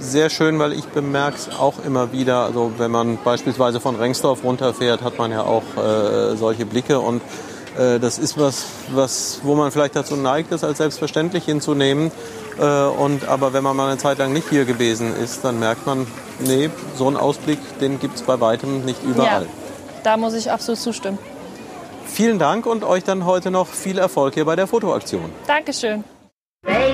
sehr 0.01 0.31
schön, 0.31 0.59
weil 0.59 0.73
ich 0.73 0.85
bemerke 0.87 1.37
es 1.37 1.49
auch 1.59 1.75
immer 1.85 2.13
wieder. 2.13 2.45
Also 2.45 2.73
wenn 2.79 2.91
man 2.91 3.19
beispielsweise 3.23 3.81
von 3.81 3.97
Rengsdorf 3.97 4.43
runterfährt, 4.45 5.03
hat 5.03 5.19
man 5.19 5.31
ja 5.31 5.43
auch 5.43 5.63
äh, 5.77 6.37
solche 6.37 6.67
Blicke 6.67 6.99
und 6.99 7.23
äh, 7.79 7.99
das 7.99 8.19
ist 8.19 8.39
was, 8.39 8.65
was, 8.93 9.41
wo 9.43 9.55
man 9.55 9.71
vielleicht 9.71 9.97
dazu 9.97 10.17
neigt, 10.17 10.53
das 10.53 10.65
als 10.65 10.79
selbstverständlich 10.79 11.45
hinzunehmen. 11.45 12.11
Äh, 12.59 12.65
und 12.65 13.29
aber 13.29 13.53
wenn 13.53 13.65
man 13.65 13.77
mal 13.77 13.89
eine 13.89 13.99
Zeit 13.99 14.19
lang 14.19 14.33
nicht 14.33 14.49
hier 14.49 14.65
gewesen 14.65 15.15
ist, 15.17 15.45
dann 15.45 15.59
merkt 15.59 15.87
man, 15.87 16.07
nee, 16.41 16.71
so 16.97 17.07
einen 17.07 17.17
Ausblick, 17.17 17.59
den 17.81 17.99
gibt 17.99 18.17
es 18.17 18.23
bei 18.23 18.41
weitem 18.41 18.85
nicht 18.85 19.03
überall. 19.03 19.43
Ja, 19.43 19.49
da 20.03 20.17
muss 20.17 20.35
ich 20.35 20.51
absolut 20.51 20.81
zustimmen. 20.81 21.19
Vielen 22.07 22.39
Dank 22.39 22.67
und 22.67 22.85
euch 22.85 23.05
dann 23.05 23.25
heute 23.25 23.51
noch 23.51 23.69
viel 23.69 23.99
Erfolg 23.99 24.35
hier 24.35 24.45
bei 24.45 24.57
der 24.57 24.67
Fotoaktion. 24.67 25.31
Dankeschön. 25.47 26.05
Herr. 26.65 26.93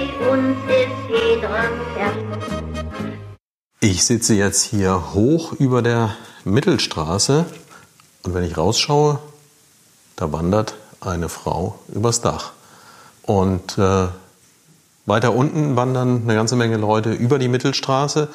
Ich 3.80 4.04
sitze 4.04 4.34
jetzt 4.34 4.62
hier 4.62 5.14
hoch 5.14 5.52
über 5.52 5.82
der 5.82 6.16
Mittelstraße 6.44 7.46
und 8.22 8.34
wenn 8.34 8.44
ich 8.44 8.56
rausschaue, 8.56 9.18
da 10.16 10.32
wandert 10.32 10.74
eine 11.00 11.28
Frau 11.28 11.78
übers 11.88 12.20
Dach. 12.20 12.52
Und 13.22 13.78
äh, 13.78 14.08
weiter 15.08 15.34
unten 15.34 15.76
wandern 15.76 16.22
eine 16.24 16.34
ganze 16.34 16.56
Menge 16.56 16.76
Leute 16.76 17.12
über 17.12 17.38
die 17.38 17.48
Mittelstraße. 17.48 18.28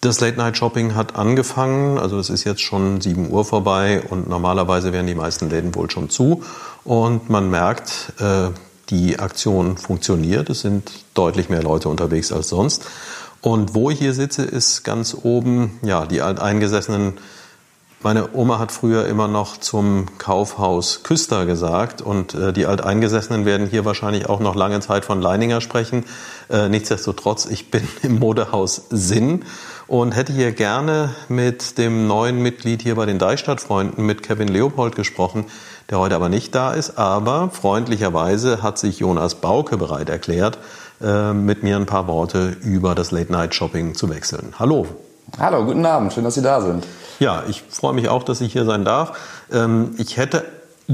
Das 0.00 0.20
Late-Night-Shopping 0.20 0.94
hat 0.94 1.16
angefangen, 1.16 1.98
also 1.98 2.18
es 2.20 2.30
ist 2.30 2.44
jetzt 2.44 2.60
schon 2.60 3.00
7 3.00 3.30
Uhr 3.30 3.44
vorbei 3.44 4.00
und 4.08 4.28
normalerweise 4.28 4.92
wären 4.92 5.08
die 5.08 5.16
meisten 5.16 5.50
Läden 5.50 5.74
wohl 5.74 5.90
schon 5.90 6.08
zu. 6.08 6.44
Und 6.84 7.28
man 7.30 7.50
merkt, 7.50 8.12
äh, 8.20 8.50
die 8.90 9.18
Aktion 9.18 9.76
funktioniert. 9.76 10.50
Es 10.50 10.60
sind 10.60 10.90
deutlich 11.14 11.48
mehr 11.48 11.62
Leute 11.62 11.88
unterwegs 11.88 12.32
als 12.32 12.48
sonst. 12.48 12.86
Und 13.40 13.74
wo 13.74 13.90
ich 13.90 13.98
hier 13.98 14.14
sitze, 14.14 14.42
ist 14.42 14.84
ganz 14.84 15.16
oben, 15.20 15.78
ja, 15.82 16.06
die 16.06 16.22
alteingesessenen. 16.22 17.14
Meine 18.00 18.28
Oma 18.32 18.60
hat 18.60 18.70
früher 18.70 19.06
immer 19.06 19.26
noch 19.26 19.56
zum 19.56 20.06
Kaufhaus 20.18 21.02
Küster 21.02 21.46
gesagt 21.46 22.00
und 22.00 22.32
äh, 22.32 22.52
die 22.52 22.64
Alteingesessenen 22.64 23.44
werden 23.44 23.66
hier 23.66 23.84
wahrscheinlich 23.84 24.28
auch 24.28 24.38
noch 24.38 24.54
lange 24.54 24.78
Zeit 24.78 25.04
von 25.04 25.20
Leininger 25.20 25.60
sprechen. 25.60 26.04
Äh, 26.48 26.68
nichtsdestotrotz, 26.68 27.46
ich 27.46 27.72
bin 27.72 27.88
im 28.02 28.20
Modehaus 28.20 28.82
Sinn 28.90 29.44
und 29.88 30.14
hätte 30.14 30.32
hier 30.32 30.52
gerne 30.52 31.10
mit 31.28 31.76
dem 31.76 32.06
neuen 32.06 32.40
Mitglied 32.40 32.82
hier 32.82 32.94
bei 32.94 33.04
den 33.04 33.18
Deichstadtfreunden, 33.18 34.06
mit 34.06 34.22
Kevin 34.22 34.46
Leopold 34.46 34.94
gesprochen, 34.94 35.46
der 35.90 35.98
heute 35.98 36.14
aber 36.14 36.28
nicht 36.28 36.54
da 36.54 36.74
ist. 36.74 36.98
Aber 36.98 37.50
freundlicherweise 37.50 38.62
hat 38.62 38.78
sich 38.78 39.00
Jonas 39.00 39.34
Bauke 39.34 39.76
bereit 39.76 40.08
erklärt, 40.08 40.58
äh, 41.02 41.32
mit 41.32 41.64
mir 41.64 41.74
ein 41.74 41.86
paar 41.86 42.06
Worte 42.06 42.56
über 42.62 42.94
das 42.94 43.10
Late-Night-Shopping 43.10 43.96
zu 43.96 44.08
wechseln. 44.08 44.54
Hallo. 44.56 44.86
Hallo, 45.36 45.64
guten 45.64 45.84
Abend, 45.84 46.12
schön, 46.12 46.22
dass 46.22 46.34
Sie 46.34 46.42
da 46.42 46.60
sind. 46.60 46.86
Ja, 47.18 47.44
ich 47.48 47.62
freue 47.68 47.94
mich 47.94 48.08
auch, 48.08 48.22
dass 48.22 48.40
ich 48.40 48.52
hier 48.52 48.64
sein 48.64 48.84
darf. 48.84 49.18
Ähm, 49.52 49.94
ich 49.98 50.16
hätte 50.16 50.44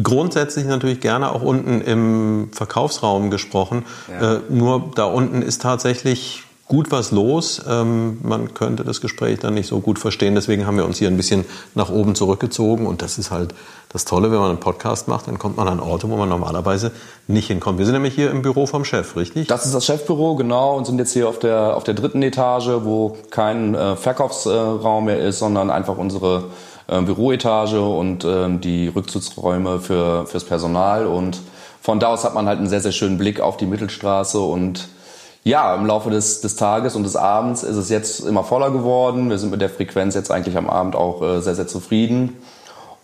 grundsätzlich 0.02 0.66
natürlich 0.66 1.00
gerne 1.00 1.30
auch 1.30 1.42
unten 1.42 1.80
im 1.80 2.50
Verkaufsraum 2.52 3.30
gesprochen. 3.30 3.84
Ja. 4.08 4.36
Äh, 4.36 4.40
nur 4.48 4.90
da 4.94 5.04
unten 5.04 5.42
ist 5.42 5.62
tatsächlich 5.62 6.43
gut 6.66 6.90
was 6.90 7.10
los. 7.10 7.60
Ähm, 7.68 8.18
man 8.22 8.54
könnte 8.54 8.84
das 8.84 9.00
Gespräch 9.00 9.38
dann 9.40 9.54
nicht 9.54 9.66
so 9.66 9.80
gut 9.80 9.98
verstehen. 9.98 10.34
Deswegen 10.34 10.66
haben 10.66 10.76
wir 10.76 10.84
uns 10.84 10.98
hier 10.98 11.08
ein 11.08 11.16
bisschen 11.16 11.44
nach 11.74 11.90
oben 11.90 12.14
zurückgezogen. 12.14 12.86
Und 12.86 13.02
das 13.02 13.18
ist 13.18 13.30
halt 13.30 13.54
das 13.94 14.04
Tolle, 14.04 14.32
wenn 14.32 14.38
man 14.38 14.50
einen 14.50 14.60
Podcast 14.60 15.06
macht, 15.06 15.28
dann 15.28 15.38
kommt 15.38 15.56
man 15.56 15.68
an 15.68 15.78
Orte, 15.78 16.10
wo 16.10 16.16
man 16.16 16.28
normalerweise 16.28 16.90
nicht 17.28 17.46
hinkommt. 17.46 17.78
Wir 17.78 17.84
sind 17.84 17.94
nämlich 17.94 18.14
hier 18.14 18.30
im 18.30 18.42
Büro 18.42 18.66
vom 18.66 18.84
Chef, 18.84 19.14
richtig? 19.14 19.46
Das 19.46 19.66
ist 19.66 19.74
das 19.74 19.84
Chefbüro, 19.84 20.34
genau, 20.34 20.76
und 20.76 20.84
sind 20.84 20.98
jetzt 20.98 21.12
hier 21.12 21.28
auf 21.28 21.38
der, 21.38 21.76
auf 21.76 21.84
der 21.84 21.94
dritten 21.94 22.20
Etage, 22.22 22.70
wo 22.82 23.16
kein 23.30 23.76
äh, 23.76 23.94
Verkaufsraum 23.94 25.04
mehr 25.04 25.20
ist, 25.20 25.38
sondern 25.38 25.70
einfach 25.70 25.96
unsere 25.96 26.46
äh, 26.88 27.00
Büroetage 27.02 27.80
und 27.80 28.24
äh, 28.24 28.58
die 28.58 28.88
Rückzugsräume 28.88 29.78
für, 29.78 30.26
fürs 30.26 30.44
Personal. 30.44 31.06
Und 31.06 31.40
von 31.80 32.00
da 32.00 32.08
aus 32.08 32.24
hat 32.24 32.34
man 32.34 32.48
halt 32.48 32.58
einen 32.58 32.68
sehr, 32.68 32.80
sehr 32.80 32.90
schönen 32.90 33.16
Blick 33.16 33.40
auf 33.40 33.56
die 33.58 33.66
Mittelstraße 33.66 34.40
und 34.40 34.88
ja, 35.44 35.74
im 35.74 35.86
Laufe 35.86 36.10
des, 36.10 36.40
des 36.40 36.56
Tages 36.56 36.96
und 36.96 37.02
des 37.04 37.16
Abends 37.16 37.62
ist 37.62 37.76
es 37.76 37.90
jetzt 37.90 38.20
immer 38.20 38.44
voller 38.44 38.70
geworden. 38.70 39.28
Wir 39.28 39.38
sind 39.38 39.50
mit 39.50 39.60
der 39.60 39.68
Frequenz 39.68 40.14
jetzt 40.14 40.30
eigentlich 40.30 40.56
am 40.56 40.70
Abend 40.70 40.96
auch 40.96 41.22
äh, 41.22 41.40
sehr, 41.40 41.54
sehr 41.54 41.66
zufrieden. 41.66 42.38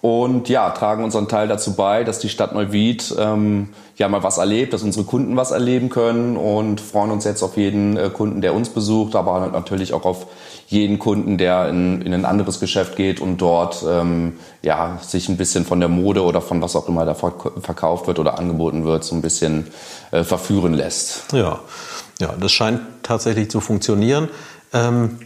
Und 0.00 0.48
ja, 0.48 0.70
tragen 0.70 1.04
unseren 1.04 1.28
Teil 1.28 1.46
dazu 1.46 1.74
bei, 1.74 2.04
dass 2.04 2.18
die 2.18 2.30
Stadt 2.30 2.54
Neuwied 2.54 3.14
ähm, 3.18 3.68
ja 3.96 4.08
mal 4.08 4.22
was 4.22 4.38
erlebt, 4.38 4.72
dass 4.72 4.82
unsere 4.82 5.04
Kunden 5.04 5.36
was 5.36 5.50
erleben 5.50 5.90
können 5.90 6.38
und 6.38 6.80
freuen 6.80 7.10
uns 7.10 7.24
jetzt 7.24 7.42
auf 7.42 7.58
jeden 7.58 7.98
äh, 7.98 8.08
Kunden, 8.08 8.40
der 8.40 8.54
uns 8.54 8.70
besucht, 8.70 9.14
aber 9.14 9.48
natürlich 9.48 9.92
auch 9.92 10.06
auf 10.06 10.26
jeden 10.68 10.98
Kunden, 10.98 11.36
der 11.36 11.68
in, 11.68 12.00
in 12.00 12.14
ein 12.14 12.24
anderes 12.24 12.60
Geschäft 12.60 12.96
geht 12.96 13.20
und 13.20 13.42
dort 13.42 13.84
ähm, 13.86 14.38
ja 14.62 14.98
sich 15.02 15.28
ein 15.28 15.36
bisschen 15.36 15.66
von 15.66 15.80
der 15.80 15.90
Mode 15.90 16.22
oder 16.22 16.40
von 16.40 16.62
was 16.62 16.76
auch 16.76 16.88
immer 16.88 17.04
da 17.04 17.12
verkauft 17.12 18.06
wird 18.06 18.18
oder 18.18 18.38
angeboten 18.38 18.86
wird, 18.86 19.04
so 19.04 19.14
ein 19.14 19.20
bisschen 19.20 19.66
äh, 20.12 20.24
verführen 20.24 20.72
lässt. 20.72 21.34
Ja. 21.34 21.60
Ja, 22.20 22.34
das 22.38 22.52
scheint 22.52 22.80
tatsächlich 23.02 23.50
zu 23.50 23.60
funktionieren. 23.60 24.28
Ähm, 24.72 25.18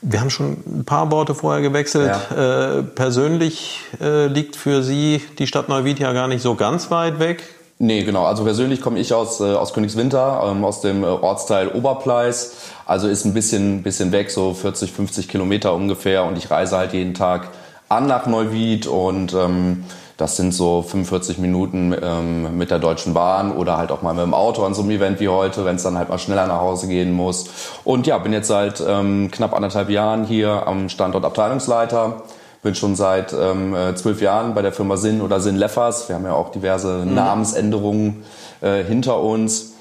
wir 0.00 0.20
haben 0.20 0.30
schon 0.30 0.56
ein 0.66 0.84
paar 0.84 1.12
Worte 1.12 1.34
vorher 1.34 1.62
gewechselt. 1.62 2.10
Ja. 2.34 2.78
Äh, 2.78 2.82
persönlich 2.82 3.80
äh, 4.00 4.26
liegt 4.26 4.56
für 4.56 4.82
Sie 4.82 5.22
die 5.38 5.46
Stadt 5.46 5.68
Neuwied 5.68 6.00
ja 6.00 6.12
gar 6.12 6.26
nicht 6.26 6.42
so 6.42 6.56
ganz 6.56 6.90
weit 6.90 7.20
weg. 7.20 7.44
Nee, 7.78 8.02
genau. 8.02 8.24
Also 8.24 8.44
persönlich 8.44 8.80
komme 8.80 8.98
ich 8.98 9.12
aus, 9.12 9.40
äh, 9.40 9.44
aus 9.44 9.74
Königswinter, 9.74 10.42
ähm, 10.46 10.64
aus 10.64 10.80
dem 10.80 11.04
äh, 11.04 11.06
Ortsteil 11.06 11.68
Oberpleis. 11.68 12.54
Also 12.86 13.08
ist 13.08 13.24
ein 13.24 13.34
bisschen, 13.34 13.82
bisschen 13.82 14.10
weg, 14.10 14.30
so 14.30 14.54
40, 14.54 14.90
50 14.90 15.28
Kilometer 15.28 15.74
ungefähr. 15.74 16.24
Und 16.24 16.36
ich 16.38 16.50
reise 16.50 16.76
halt 16.76 16.92
jeden 16.92 17.14
Tag 17.14 17.48
an 17.88 18.06
nach 18.06 18.26
Neuwied 18.26 18.86
und 18.86 19.34
ähm, 19.34 19.84
das 20.22 20.36
sind 20.36 20.54
so 20.54 20.82
45 20.82 21.38
Minuten 21.38 21.92
ähm, 22.00 22.56
mit 22.56 22.70
der 22.70 22.78
Deutschen 22.78 23.12
Bahn 23.12 23.50
oder 23.50 23.76
halt 23.76 23.90
auch 23.90 24.02
mal 24.02 24.14
mit 24.14 24.22
dem 24.22 24.34
Auto 24.34 24.64
an 24.64 24.72
so 24.72 24.82
einem 24.82 24.92
Event 24.92 25.18
wie 25.18 25.28
heute, 25.28 25.64
wenn 25.64 25.74
es 25.74 25.82
dann 25.82 25.98
halt 25.98 26.10
mal 26.10 26.18
schneller 26.18 26.46
nach 26.46 26.60
Hause 26.60 26.86
gehen 26.86 27.12
muss. 27.12 27.50
Und 27.82 28.06
ja, 28.06 28.18
bin 28.18 28.32
jetzt 28.32 28.46
seit 28.46 28.80
ähm, 28.86 29.32
knapp 29.32 29.52
anderthalb 29.52 29.90
Jahren 29.90 30.24
hier 30.24 30.68
am 30.68 30.88
Standort 30.88 31.24
Abteilungsleiter. 31.24 32.22
Bin 32.62 32.76
schon 32.76 32.94
seit 32.94 33.32
ähm, 33.32 33.74
äh, 33.74 33.96
zwölf 33.96 34.22
Jahren 34.22 34.54
bei 34.54 34.62
der 34.62 34.70
Firma 34.70 34.96
Sinn 34.96 35.22
oder 35.22 35.40
Sinn 35.40 35.56
Leffers. 35.56 36.08
Wir 36.08 36.14
haben 36.14 36.24
ja 36.24 36.34
auch 36.34 36.52
diverse 36.52 36.98
mhm. 37.04 37.14
Namensänderungen 37.14 38.22
äh, 38.60 38.84
hinter 38.84 39.20
uns. 39.20 39.72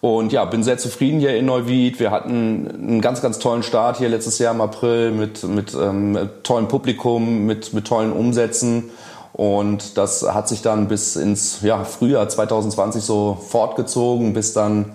Und 0.00 0.32
ja, 0.32 0.44
bin 0.44 0.64
sehr 0.64 0.76
zufrieden 0.76 1.20
hier 1.20 1.36
in 1.36 1.46
Neuwied. 1.46 2.00
Wir 2.00 2.10
hatten 2.10 2.68
einen 2.68 3.00
ganz, 3.00 3.22
ganz 3.22 3.38
tollen 3.38 3.62
Start 3.62 3.98
hier 3.98 4.08
letztes 4.08 4.40
Jahr 4.40 4.52
im 4.54 4.60
April 4.60 5.12
mit, 5.12 5.44
mit 5.44 5.72
ähm, 5.72 6.30
tollem 6.42 6.66
Publikum, 6.66 7.46
mit, 7.46 7.72
mit 7.72 7.86
tollen 7.86 8.12
Umsätzen. 8.12 8.90
Und 9.34 9.98
das 9.98 10.22
hat 10.22 10.48
sich 10.48 10.62
dann 10.62 10.86
bis 10.86 11.16
ins 11.16 11.60
ja, 11.62 11.82
Frühjahr 11.82 12.28
2020 12.28 13.02
so 13.02 13.36
fortgezogen, 13.48 14.32
bis 14.32 14.52
dann 14.52 14.92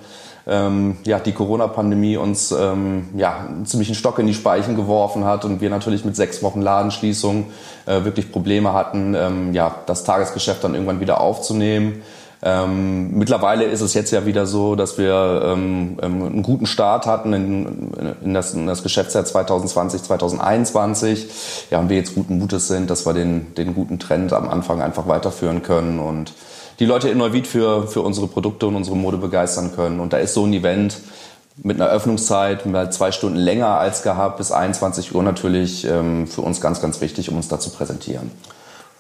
ähm, 0.48 0.96
ja, 1.04 1.20
die 1.20 1.34
Corona-Pandemie 1.34 2.16
uns 2.16 2.54
ähm, 2.54 3.10
ja, 3.18 3.46
einen 3.48 3.66
ziemlichen 3.66 3.96
Stock 3.96 4.18
in 4.18 4.28
die 4.28 4.34
Speichen 4.34 4.78
geworfen 4.78 5.26
hat 5.26 5.44
und 5.44 5.60
wir 5.60 5.70
natürlich 5.70 6.06
mit 6.06 6.16
sechs 6.16 6.42
Wochen 6.42 6.62
Ladenschließung 6.62 7.48
äh, 7.86 8.06
wirklich 8.06 8.32
Probleme 8.32 8.72
hatten, 8.72 9.14
ähm, 9.14 9.54
ja, 9.54 9.76
das 9.86 10.06
Tagesgeschäft 10.06 10.64
dann 10.64 10.74
irgendwann 10.74 11.02
wieder 11.02 11.20
aufzunehmen. 11.20 12.02
Ähm, 12.42 13.18
mittlerweile 13.18 13.66
ist 13.66 13.82
es 13.82 13.94
jetzt 13.94 14.12
ja 14.12 14.26
wieder 14.26 14.46
so, 14.46 14.76
dass 14.76 14.98
wir 14.98 15.42
ähm, 15.44 15.98
ähm 16.02 16.24
einen 16.24 16.44
guten 16.44 16.66
Start 16.66 17.06
hatten 17.06 17.34
in, 17.34 17.92
in, 18.24 18.34
das, 18.34 18.54
in 18.54 18.66
das 18.66 18.82
Geschäftsjahr 18.82 19.26
2020, 19.26 20.04
2021. 20.04 21.28
Ja, 21.70 21.80
und 21.80 21.90
wir 21.90 21.98
jetzt 21.98 22.16
guten 22.16 22.38
Mutes 22.38 22.70
sind, 22.70 22.90
dass 22.90 23.06
wir 23.06 23.14
den, 23.14 23.54
den 23.56 23.76
guten 23.76 24.00
Trend 24.00 24.32
am 24.32 24.48
Anfang 24.48 24.82
einfach 24.82 25.08
weiterführen 25.08 25.64
können 25.64 26.00
und 26.00 26.34
die 26.80 26.86
Leute 26.86 27.10
in 27.10 27.18
Neuwied 27.18 27.46
für, 27.46 27.88
für 27.88 28.02
unsere 28.02 28.28
Produkte 28.28 28.68
und 28.68 28.76
unsere 28.76 28.96
Mode 28.96 29.18
begeistern 29.18 29.74
können. 29.76 30.00
Und 30.00 30.14
da 30.14 30.18
ist 30.18 30.34
so 30.34 30.46
ein 30.46 30.54
Event 30.54 30.98
mit 31.62 31.80
einer 31.80 31.90
Öffnungszeit 31.90 32.66
mal 32.66 32.90
zwei 32.90 33.12
Stunden 33.12 33.38
länger 33.38 33.80
als 33.80 34.02
gehabt, 34.02 34.38
bis 34.38 34.54
21 34.54 35.14
Uhr 35.14 35.24
natürlich 35.24 35.86
ähm, 35.86 36.26
für 36.26 36.42
uns 36.42 36.62
ganz, 36.62 36.82
ganz 36.82 37.02
wichtig, 37.02 37.30
um 37.30 37.36
uns 37.36 37.50
da 37.50 37.60
zu 37.60 37.70
präsentieren. 37.70 38.32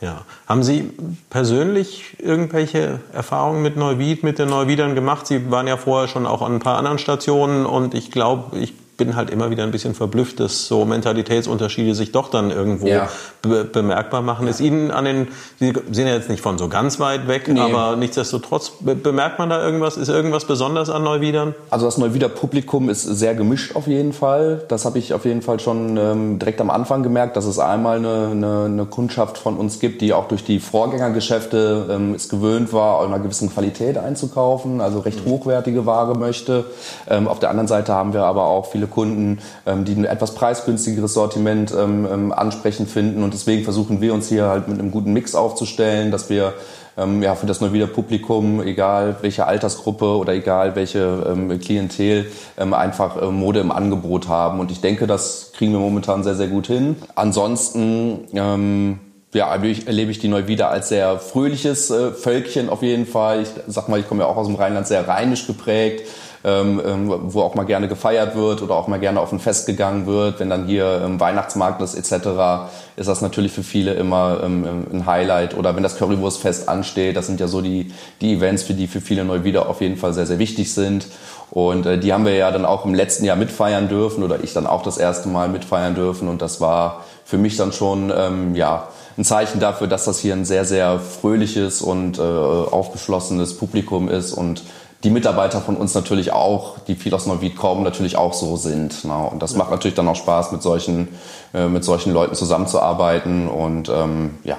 Ja. 0.02 0.22
Haben 0.48 0.64
Sie 0.64 0.92
persönlich 1.30 2.16
irgendwelche 2.20 3.02
Erfahrungen 3.12 3.62
mit 3.62 3.76
Neuwied, 3.76 4.24
mit 4.24 4.40
den 4.40 4.50
Neuwiedern 4.50 4.96
gemacht? 4.96 5.28
Sie 5.28 5.52
waren 5.52 5.68
ja 5.68 5.76
vorher 5.76 6.08
schon 6.08 6.26
auch 6.26 6.42
an 6.42 6.56
ein 6.56 6.60
paar 6.60 6.78
anderen 6.78 7.00
Stationen 7.00 7.66
und 7.66 7.94
ich 7.94 8.10
glaube, 8.10 8.58
ich 8.58 8.74
bin 9.00 9.16
halt 9.16 9.32
immer 9.32 9.50
wieder 9.50 9.64
ein 9.64 9.72
bisschen 9.72 9.96
verblüfft, 9.96 10.40
dass 10.40 10.68
so 10.68 10.86
Mentalitätsunterschiede 10.86 11.96
sich 11.96 12.12
doch 12.12 12.30
dann 12.30 12.52
irgendwo 12.52 12.86
ja. 12.86 13.08
be 13.42 13.64
bemerkbar 13.64 14.22
machen. 14.22 14.46
Ja. 14.46 14.52
Ist 14.52 14.60
Ihnen 14.60 14.92
an 14.92 15.06
den, 15.06 15.30
Sie 15.58 15.74
sind 15.92 16.08
ja 16.08 16.14
jetzt 16.14 16.30
nicht 16.30 16.42
von 16.42 16.58
so 16.60 16.68
ganz 16.68 17.00
weit 17.00 17.28
weg, 17.28 17.48
nee. 17.48 17.60
aber 17.60 17.96
nichtsdestotrotz 17.96 18.74
be 18.82 18.94
bemerkt 18.94 19.40
man 19.40 19.50
da 19.50 19.64
irgendwas? 19.64 19.98
Ist 19.98 20.10
irgendwas 20.10 20.46
besonders 20.46 20.90
an 20.90 21.04
Neuwiedern? 21.04 21.56
Also 21.70 21.86
das 21.86 21.98
Neuwieder 21.98 22.28
Publikum 22.30 22.90
ist 22.90 23.04
sehr 23.04 23.34
gemischt 23.36 23.76
auf 23.76 23.88
jeden 23.88 24.12
Fall. 24.12 24.66
Das 24.68 24.84
habe 24.84 25.00
ich 25.00 25.14
auf 25.14 25.24
jeden 25.24 25.42
Fall 25.42 25.60
schon 25.62 25.96
ähm, 25.96 26.38
direkt 26.38 26.60
am 26.60 26.70
Anfang 26.70 27.02
gemerkt, 27.02 27.38
dass 27.38 27.46
es 27.46 27.58
einmal 27.58 27.98
eine, 27.98 28.30
eine, 28.32 28.66
eine, 28.66 28.86
Kundschaft 28.86 29.38
von 29.38 29.56
uns 29.56 29.80
gibt, 29.80 30.02
die 30.02 30.12
auch 30.12 30.28
durch 30.28 30.44
die 30.44 30.60
Vorgängergeschäfte 30.60 31.86
ähm, 31.90 32.16
es 32.16 32.28
gewöhnt 32.28 32.74
war, 32.74 33.06
einer 33.06 33.20
gewissen 33.20 33.50
Qualität 33.50 33.98
einzukaufen, 33.98 34.82
also 34.82 35.00
recht 35.00 35.26
mhm. 35.26 35.32
hochwertige 35.32 35.86
Ware 35.86 36.18
möchte. 36.18 36.66
Ähm, 37.10 37.30
auf 37.30 37.40
der 37.40 37.50
anderen 37.50 37.68
Seite 37.68 37.94
haben 37.94 38.12
wir 38.14 38.24
aber 38.24 38.44
auch 38.44 38.66
viele 38.66 38.89
Kunden, 38.90 39.40
ähm, 39.66 39.86
die 39.86 39.94
ein 39.94 40.06
etwas 40.06 40.36
preisgünstigeres 40.36 41.14
Sortiment 41.14 41.74
ähm, 41.78 42.08
ähm, 42.12 42.32
ansprechend 42.32 42.90
finden. 42.90 43.24
Und 43.24 43.34
deswegen 43.34 43.64
versuchen 43.64 44.02
wir 44.02 44.14
uns 44.14 44.30
hier 44.30 44.48
halt 44.48 44.68
mit 44.68 44.80
einem 44.80 44.92
guten 44.92 45.14
Mix 45.14 45.36
aufzustellen, 45.36 46.12
dass 46.12 46.30
wir 46.30 46.54
ähm, 47.00 47.24
ja, 47.24 47.36
für 47.36 47.46
das 47.46 47.62
Neuwieder 47.62 47.88
Publikum, 47.88 48.62
egal 48.62 49.18
welche 49.22 49.46
Altersgruppe 49.46 50.18
oder 50.18 50.34
egal 50.34 50.76
welche 50.76 51.26
ähm, 51.30 51.60
Klientel, 51.60 52.32
ähm, 52.58 52.74
einfach 52.74 53.22
äh, 53.22 53.26
Mode 53.28 53.60
im 53.60 53.72
Angebot 53.72 54.28
haben. 54.28 54.60
Und 54.60 54.72
ich 54.72 54.82
denke, 54.82 55.08
das 55.08 55.52
kriegen 55.56 55.72
wir 55.72 55.80
momentan 55.80 56.24
sehr, 56.24 56.36
sehr 56.36 56.48
gut 56.48 56.68
hin. 56.68 56.98
Ansonsten 57.16 58.28
ähm, 58.34 59.00
ja, 59.34 59.54
erlebe 59.54 60.12
ich 60.12 60.20
die 60.20 60.28
Neuwieder 60.28 60.70
als 60.70 60.90
sehr 60.90 61.20
fröhliches 61.20 61.90
äh, 61.92 62.12
Völkchen 62.12 62.70
auf 62.70 62.82
jeden 62.82 63.06
Fall. 63.06 63.44
Ich 63.44 63.50
sag 63.68 63.88
mal, 63.88 64.00
ich 64.00 64.08
komme 64.08 64.24
ja 64.24 64.30
auch 64.30 64.38
aus 64.38 64.48
dem 64.48 64.56
Rheinland, 64.56 64.88
sehr 64.88 65.08
rheinisch 65.08 65.48
geprägt 65.48 66.08
ähm, 66.44 66.82
ähm, 66.86 67.14
wo 67.34 67.42
auch 67.42 67.56
mal 67.56 67.66
gerne 67.66 67.88
gefeiert 67.88 68.36
wird 68.36 68.62
oder 68.62 68.76
auch 68.76 68.88
mal 68.88 69.00
gerne 69.00 69.20
auf 69.20 69.32
ein 69.34 69.40
Fest 69.40 69.66
gegangen 69.66 70.06
wird. 70.06 70.40
Wenn 70.40 70.50
dann 70.50 70.68
hier 70.68 71.02
ähm, 71.04 71.20
Weihnachtsmarkt 71.20 71.82
ist 71.82 71.96
etc., 71.96 72.70
ist 72.96 73.10
das 73.10 73.22
natürlich 73.22 73.52
für 73.52 73.64
viele 73.64 73.94
immer 73.94 74.40
ähm, 74.44 74.66
ähm, 74.66 74.88
ein 74.94 75.06
Highlight. 75.06 75.58
Oder 75.58 75.76
wenn 75.76 75.84
das 75.84 75.98
Currywurstfest 75.98 76.70
ansteht, 76.70 77.18
das 77.18 77.28
sind 77.28 77.40
ja 77.40 77.48
so 77.48 77.62
die, 77.62 77.92
die 78.22 78.36
Events, 78.36 78.64
für 78.64 78.74
die 78.74 78.88
für 78.88 79.02
viele 79.02 79.26
neu 79.26 79.44
wieder 79.44 79.68
auf 79.68 79.82
jeden 79.82 79.98
Fall 79.98 80.14
sehr, 80.14 80.26
sehr 80.26 80.40
wichtig 80.40 80.74
sind. 80.74 81.08
Und 81.52 81.86
äh, 81.86 81.98
die 81.98 82.14
haben 82.14 82.26
wir 82.26 82.36
ja 82.36 82.52
dann 82.52 82.66
auch 82.66 82.86
im 82.86 82.94
letzten 82.94 83.26
Jahr 83.26 83.36
mitfeiern 83.36 83.90
dürfen 83.90 84.24
oder 84.24 84.44
ich 84.44 84.54
dann 84.54 84.68
auch 84.68 84.84
das 84.84 84.98
erste 84.98 85.30
Mal 85.30 85.50
mitfeiern 85.50 85.96
dürfen. 85.96 86.28
Und 86.28 86.42
das 86.42 86.62
war 86.62 87.04
für 87.26 87.38
mich 87.38 87.58
dann 87.58 87.74
schon, 87.74 88.14
ähm, 88.16 88.56
ja, 88.56 88.88
ein 89.18 89.26
Zeichen 89.26 89.60
dafür, 89.60 89.88
dass 89.88 90.06
das 90.06 90.20
hier 90.20 90.34
ein 90.34 90.46
sehr, 90.46 90.64
sehr 90.64 91.00
fröhliches 91.00 91.82
und 91.82 92.18
äh, 92.18 92.22
aufgeschlossenes 92.22 93.58
Publikum 93.58 94.08
ist 94.08 94.32
und 94.32 94.64
die 95.04 95.10
Mitarbeiter 95.10 95.62
von 95.62 95.78
uns 95.78 95.94
natürlich 95.94 96.34
auch, 96.34 96.80
die 96.80 96.96
viel 96.96 97.14
aus 97.14 97.26
Neuwied 97.26 97.56
kommen, 97.56 97.84
natürlich 97.84 98.18
auch 98.18 98.34
so 98.34 98.58
sind. 98.58 99.06
Ne? 99.06 99.16
Und 99.16 99.42
das 99.42 99.56
macht 99.56 99.72
natürlich 99.72 99.96
dann 99.96 100.08
auch 100.08 100.16
Spaß, 100.16 100.52
mit 100.52 100.62
solchen, 100.62 101.08
äh, 101.54 101.68
mit 101.68 101.86
solchen 101.86 102.14
Leuten 102.14 102.36
zusammenzuarbeiten. 102.36 103.48
Und 103.48 103.88
ähm, 103.90 104.38
ja, 104.44 104.58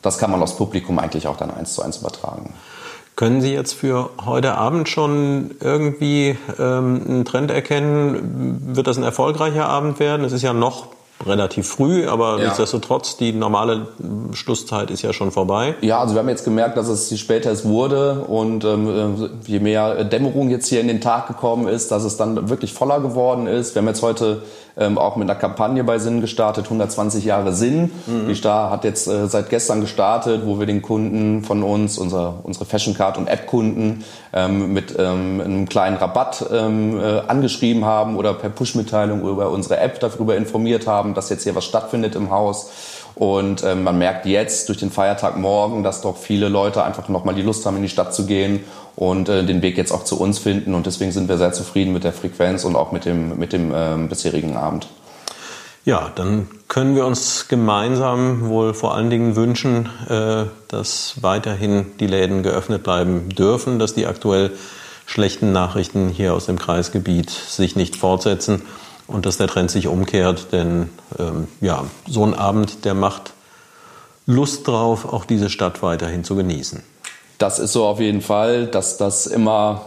das 0.00 0.18
kann 0.18 0.30
man 0.30 0.42
aufs 0.42 0.56
Publikum 0.56 0.98
eigentlich 0.98 1.26
auch 1.26 1.36
dann 1.36 1.50
eins 1.50 1.74
zu 1.74 1.82
eins 1.82 1.96
übertragen. 1.96 2.54
Können 3.16 3.40
Sie 3.40 3.52
jetzt 3.52 3.74
für 3.74 4.10
heute 4.24 4.56
Abend 4.56 4.88
schon 4.88 5.52
irgendwie 5.60 6.36
ähm, 6.58 7.02
einen 7.06 7.24
Trend 7.24 7.50
erkennen? 7.50 8.74
Wird 8.76 8.86
das 8.86 8.96
ein 8.96 9.04
erfolgreicher 9.04 9.68
Abend 9.68 10.00
werden? 10.00 10.24
Es 10.24 10.32
ist 10.32 10.42
ja 10.42 10.52
noch 10.52 10.88
relativ 11.24 11.66
früh, 11.66 12.06
aber 12.06 12.38
ja. 12.38 12.46
nichtsdestotrotz, 12.46 13.16
die 13.16 13.32
normale 13.32 13.88
Schlusszeit 14.32 14.90
ist 14.90 15.02
ja 15.02 15.12
schon 15.12 15.30
vorbei. 15.30 15.74
Ja, 15.80 16.00
also 16.00 16.14
wir 16.14 16.20
haben 16.20 16.28
jetzt 16.28 16.44
gemerkt, 16.44 16.76
dass 16.76 16.88
es 16.88 17.08
je 17.10 17.16
später 17.16 17.50
es 17.50 17.64
wurde 17.64 18.24
und 18.26 18.64
ähm, 18.64 19.30
je 19.46 19.60
mehr 19.60 20.04
Dämmerung 20.04 20.50
jetzt 20.50 20.66
hier 20.66 20.80
in 20.80 20.88
den 20.88 21.00
Tag 21.00 21.28
gekommen 21.28 21.68
ist, 21.68 21.90
dass 21.90 22.04
es 22.04 22.16
dann 22.16 22.48
wirklich 22.48 22.72
voller 22.72 23.00
geworden 23.00 23.46
ist. 23.46 23.74
Wir 23.74 23.80
haben 23.80 23.88
jetzt 23.88 24.02
heute 24.02 24.42
ähm, 24.76 24.98
auch 24.98 25.16
mit 25.16 25.30
einer 25.30 25.38
Kampagne 25.38 25.84
bei 25.84 25.98
Sinn 25.98 26.20
gestartet, 26.20 26.64
120 26.64 27.24
Jahre 27.24 27.52
Sinn. 27.52 27.92
Mhm. 28.06 28.28
Die 28.28 28.34
Star 28.34 28.70
hat 28.70 28.84
jetzt 28.84 29.06
äh, 29.06 29.26
seit 29.28 29.50
gestern 29.50 29.80
gestartet, 29.80 30.42
wo 30.44 30.58
wir 30.58 30.66
den 30.66 30.82
Kunden 30.82 31.42
von 31.44 31.62
uns, 31.62 31.98
unser, 31.98 32.40
unsere 32.42 32.64
Fashion 32.64 32.94
Card 32.94 33.16
und 33.16 33.28
App-Kunden 33.28 34.04
ähm, 34.32 34.72
mit 34.72 34.94
ähm, 34.98 35.40
einem 35.40 35.68
kleinen 35.68 35.96
Rabatt 35.96 36.44
ähm, 36.52 36.98
äh, 36.98 37.20
angeschrieben 37.20 37.84
haben 37.84 38.16
oder 38.16 38.34
per 38.34 38.50
Push-Mitteilung 38.50 39.22
über 39.22 39.50
unsere 39.50 39.78
App 39.78 40.00
darüber 40.00 40.36
informiert 40.36 40.86
haben, 40.86 41.14
dass 41.14 41.28
jetzt 41.28 41.44
hier 41.44 41.54
was 41.54 41.64
stattfindet 41.64 42.16
im 42.16 42.30
Haus. 42.30 42.70
Und 43.14 43.62
ähm, 43.62 43.84
man 43.84 43.96
merkt 43.96 44.26
jetzt 44.26 44.68
durch 44.68 44.78
den 44.78 44.90
Feiertag 44.90 45.36
morgen, 45.36 45.84
dass 45.84 46.00
doch 46.00 46.16
viele 46.16 46.48
Leute 46.48 46.82
einfach 46.82 47.08
nochmal 47.08 47.36
die 47.36 47.42
Lust 47.42 47.64
haben, 47.64 47.76
in 47.76 47.82
die 47.82 47.88
Stadt 47.88 48.12
zu 48.12 48.26
gehen 48.26 48.64
und 48.96 49.28
äh, 49.28 49.44
den 49.44 49.62
Weg 49.62 49.76
jetzt 49.76 49.92
auch 49.92 50.04
zu 50.04 50.20
uns 50.20 50.38
finden. 50.38 50.74
Und 50.74 50.86
deswegen 50.86 51.12
sind 51.12 51.28
wir 51.28 51.38
sehr 51.38 51.52
zufrieden 51.52 51.92
mit 51.92 52.04
der 52.04 52.12
Frequenz 52.12 52.64
und 52.64 52.76
auch 52.76 52.92
mit 52.92 53.04
dem, 53.04 53.38
mit 53.38 53.52
dem 53.52 53.72
ähm, 53.74 54.08
bisherigen 54.08 54.56
Abend. 54.56 54.86
Ja, 55.84 56.10
dann 56.14 56.48
können 56.68 56.96
wir 56.96 57.04
uns 57.04 57.48
gemeinsam 57.48 58.48
wohl 58.48 58.72
vor 58.72 58.94
allen 58.94 59.10
Dingen 59.10 59.36
wünschen, 59.36 59.90
äh, 60.08 60.44
dass 60.68 61.16
weiterhin 61.20 61.86
die 62.00 62.06
Läden 62.06 62.42
geöffnet 62.42 62.82
bleiben 62.82 63.28
dürfen, 63.28 63.78
dass 63.78 63.94
die 63.94 64.06
aktuell 64.06 64.52
schlechten 65.06 65.52
Nachrichten 65.52 66.08
hier 66.08 66.32
aus 66.32 66.46
dem 66.46 66.58
Kreisgebiet 66.58 67.28
sich 67.28 67.76
nicht 67.76 67.96
fortsetzen 67.96 68.62
und 69.06 69.26
dass 69.26 69.36
der 69.36 69.48
Trend 69.48 69.70
sich 69.70 69.86
umkehrt. 69.86 70.52
Denn 70.52 70.88
ähm, 71.18 71.48
ja, 71.60 71.84
so 72.08 72.24
ein 72.24 72.32
Abend, 72.32 72.86
der 72.86 72.94
macht 72.94 73.34
Lust 74.24 74.66
drauf, 74.66 75.04
auch 75.12 75.26
diese 75.26 75.50
Stadt 75.50 75.82
weiterhin 75.82 76.24
zu 76.24 76.34
genießen 76.34 76.82
das 77.38 77.58
ist 77.58 77.72
so 77.72 77.84
auf 77.84 78.00
jeden 78.00 78.20
Fall, 78.20 78.66
dass 78.66 78.96
das 78.96 79.26
immer 79.26 79.82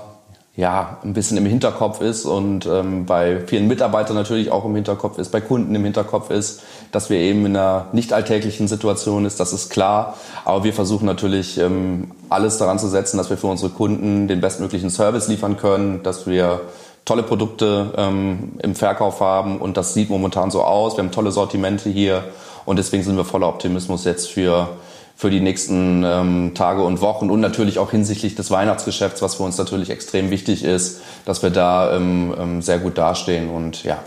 ja, 0.58 0.98
ein 1.04 1.14
bisschen 1.14 1.38
im 1.38 1.46
Hinterkopf 1.46 2.02
ist 2.02 2.26
und 2.26 2.66
ähm, 2.66 3.06
bei 3.06 3.42
vielen 3.46 3.68
Mitarbeitern 3.68 4.16
natürlich 4.16 4.50
auch 4.50 4.66
im 4.66 4.74
Hinterkopf 4.74 5.20
ist, 5.20 5.32
bei 5.32 5.40
Kunden 5.40 5.76
im 5.76 5.84
Hinterkopf 5.84 6.32
ist, 6.32 6.64
dass 6.92 7.12
wir 7.12 7.20
eben 7.20 7.46
in 7.46 7.56
einer 7.56 7.86
nicht 7.92 8.12
alltäglichen 8.12 8.68
Situation 8.68 9.26
ist, 9.26 9.40
das 9.40 9.54
ist 9.54 9.70
klar. 9.70 10.18
Aber 10.46 10.64
wir 10.64 10.74
versuchen 10.74 11.06
natürlich 11.06 11.60
ähm, 11.60 12.10
alles 12.30 12.58
daran 12.58 12.80
zu 12.80 12.88
setzen, 12.88 13.18
dass 13.18 13.30
wir 13.30 13.38
für 13.38 13.46
unsere 13.46 13.70
Kunden 13.70 14.28
den 14.28 14.42
bestmöglichen 14.42 14.90
Service 14.90 15.28
liefern 15.28 15.58
können, 15.58 16.02
dass 16.02 16.26
wir 16.26 16.62
tolle 17.06 17.22
Produkte 17.22 17.94
ähm, 17.96 18.54
im 18.58 18.74
Verkauf 18.74 19.22
haben 19.22 19.60
und 19.60 19.78
das 19.78 19.94
sieht 19.94 20.10
momentan 20.10 20.50
so 20.50 20.64
aus. 20.64 20.98
Wir 20.98 21.04
haben 21.04 21.12
tolle 21.12 21.32
Sortimente 21.32 21.88
hier 21.92 22.24
und 22.66 22.80
deswegen 22.80 23.04
sind 23.04 23.16
wir 23.16 23.26
voller 23.26 23.48
Optimismus 23.48 24.06
jetzt 24.06 24.32
für 24.32 24.70
für 25.18 25.32
die 25.32 25.40
nächsten 25.40 26.04
ähm, 26.06 26.52
Tage 26.54 26.84
und 26.84 27.02
Wochen 27.02 27.32
und 27.32 27.40
natürlich 27.40 27.80
auch 27.80 27.90
hinsichtlich 27.90 28.36
des 28.36 28.52
Weihnachtsgeschäfts, 28.52 29.22
was 29.24 29.36
für 29.36 29.44
uns 29.44 29.58
natürlich 29.58 29.90
extrem 29.90 30.30
wichtig 30.30 30.64
ist, 30.64 31.02
dass 31.26 31.42
wir 31.42 31.50
da 31.50 31.96
ähm, 31.96 32.34
ähm, 32.40 32.62
sehr 32.62 32.78
gut 32.78 33.00
dastehen 33.00 33.50
und 33.50 33.84
ja, 33.84 33.98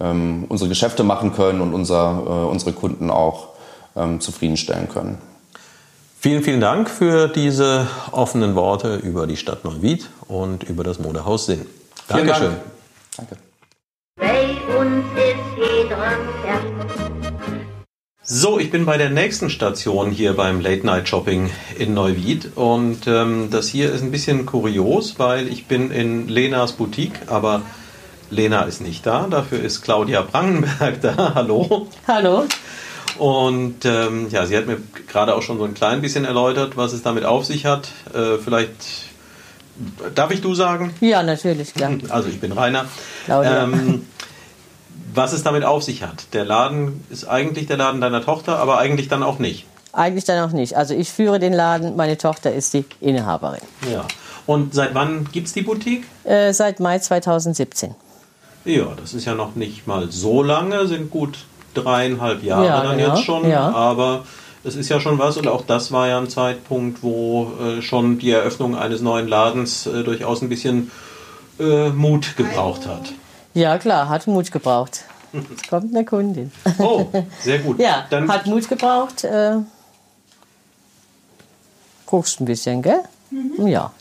ähm, 0.00 0.44
unsere 0.48 0.68
Geschäfte 0.68 1.04
machen 1.04 1.32
können 1.32 1.60
und 1.60 1.72
unser, 1.72 2.22
äh, 2.26 2.50
unsere 2.50 2.72
Kunden 2.72 3.10
auch 3.10 3.50
ähm, 3.94 4.20
zufriedenstellen 4.20 4.88
können. 4.88 5.18
Vielen, 6.18 6.42
vielen 6.42 6.60
Dank 6.60 6.90
für 6.90 7.28
diese 7.28 7.86
offenen 8.10 8.56
Worte 8.56 8.96
über 8.96 9.28
die 9.28 9.36
Stadt 9.36 9.64
Neuwied 9.64 10.10
und 10.26 10.64
über 10.64 10.82
das 10.82 10.98
Modehaus 10.98 11.46
Sinn. 11.46 11.64
Dankeschön. 12.08 12.56
Dank. 13.16 13.28
Danke. 13.28 13.36
So, 18.28 18.58
ich 18.58 18.72
bin 18.72 18.84
bei 18.86 18.98
der 18.98 19.08
nächsten 19.08 19.50
Station 19.50 20.10
hier 20.10 20.34
beim 20.34 20.60
Late 20.60 20.84
Night 20.84 21.08
Shopping 21.08 21.48
in 21.78 21.94
Neuwied 21.94 22.56
und 22.56 23.06
ähm, 23.06 23.50
das 23.52 23.68
hier 23.68 23.92
ist 23.92 24.02
ein 24.02 24.10
bisschen 24.10 24.46
kurios, 24.46 25.14
weil 25.18 25.46
ich 25.46 25.66
bin 25.66 25.92
in 25.92 26.26
Lenas 26.26 26.72
Boutique, 26.72 27.20
aber 27.28 27.62
Lena 28.30 28.62
ist 28.62 28.80
nicht 28.80 29.06
da, 29.06 29.28
dafür 29.28 29.60
ist 29.60 29.82
Claudia 29.82 30.22
Brangenberg 30.22 31.00
da. 31.02 31.34
Hallo. 31.36 31.86
Hallo. 32.08 32.46
Und 33.16 33.84
ähm, 33.84 34.26
ja, 34.30 34.44
sie 34.44 34.56
hat 34.56 34.66
mir 34.66 34.78
gerade 35.06 35.36
auch 35.36 35.42
schon 35.42 35.58
so 35.58 35.64
ein 35.64 35.74
klein 35.74 36.02
bisschen 36.02 36.24
erläutert, 36.24 36.76
was 36.76 36.94
es 36.94 37.04
damit 37.04 37.24
auf 37.24 37.46
sich 37.46 37.64
hat. 37.64 37.90
Äh, 38.12 38.38
vielleicht 38.44 38.74
darf 40.16 40.32
ich 40.32 40.40
du 40.40 40.52
sagen? 40.54 40.92
Ja, 41.00 41.22
natürlich, 41.22 41.74
klar. 41.74 41.92
Also 42.08 42.28
ich 42.28 42.40
bin 42.40 42.50
Rainer. 42.50 42.86
Claudia. 43.24 43.62
Ähm, 43.62 44.02
was 45.16 45.32
es 45.32 45.42
damit 45.42 45.64
auf 45.64 45.82
sich 45.82 46.02
hat. 46.02 46.32
Der 46.32 46.44
Laden 46.44 47.04
ist 47.10 47.26
eigentlich 47.26 47.66
der 47.66 47.76
Laden 47.76 48.00
deiner 48.00 48.22
Tochter, 48.22 48.58
aber 48.58 48.78
eigentlich 48.78 49.08
dann 49.08 49.22
auch 49.22 49.38
nicht. 49.38 49.66
Eigentlich 49.92 50.24
dann 50.24 50.46
auch 50.48 50.52
nicht. 50.52 50.76
Also 50.76 50.94
ich 50.94 51.10
führe 51.10 51.38
den 51.38 51.52
Laden, 51.52 51.96
meine 51.96 52.18
Tochter 52.18 52.52
ist 52.52 52.74
die 52.74 52.84
Inhaberin. 53.00 53.60
Ja. 53.90 54.04
Und 54.46 54.74
seit 54.74 54.94
wann 54.94 55.28
gibt 55.32 55.48
es 55.48 55.54
die 55.54 55.62
Boutique? 55.62 56.04
Äh, 56.24 56.52
seit 56.52 56.80
Mai 56.80 56.98
2017. 56.98 57.94
Ja, 58.64 58.88
das 59.00 59.14
ist 59.14 59.24
ja 59.24 59.34
noch 59.34 59.54
nicht 59.54 59.86
mal 59.86 60.10
so 60.10 60.42
lange, 60.42 60.86
sind 60.86 61.10
gut 61.10 61.38
dreieinhalb 61.74 62.42
Jahre 62.42 62.66
Ja, 62.66 62.82
dann 62.82 62.98
genau. 62.98 63.14
jetzt 63.14 63.24
schon. 63.24 63.48
Ja. 63.48 63.70
Aber 63.72 64.24
es 64.64 64.76
ist 64.76 64.88
ja 64.88 65.00
schon 65.00 65.18
was 65.18 65.36
und 65.36 65.48
auch 65.48 65.64
das 65.64 65.92
war 65.92 66.08
ja 66.08 66.18
ein 66.18 66.28
Zeitpunkt, 66.28 67.02
wo 67.02 67.52
äh, 67.60 67.82
schon 67.82 68.18
die 68.18 68.30
Eröffnung 68.30 68.76
eines 68.76 69.00
neuen 69.00 69.28
Ladens 69.28 69.86
äh, 69.86 70.02
durchaus 70.02 70.42
ein 70.42 70.48
bisschen 70.48 70.90
äh, 71.58 71.88
Mut 71.90 72.36
gebraucht 72.36 72.86
hat. 72.86 73.12
Ja, 73.56 73.78
klar, 73.78 74.10
hat 74.10 74.26
Mut 74.26 74.52
gebraucht. 74.52 75.04
Jetzt 75.32 75.70
kommt 75.70 75.94
eine 75.94 76.04
Kundin. 76.04 76.52
Oh, 76.78 77.06
sehr 77.42 77.60
gut. 77.60 77.78
Ja, 77.80 78.06
Dann 78.10 78.30
hat 78.30 78.44
Mut 78.44 78.68
gebraucht. 78.68 79.24
Äh, 79.24 79.56
guckst 82.04 82.38
ein 82.38 82.44
bisschen, 82.44 82.82
gell? 82.82 83.00
Ja. 83.64 83.92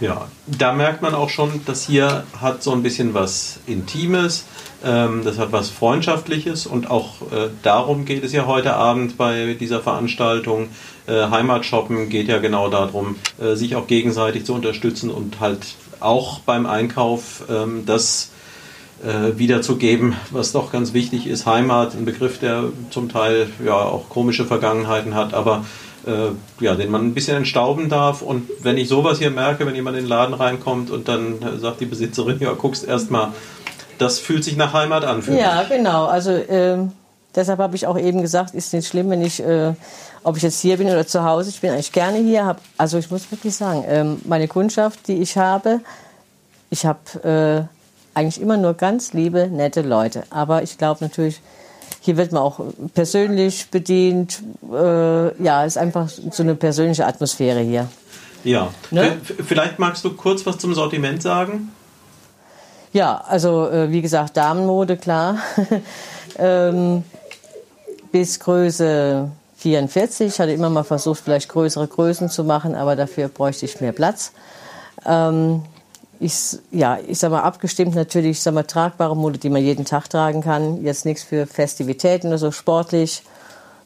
Ja, 0.00 0.26
da 0.48 0.72
merkt 0.72 1.00
man 1.00 1.14
auch 1.14 1.28
schon, 1.28 1.60
das 1.64 1.84
hier 1.84 2.24
hat 2.40 2.64
so 2.64 2.72
ein 2.72 2.82
bisschen 2.82 3.14
was 3.14 3.60
Intimes, 3.66 4.46
ähm, 4.84 5.22
das 5.24 5.38
hat 5.38 5.52
was 5.52 5.70
Freundschaftliches 5.70 6.66
und 6.66 6.90
auch 6.90 7.22
äh, 7.30 7.50
darum 7.62 8.04
geht 8.04 8.24
es 8.24 8.32
ja 8.32 8.46
heute 8.46 8.74
Abend 8.74 9.16
bei 9.16 9.54
dieser 9.54 9.80
Veranstaltung. 9.80 10.70
Äh, 11.06 11.30
Heimatshoppen 11.30 12.08
geht 12.08 12.26
ja 12.26 12.38
genau 12.38 12.68
darum, 12.68 13.14
äh, 13.40 13.54
sich 13.54 13.76
auch 13.76 13.86
gegenseitig 13.86 14.44
zu 14.44 14.54
unterstützen 14.54 15.08
und 15.08 15.38
halt 15.38 15.76
auch 16.00 16.40
beim 16.40 16.66
Einkauf 16.66 17.44
ähm, 17.48 17.86
das 17.86 18.24
äh, 18.26 18.32
wiederzugeben, 19.04 20.14
was 20.30 20.52
doch 20.52 20.70
ganz 20.70 20.92
wichtig 20.92 21.26
ist. 21.26 21.44
Heimat, 21.44 21.94
ein 21.94 22.04
Begriff, 22.04 22.38
der 22.38 22.64
zum 22.90 23.08
Teil 23.08 23.48
ja 23.64 23.74
auch 23.74 24.08
komische 24.08 24.44
Vergangenheiten 24.44 25.14
hat, 25.16 25.34
aber 25.34 25.64
äh, 26.06 26.30
ja, 26.60 26.74
den 26.74 26.90
man 26.90 27.06
ein 27.06 27.14
bisschen 27.14 27.36
entstauben 27.36 27.88
darf. 27.88 28.22
Und 28.22 28.48
wenn 28.62 28.76
ich 28.76 28.88
sowas 28.88 29.18
hier 29.18 29.30
merke, 29.30 29.66
wenn 29.66 29.74
jemand 29.74 29.96
in 29.96 30.04
den 30.04 30.08
Laden 30.08 30.34
reinkommt 30.34 30.90
und 30.90 31.08
dann 31.08 31.42
äh, 31.42 31.58
sagt 31.58 31.80
die 31.80 31.86
Besitzerin, 31.86 32.38
ja, 32.40 32.52
guckst 32.52 32.86
erst 32.86 33.10
mal, 33.10 33.32
das 33.98 34.18
fühlt 34.18 34.44
sich 34.44 34.56
nach 34.56 34.72
Heimat 34.72 35.04
an. 35.04 35.22
Ja, 35.36 35.64
genau. 35.64 36.06
Also 36.06 36.32
ähm, 36.32 36.92
deshalb 37.34 37.60
habe 37.60 37.76
ich 37.76 37.86
auch 37.86 37.98
eben 37.98 38.20
gesagt, 38.20 38.54
ist 38.54 38.72
nicht 38.72 38.88
schlimm, 38.88 39.10
wenn 39.10 39.22
ich, 39.22 39.40
äh, 39.40 39.74
ob 40.24 40.36
ich 40.36 40.42
jetzt 40.42 40.60
hier 40.60 40.76
bin 40.76 40.88
oder 40.88 41.06
zu 41.06 41.24
Hause. 41.24 41.50
Ich 41.50 41.60
bin 41.60 41.70
eigentlich 41.70 41.92
gerne 41.92 42.18
hier. 42.18 42.44
Hab, 42.46 42.60
also 42.78 42.98
ich 42.98 43.10
muss 43.10 43.30
wirklich 43.30 43.54
sagen, 43.54 43.84
ähm, 43.86 44.20
meine 44.24 44.48
Kundschaft, 44.48 45.06
die 45.08 45.18
ich 45.18 45.36
habe, 45.36 45.80
ich 46.70 46.84
habe 46.84 47.68
äh, 47.68 47.81
eigentlich 48.14 48.40
immer 48.40 48.56
nur 48.56 48.74
ganz 48.74 49.12
liebe, 49.12 49.48
nette 49.48 49.82
Leute. 49.82 50.24
Aber 50.30 50.62
ich 50.62 50.78
glaube 50.78 50.98
natürlich, 51.04 51.40
hier 52.00 52.16
wird 52.16 52.32
man 52.32 52.42
auch 52.42 52.60
persönlich 52.94 53.70
bedient. 53.70 54.42
Äh, 54.72 55.42
ja, 55.42 55.64
ist 55.64 55.78
einfach 55.78 56.08
so 56.08 56.42
eine 56.42 56.54
persönliche 56.54 57.06
Atmosphäre 57.06 57.60
hier. 57.60 57.88
Ja. 58.44 58.68
Ne? 58.90 59.16
V- 59.22 59.34
Vielleicht 59.44 59.78
magst 59.78 60.04
du 60.04 60.14
kurz 60.14 60.44
was 60.46 60.58
zum 60.58 60.74
Sortiment 60.74 61.22
sagen? 61.22 61.70
Ja, 62.92 63.22
also 63.26 63.68
äh, 63.70 63.90
wie 63.90 64.02
gesagt, 64.02 64.36
Damenmode, 64.36 64.96
klar. 64.96 65.36
ähm, 66.38 67.04
bis 68.10 68.38
Größe 68.40 69.30
44. 69.56 70.26
Ich 70.26 70.40
hatte 70.40 70.52
immer 70.52 70.68
mal 70.68 70.82
versucht, 70.82 71.20
vielleicht 71.24 71.48
größere 71.48 71.86
Größen 71.86 72.28
zu 72.28 72.44
machen, 72.44 72.74
aber 72.74 72.96
dafür 72.96 73.28
bräuchte 73.28 73.64
ich 73.64 73.80
mehr 73.80 73.92
Platz. 73.92 74.32
Ähm, 75.06 75.62
ich, 76.22 76.58
ja, 76.70 76.98
ich 77.06 77.18
sag 77.18 77.30
mal, 77.30 77.42
abgestimmt 77.42 77.94
natürlich, 77.94 78.32
ich 78.32 78.42
sag 78.42 78.54
mal, 78.54 78.62
tragbare 78.62 79.16
Mode, 79.16 79.38
die 79.38 79.50
man 79.50 79.62
jeden 79.62 79.84
Tag 79.84 80.08
tragen 80.08 80.42
kann. 80.42 80.82
Jetzt 80.82 81.04
nichts 81.04 81.22
für 81.22 81.46
Festivitäten 81.46 82.28
oder 82.28 82.38
so, 82.38 82.50
sportlich. 82.50 83.22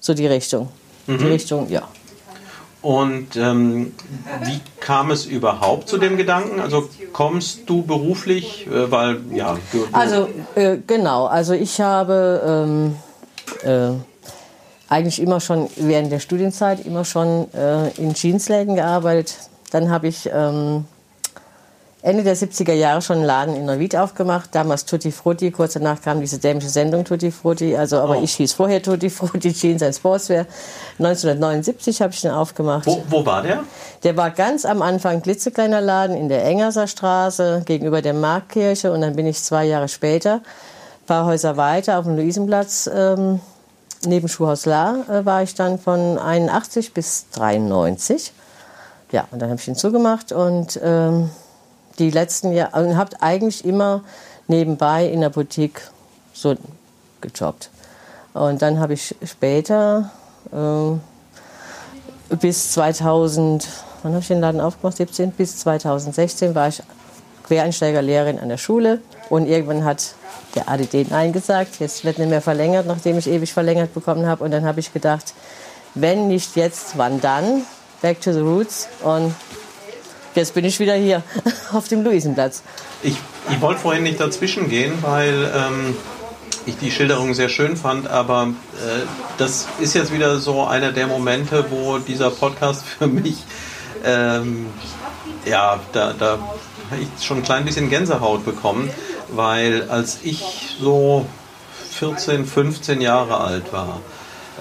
So 0.01 0.15
die 0.15 0.27
Richtung. 0.27 0.69
Die 1.07 1.13
Richtung, 1.13 1.69
ja. 1.69 1.83
Und 2.83 3.37
ähm, 3.37 3.95
wie 4.45 4.61
kam 4.81 5.11
es 5.11 5.25
überhaupt 5.27 5.89
zu 5.89 5.99
dem 5.99 6.17
Gedanken? 6.17 6.61
Also 6.61 6.89
kommst 7.13 7.69
du 7.69 7.83
beruflich, 7.83 8.67
äh, 8.67 8.91
weil 8.91 9.21
ja, 9.33 9.57
du, 9.73 9.79
du, 9.79 9.87
Also 9.93 10.29
äh, 10.55 10.77
genau, 10.87 11.27
also 11.27 11.53
ich 11.55 11.81
habe 11.81 12.67
ähm, 12.67 12.97
äh, 13.69 13.97
eigentlich 14.89 15.21
immer 15.21 15.41
schon 15.41 15.69
während 15.77 16.13
der 16.13 16.21
Studienzeit 16.21 16.85
immer 16.87 17.05
schon 17.05 17.53
äh, 17.55 17.89
in 17.97 18.15
Jeansläden 18.15 18.77
gearbeitet. 18.77 19.37
Dann 19.73 19.91
habe 19.91 20.07
ich 20.07 20.31
ähm, 20.33 20.85
Ende 22.03 22.23
der 22.23 22.37
70er 22.37 22.75
Jahre 22.75 23.03
schon 23.03 23.17
einen 23.17 23.25
Laden 23.27 23.57
in 23.57 23.65
Neuwied 23.65 23.97
aufgemacht. 23.97 24.55
Damals 24.55 24.85
Tutti 24.85 25.11
Frutti, 25.11 25.51
kurz 25.51 25.73
danach 25.73 26.01
kam 26.01 26.21
diese 26.21 26.39
dämliche 26.39 26.69
Sendung 26.69 27.05
Tutti 27.05 27.33
Frutti. 27.33 27.77
Also, 27.77 27.99
aber 27.99 28.19
Oh. 28.19 28.23
ich 28.23 28.35
hieß 28.35 28.53
vorher 28.53 28.81
Tutti 28.83 29.11
Frutti 29.11 29.53
Jeans 29.53 29.83
and 29.83 29.95
Sportswear. 29.95 30.47
1979 30.99 32.03
habe 32.03 32.13
ich 32.13 32.21
den 32.21 32.31
aufgemacht. 32.31 32.87
wo, 32.87 33.03
wo 33.09 33.27
war 33.27 33.43
der? 33.43 33.61
Der 34.05 34.17
war 34.17 34.31
ganz 34.31 34.65
am 34.65 34.83
Anfang 34.83 35.23
klitzekleiner 35.23 35.81
Laden 35.81 36.17
in 36.17 36.29
der 36.29 36.45
Engerser 36.45 36.87
Straße 36.87 37.63
gegenüber 37.65 38.03
der 38.03 38.15
Marktkirche 38.15 38.93
und 38.93 39.01
dann 39.01 39.17
bin 39.17 39.27
ich 39.27 39.43
zwei 39.43 39.65
Jahre 39.65 39.89
später, 39.89 40.35
ein 40.35 41.07
paar 41.07 41.25
Häuser 41.25 41.57
weiter 41.57 41.99
auf 41.99 42.05
dem 42.05 42.17
Luisenplatz 42.17 42.89
ähm, 42.93 43.41
neben 44.07 44.29
Schuhhaus 44.29 44.67
La 44.67 44.97
äh, 45.11 45.25
war 45.25 45.43
ich 45.43 45.55
dann 45.55 45.79
von 45.79 46.19
81 46.19 46.93
bis 46.95 47.27
93. 47.33 48.33
Ja, 49.11 49.27
und 49.31 49.41
dann 49.41 49.51
habe 49.51 49.61
ich 49.61 49.67
ihn 49.67 49.75
zugemacht 49.77 50.31
und 50.33 50.79
ähm, 50.85 51.31
die 51.99 52.11
letzten 52.11 52.53
Jahre 52.53 52.85
und 52.85 52.97
habe 52.97 53.21
eigentlich 53.21 53.65
immer 53.65 54.03
nebenbei 54.49 55.07
in 55.07 55.21
der 55.21 55.31
Boutique 55.31 55.81
so 56.33 56.55
gejobbt. 57.21 57.71
Und 58.35 58.61
dann 58.61 58.81
habe 58.81 58.93
ich 58.93 59.15
später 59.25 60.11
äh, 60.53 62.37
bis 62.37 62.73
2000, 62.73 63.67
wann 64.03 64.13
habe 64.13 64.21
ich 64.21 64.29
den 64.29 64.41
Laden 64.41 64.61
aufgemacht? 64.61 64.97
17 64.97 65.31
bis 65.33 65.59
2016 65.59 66.55
war 66.55 66.69
ich 66.69 66.83
Quereinsteigerlehrerin 67.47 68.39
an 68.39 68.49
der 68.49 68.57
Schule 68.57 69.01
und 69.31 69.47
irgendwann 69.47 69.85
hat 69.85 70.15
der 70.55 70.69
ADD 70.69 71.07
Nein 71.11 71.33
gesagt. 71.33 71.79
Jetzt 71.79 72.05
wird 72.05 72.19
nicht 72.19 72.29
mehr 72.29 72.43
verlängert, 72.43 72.87
nachdem 72.87 73.19
ich 73.19 73.29
ewig 73.29 73.53
verlängert 73.53 73.95
bekommen 73.95 74.27
habe. 74.27 74.43
Und 74.43 74.51
dann 74.51 74.65
habe 74.65 74.81
ich 74.81 74.93
gedacht, 74.93 75.33
wenn 75.95 76.29
nicht 76.29 76.57
jetzt, 76.57 76.99
wann 76.99 77.21
dann? 77.21 77.63
Back 78.03 78.21
to 78.21 78.33
the 78.33 78.41
roots. 78.41 78.89
Und 79.03 79.35
jetzt 80.37 80.55
bin 80.55 80.65
ich 80.65 80.79
wieder 80.81 80.95
hier 80.95 81.23
auf 81.73 81.89
dem 81.89 82.05
Luisenplatz. 82.05 82.63
Ich, 83.03 83.17
ich 83.51 83.61
wollte 83.61 83.81
vorhin 83.81 84.03
nicht 84.03 84.21
dazwischen 84.21 84.69
gehen, 84.69 84.93
weil 85.03 85.51
ähm, 85.55 85.97
ich 86.67 86.77
die 86.77 86.91
Schilderung 86.91 87.35
sehr 87.35 87.49
schön 87.49 87.77
fand, 87.77 88.09
aber 88.09 88.49
äh, 88.75 89.07
das 89.39 89.67
ist 89.81 89.95
jetzt 89.95 90.13
wieder 90.13 90.39
so 90.39 90.65
einer 90.65 90.93
der 90.93 91.07
Momente, 91.07 91.65
wo 91.71 91.99
dieser 91.99 92.31
Podcast 92.31 92.85
für 92.99 93.07
mich, 93.07 93.37
ähm, 94.05 94.67
ja, 95.45 95.81
da, 95.93 96.13
da 96.13 96.39
habe 96.91 97.03
ich 97.03 97.25
schon 97.25 97.39
ein 97.39 97.43
klein 97.43 97.65
bisschen 97.65 97.89
Gänsehaut 97.89 98.45
bekommen, 98.45 98.91
weil 99.29 99.89
als 99.89 100.19
ich 100.23 100.77
so 100.81 101.27
14, 101.93 102.45
15 102.45 103.01
Jahre 103.01 103.39
alt 103.39 103.73
war, 103.73 104.01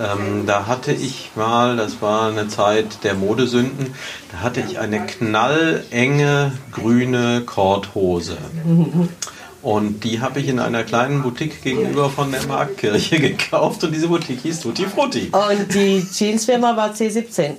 ähm, 0.01 0.45
da 0.45 0.67
hatte 0.67 0.91
ich 0.91 1.31
mal, 1.35 1.77
das 1.77 2.01
war 2.01 2.29
eine 2.29 2.47
Zeit 2.47 3.03
der 3.03 3.13
Modesünden, 3.13 3.93
da 4.31 4.39
hatte 4.39 4.61
ich 4.61 4.79
eine 4.79 5.05
knallenge 5.05 6.51
grüne 6.71 7.41
Korthose. 7.45 8.37
Und 9.61 10.03
die 10.03 10.21
habe 10.21 10.39
ich 10.39 10.47
in 10.47 10.59
einer 10.59 10.83
kleinen 10.83 11.23
Boutique 11.23 11.61
gegenüber 11.63 12.09
von 12.09 12.31
der 12.31 12.45
Marktkirche 12.45 13.19
gekauft 13.19 13.83
und 13.83 13.93
diese 13.93 14.07
Boutique 14.07 14.41
hieß 14.41 14.59
Tutti 14.61 14.85
Frutti. 14.85 15.31
Und 15.31 15.73
die 15.73 16.05
Jeansfirma 16.11 16.75
war 16.75 16.91
C17. 16.91 17.53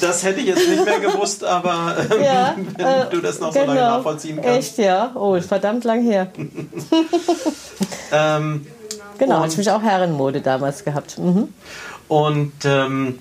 Das 0.00 0.22
hätte 0.24 0.40
ich 0.40 0.46
jetzt 0.46 0.68
nicht 0.68 0.84
mehr 0.84 1.00
gewusst, 1.00 1.44
aber 1.44 1.96
ähm, 2.10 2.22
Ja, 2.22 2.54
wenn 2.76 2.86
äh, 2.86 3.10
du 3.10 3.20
das 3.20 3.40
noch 3.40 3.52
so 3.52 3.58
lange 3.58 3.74
nachvollziehen 3.74 4.40
kannst. 4.40 4.70
Echt, 4.70 4.78
ja. 4.78 5.10
Oh, 5.14 5.34
ist 5.34 5.48
verdammt 5.48 5.84
lang 5.84 6.02
her. 6.02 6.30
Ähm, 8.10 8.66
Genau, 9.18 9.42
Und- 9.42 9.52
ich 9.52 9.58
mich 9.58 9.70
auch 9.70 9.82
Herrenmode 9.82 10.40
damals 10.40 10.84
gehabt. 10.84 11.18
Mhm. 11.18 11.48
Und 12.08 12.52
ähm, 12.64 13.18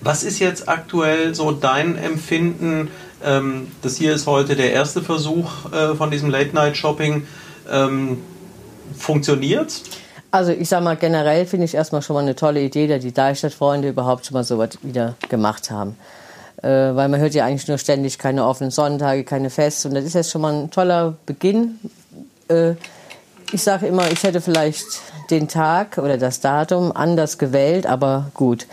was 0.00 0.22
ist 0.22 0.38
jetzt 0.38 0.68
aktuell 0.68 1.34
so 1.34 1.52
dein 1.52 1.96
Empfinden? 1.96 2.90
Ähm, 3.24 3.68
das 3.82 3.96
hier 3.96 4.12
ist 4.14 4.26
heute 4.26 4.56
der 4.56 4.72
erste 4.72 5.00
Versuch 5.00 5.72
äh, 5.72 5.94
von 5.94 6.10
diesem 6.10 6.28
Late-Night-Shopping. 6.28 7.26
Ähm, 7.70 8.18
Funktioniert's? 8.98 9.82
Also 10.30 10.52
ich 10.52 10.68
sag 10.68 10.82
mal, 10.82 10.96
generell 10.96 11.46
finde 11.46 11.66
ich 11.66 11.74
erstmal 11.74 12.02
schon 12.02 12.14
mal 12.14 12.20
eine 12.20 12.34
tolle 12.34 12.60
Idee, 12.60 12.86
dass 12.86 13.02
die 13.02 13.12
Deichstadt-Freunde 13.12 13.88
überhaupt 13.88 14.26
schon 14.26 14.34
mal 14.34 14.44
sowas 14.44 14.70
wieder 14.82 15.14
gemacht 15.28 15.70
haben. 15.70 15.96
Äh, 16.62 16.68
weil 16.68 17.08
man 17.08 17.20
hört 17.20 17.34
ja 17.34 17.44
eigentlich 17.44 17.68
nur 17.68 17.78
ständig 17.78 18.18
keine 18.18 18.46
offenen 18.46 18.70
Sonntage, 18.70 19.24
keine 19.24 19.50
Feste. 19.50 19.88
Und 19.88 19.94
das 19.94 20.04
ist 20.04 20.14
jetzt 20.14 20.30
schon 20.30 20.40
mal 20.40 20.52
ein 20.54 20.70
toller 20.70 21.14
Beginn. 21.26 21.78
Äh, 22.48 22.74
ich 23.52 23.62
sage 23.62 23.86
immer, 23.86 24.10
ich 24.10 24.22
hätte 24.22 24.40
vielleicht 24.40 24.86
den 25.30 25.48
Tag 25.48 25.98
oder 25.98 26.18
das 26.18 26.40
Datum 26.40 26.92
anders 26.92 27.38
gewählt, 27.38 27.86
aber 27.86 28.30
gut. 28.34 28.66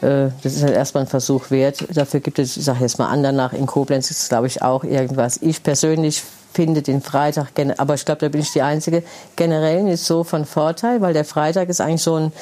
Äh, 0.00 0.28
Das 0.42 0.54
ist 0.54 0.62
halt 0.62 0.74
erstmal 0.74 1.04
ein 1.04 1.08
Versuch 1.08 1.50
wert. 1.50 1.84
Dafür 1.94 2.20
gibt 2.20 2.38
es, 2.38 2.56
ich 2.56 2.64
sage 2.64 2.80
jetzt 2.80 2.98
mal 2.98 3.08
andernach, 3.08 3.52
in 3.52 3.66
Koblenz 3.66 4.10
ist 4.10 4.22
es, 4.22 4.28
glaube 4.28 4.46
ich, 4.46 4.62
auch 4.62 4.84
irgendwas. 4.84 5.38
Ich 5.42 5.62
persönlich 5.62 6.22
finde 6.52 6.82
den 6.82 7.02
Freitag, 7.02 7.48
aber 7.78 7.94
ich 7.94 8.04
glaube, 8.04 8.20
da 8.20 8.28
bin 8.28 8.40
ich 8.40 8.52
die 8.52 8.62
Einzige, 8.62 9.02
generell 9.36 9.82
nicht 9.82 10.04
so 10.04 10.24
von 10.24 10.44
Vorteil, 10.44 11.00
weil 11.00 11.12
der 11.12 11.24
Freitag 11.24 11.68
ist 11.68 11.80
eigentlich 11.80 12.02
so 12.02 12.14
ein, 12.14 12.32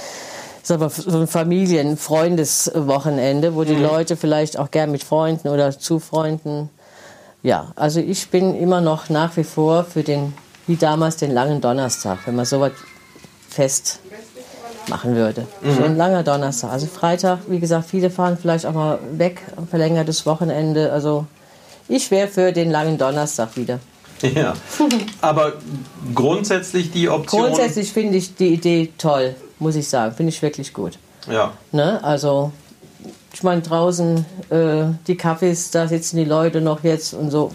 so 0.62 0.74
ein 0.74 1.26
Familien-Freundeswochenende, 1.26 3.54
wo 3.54 3.64
die 3.64 3.74
mhm. 3.74 3.82
Leute 3.82 4.16
vielleicht 4.16 4.58
auch 4.58 4.70
gern 4.70 4.90
mit 4.90 5.02
Freunden 5.02 5.48
oder 5.48 5.78
zu 5.78 5.98
Freunden, 5.98 6.68
ja, 7.42 7.72
also 7.74 8.00
ich 8.00 8.30
bin 8.30 8.54
immer 8.54 8.80
noch 8.80 9.08
nach 9.08 9.36
wie 9.36 9.44
vor 9.44 9.84
für 9.84 10.04
den, 10.04 10.32
wie 10.66 10.76
damals, 10.76 11.16
den 11.16 11.32
langen 11.32 11.60
Donnerstag, 11.60 12.18
wenn 12.26 12.36
man 12.36 12.44
sowas 12.44 12.72
fest 13.48 14.00
machen 14.88 15.14
würde. 15.14 15.46
Mhm. 15.62 15.74
So 15.74 15.84
ein 15.84 15.96
langer 15.96 16.22
Donnerstag. 16.22 16.70
Also 16.70 16.86
Freitag, 16.86 17.40
wie 17.48 17.60
gesagt, 17.60 17.88
viele 17.88 18.10
fahren 18.10 18.38
vielleicht 18.40 18.66
auch 18.66 18.72
mal 18.72 18.98
weg, 19.12 19.42
ein 19.56 19.66
verlängertes 19.66 20.26
Wochenende. 20.26 20.92
Also 20.92 21.26
ich 21.88 22.10
wäre 22.10 22.28
für 22.28 22.52
den 22.52 22.70
langen 22.70 22.98
Donnerstag 22.98 23.56
wieder. 23.56 23.78
Ja, 24.22 24.54
aber 25.20 25.54
grundsätzlich 26.14 26.92
die 26.92 27.08
Option. 27.08 27.42
Grundsätzlich 27.42 27.92
finde 27.92 28.18
ich 28.18 28.34
die 28.36 28.54
Idee 28.54 28.92
toll, 28.96 29.34
muss 29.58 29.74
ich 29.74 29.88
sagen. 29.88 30.14
Finde 30.14 30.30
ich 30.30 30.40
wirklich 30.42 30.72
gut. 30.72 30.98
Ja. 31.28 31.52
Ne? 31.72 32.02
Also, 32.04 32.52
ich 33.32 33.42
meine, 33.42 33.62
draußen 33.62 34.24
äh, 34.50 34.84
die 35.06 35.16
Kaffees, 35.16 35.72
da 35.72 35.88
sitzen 35.88 36.18
die 36.18 36.24
Leute 36.24 36.60
noch 36.60 36.84
jetzt 36.84 37.14
und 37.14 37.30
so 37.30 37.50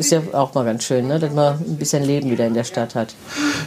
ist 0.00 0.10
ja 0.10 0.22
auch 0.32 0.54
mal 0.54 0.64
ganz 0.64 0.84
schön, 0.84 1.06
ne? 1.06 1.18
dass 1.18 1.32
man 1.32 1.54
ein 1.54 1.76
bisschen 1.76 2.02
Leben 2.02 2.30
wieder 2.30 2.46
in 2.46 2.54
der 2.54 2.64
Stadt 2.64 2.94
hat. 2.94 3.14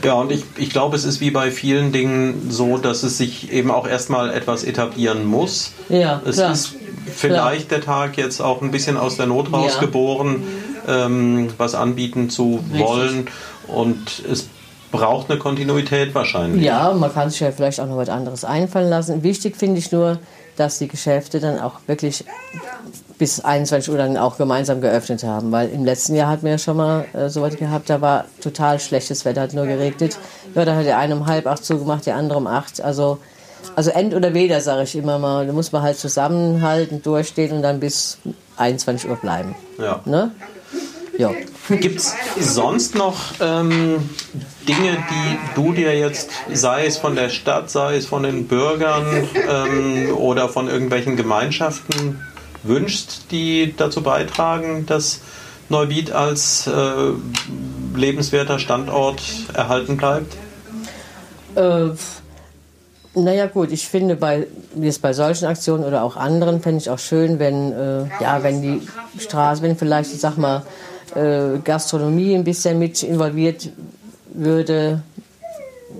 Ja, 0.03 0.13
und 0.13 0.31
ich, 0.31 0.43
ich 0.57 0.71
glaube, 0.71 0.95
es 0.95 1.05
ist 1.05 1.21
wie 1.21 1.31
bei 1.31 1.51
vielen 1.51 1.91
Dingen 1.91 2.47
so, 2.49 2.77
dass 2.77 3.03
es 3.03 3.17
sich 3.17 3.51
eben 3.51 3.71
auch 3.71 3.87
erstmal 3.87 4.33
etwas 4.33 4.63
etablieren 4.63 5.25
muss. 5.25 5.73
Ja, 5.89 6.21
es 6.25 6.37
klar. 6.37 6.51
ist 6.51 6.75
vielleicht 7.15 7.69
klar. 7.69 7.79
der 7.79 7.85
Tag 7.85 8.17
jetzt 8.17 8.41
auch 8.41 8.61
ein 8.61 8.71
bisschen 8.71 8.97
aus 8.97 9.15
der 9.15 9.27
Not 9.27 9.53
rausgeboren, 9.53 10.43
ja. 10.87 11.05
ähm, 11.05 11.49
was 11.57 11.75
anbieten 11.75 12.29
zu 12.29 12.63
Richtig. 12.71 12.81
wollen. 12.81 13.27
Und 13.67 14.23
es 14.29 14.49
braucht 14.93 15.29
eine 15.29 15.39
Kontinuität 15.39 16.13
wahrscheinlich. 16.13 16.63
Ja, 16.63 16.93
man 16.93 17.11
kann 17.11 17.31
sich 17.31 17.39
ja 17.39 17.51
vielleicht 17.51 17.79
auch 17.79 17.87
noch 17.87 17.97
was 17.97 18.09
anderes 18.09 18.45
einfallen 18.45 18.89
lassen. 18.89 19.23
Wichtig 19.23 19.57
finde 19.57 19.79
ich 19.79 19.91
nur, 19.91 20.19
dass 20.55 20.77
die 20.77 20.87
Geschäfte 20.87 21.39
dann 21.39 21.59
auch 21.59 21.79
wirklich 21.87 22.23
bis 23.17 23.39
21 23.39 23.91
Uhr 23.91 23.97
dann 23.97 24.17
auch 24.17 24.37
gemeinsam 24.37 24.81
geöffnet 24.81 25.23
haben. 25.23 25.51
Weil 25.51 25.69
im 25.69 25.83
letzten 25.83 26.15
Jahr 26.15 26.29
hatten 26.29 26.43
wir 26.43 26.51
ja 26.51 26.57
schon 26.59 26.77
mal 26.77 27.05
äh, 27.13 27.27
so 27.27 27.41
was 27.41 27.57
gehabt, 27.57 27.89
da 27.89 28.01
war 28.01 28.25
total 28.39 28.79
schlechtes 28.79 29.25
Wetter, 29.25 29.41
hat 29.41 29.53
nur 29.53 29.65
geregnet. 29.65 30.19
Ja, 30.53 30.63
da 30.63 30.75
hat 30.75 30.85
der 30.85 30.99
eine 30.99 31.15
um 31.15 31.25
halb 31.25 31.47
acht 31.47 31.65
zugemacht, 31.65 32.05
der 32.05 32.15
andere 32.15 32.37
um 32.37 32.45
acht. 32.45 32.79
Also, 32.79 33.17
also 33.75 33.89
end 33.89 34.13
oder 34.13 34.35
weder, 34.35 34.61
sage 34.61 34.83
ich 34.83 34.95
immer 34.95 35.17
mal. 35.17 35.47
Da 35.47 35.53
muss 35.53 35.71
man 35.71 35.81
halt 35.81 35.97
zusammenhalten, 35.97 37.01
durchstehen 37.01 37.51
und 37.51 37.63
dann 37.63 37.79
bis 37.79 38.19
21 38.57 39.09
Uhr 39.09 39.15
bleiben. 39.15 39.55
Ja. 39.79 40.01
Ne? 40.05 40.29
Ja. 41.17 41.31
Gibt 41.69 41.99
es 41.99 42.15
sonst 42.39 42.95
noch 42.95 43.19
ähm, 43.39 44.09
Dinge, 44.67 44.97
die 45.09 45.37
du 45.55 45.71
dir 45.71 45.97
jetzt, 45.97 46.29
sei 46.51 46.85
es 46.85 46.97
von 46.97 47.15
der 47.15 47.29
Stadt, 47.29 47.69
sei 47.69 47.97
es 47.97 48.05
von 48.05 48.23
den 48.23 48.47
Bürgern 48.47 49.27
ähm, 49.49 50.15
oder 50.15 50.49
von 50.49 50.67
irgendwelchen 50.67 51.15
Gemeinschaften 51.15 52.19
wünschst, 52.63 53.31
die 53.31 53.73
dazu 53.77 54.01
beitragen, 54.01 54.85
dass 54.85 55.21
Neuwied 55.69 56.11
als 56.11 56.67
äh, 56.67 56.71
lebenswerter 57.95 58.59
Standort 58.59 59.21
erhalten 59.53 59.97
bleibt? 59.97 60.35
Äh, 61.55 61.89
naja 63.15 63.45
gut, 63.45 63.71
ich 63.71 63.87
finde 63.87 64.15
bei, 64.15 64.47
jetzt 64.75 65.01
bei 65.01 65.13
solchen 65.13 65.45
Aktionen 65.45 65.83
oder 65.83 66.03
auch 66.03 66.17
anderen, 66.17 66.61
fände 66.61 66.79
ich 66.79 66.89
auch 66.89 66.99
schön, 66.99 67.37
wenn, 67.39 67.71
äh, 67.71 68.05
ja, 68.19 68.41
wenn 68.41 68.61
die 68.61 68.81
Straße, 69.19 69.61
wenn 69.61 69.77
vielleicht, 69.77 70.11
ich 70.11 70.19
sag 70.19 70.37
mal, 70.37 70.63
äh, 71.15 71.59
Gastronomie 71.63 72.35
ein 72.35 72.43
bisschen 72.43 72.79
mit 72.79 73.03
involviert 73.03 73.69
würde. 74.33 75.01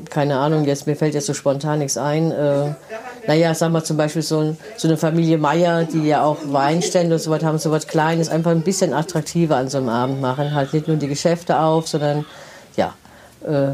Keine 0.10 0.38
Ahnung, 0.38 0.66
jetzt 0.66 0.88
mir 0.88 0.96
fällt 0.96 1.14
jetzt 1.14 1.28
so 1.28 1.34
spontan 1.34 1.80
nichts 1.80 1.98
ein. 1.98 2.32
Äh, 2.32 2.74
naja, 3.28 3.54
sag 3.54 3.72
mal 3.72 3.84
zum 3.84 3.98
Beispiel 3.98 4.22
so, 4.22 4.56
so 4.76 4.88
eine 4.88 4.98
Familie 4.98 5.38
Meier, 5.38 5.86
die 5.86 6.08
ja 6.08 6.24
auch 6.24 6.38
Weinstände 6.46 7.16
und 7.16 7.22
so 7.22 7.32
was 7.32 7.44
haben, 7.44 7.58
so 7.58 7.72
was 7.72 7.88
Kleines, 7.88 8.30
einfach 8.30 8.52
ein 8.52 8.62
bisschen 8.62 8.94
attraktiver 8.94 9.56
an 9.56 9.70
so 9.70 9.78
einem 9.78 9.90
Abend 9.90 10.22
machen. 10.22 10.54
Halt 10.54 10.74
nicht 10.74 10.88
nur 10.88 10.98
die 10.98 11.08
Geschäfte 11.08 11.60
auf, 11.60 11.88
sondern 11.88 12.26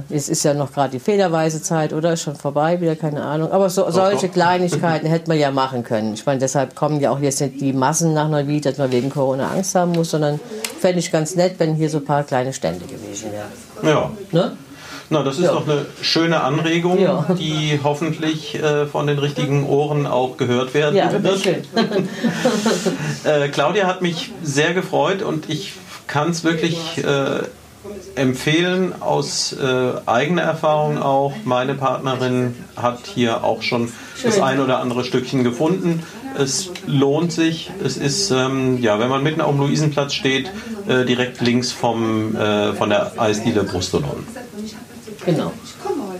es 0.09 0.29
ist 0.29 0.43
ja 0.43 0.53
noch 0.53 0.73
gerade 0.73 0.91
die 0.91 0.99
federweise 0.99 1.61
Zeit, 1.61 1.93
oder? 1.93 2.13
Ist 2.13 2.23
schon 2.23 2.35
vorbei, 2.35 2.81
wieder 2.81 2.95
keine 2.95 3.23
Ahnung. 3.23 3.51
Aber 3.51 3.69
so, 3.69 3.89
solche 3.91 4.29
Kleinigkeiten 4.29 5.07
hätte 5.07 5.29
man 5.29 5.37
ja 5.37 5.51
machen 5.51 5.83
können. 5.83 6.13
Ich 6.13 6.25
meine, 6.25 6.39
deshalb 6.39 6.75
kommen 6.75 6.99
ja 6.99 7.11
auch 7.11 7.19
jetzt 7.19 7.41
nicht 7.41 7.61
die 7.61 7.73
Massen 7.73 8.13
nach 8.13 8.29
Neuwied, 8.29 8.65
dass 8.65 8.77
man 8.77 8.91
wegen 8.91 9.09
Corona 9.09 9.51
Angst 9.51 9.75
haben 9.75 9.91
muss, 9.91 10.11
sondern 10.11 10.39
fände 10.79 10.99
ich 10.99 11.11
ganz 11.11 11.35
nett, 11.35 11.55
wenn 11.59 11.75
hier 11.75 11.89
so 11.89 11.99
ein 11.99 12.05
paar 12.05 12.23
kleine 12.23 12.53
Stände 12.53 12.85
gewesen 12.85 13.31
wären. 13.31 13.93
Ja. 13.93 14.11
Ne? 14.31 14.57
Na, 15.11 15.23
das 15.23 15.37
ist 15.37 15.45
ja. 15.45 15.53
doch 15.53 15.67
eine 15.67 15.87
schöne 16.01 16.41
Anregung, 16.41 16.99
ja. 16.99 17.25
die 17.37 17.79
hoffentlich 17.83 18.55
äh, 18.55 18.85
von 18.85 19.07
den 19.07 19.17
richtigen 19.17 19.65
Ohren 19.67 20.05
auch 20.05 20.37
gehört 20.37 20.75
werden 20.75 20.95
ja, 20.95 21.11
wird. 21.11 21.39
Schön. 21.39 21.63
äh, 23.23 23.47
Claudia 23.49 23.87
hat 23.87 24.03
mich 24.03 24.31
sehr 24.43 24.73
gefreut 24.73 25.23
und 25.23 25.49
ich 25.49 25.73
kann 26.05 26.29
es 26.29 26.43
wirklich 26.43 26.99
äh, 26.99 27.41
empfehlen 28.15 29.01
aus 29.01 29.53
äh, 29.53 29.91
eigener 30.05 30.41
Erfahrung 30.41 30.97
auch. 30.97 31.33
Meine 31.45 31.75
Partnerin 31.75 32.55
hat 32.75 33.05
hier 33.05 33.43
auch 33.43 33.61
schon 33.61 33.87
Schön. 34.15 34.31
das 34.31 34.39
ein 34.41 34.59
oder 34.59 34.79
andere 34.79 35.03
Stückchen 35.03 35.43
gefunden. 35.43 36.03
Es 36.37 36.71
lohnt 36.85 37.31
sich. 37.31 37.71
Es 37.83 37.97
ist, 37.97 38.31
ähm, 38.31 38.77
ja, 38.81 38.99
wenn 38.99 39.09
man 39.09 39.23
mitten 39.23 39.41
auf 39.41 39.51
dem 39.51 39.59
Luisenplatz 39.61 40.13
steht, 40.13 40.51
äh, 40.87 41.05
direkt 41.05 41.41
links 41.41 41.71
vom, 41.71 42.35
äh, 42.35 42.73
von 42.73 42.89
der 42.89 43.13
Eisdiele 43.19 43.63
Brustolon. 43.63 44.25
Genau. 45.25 45.51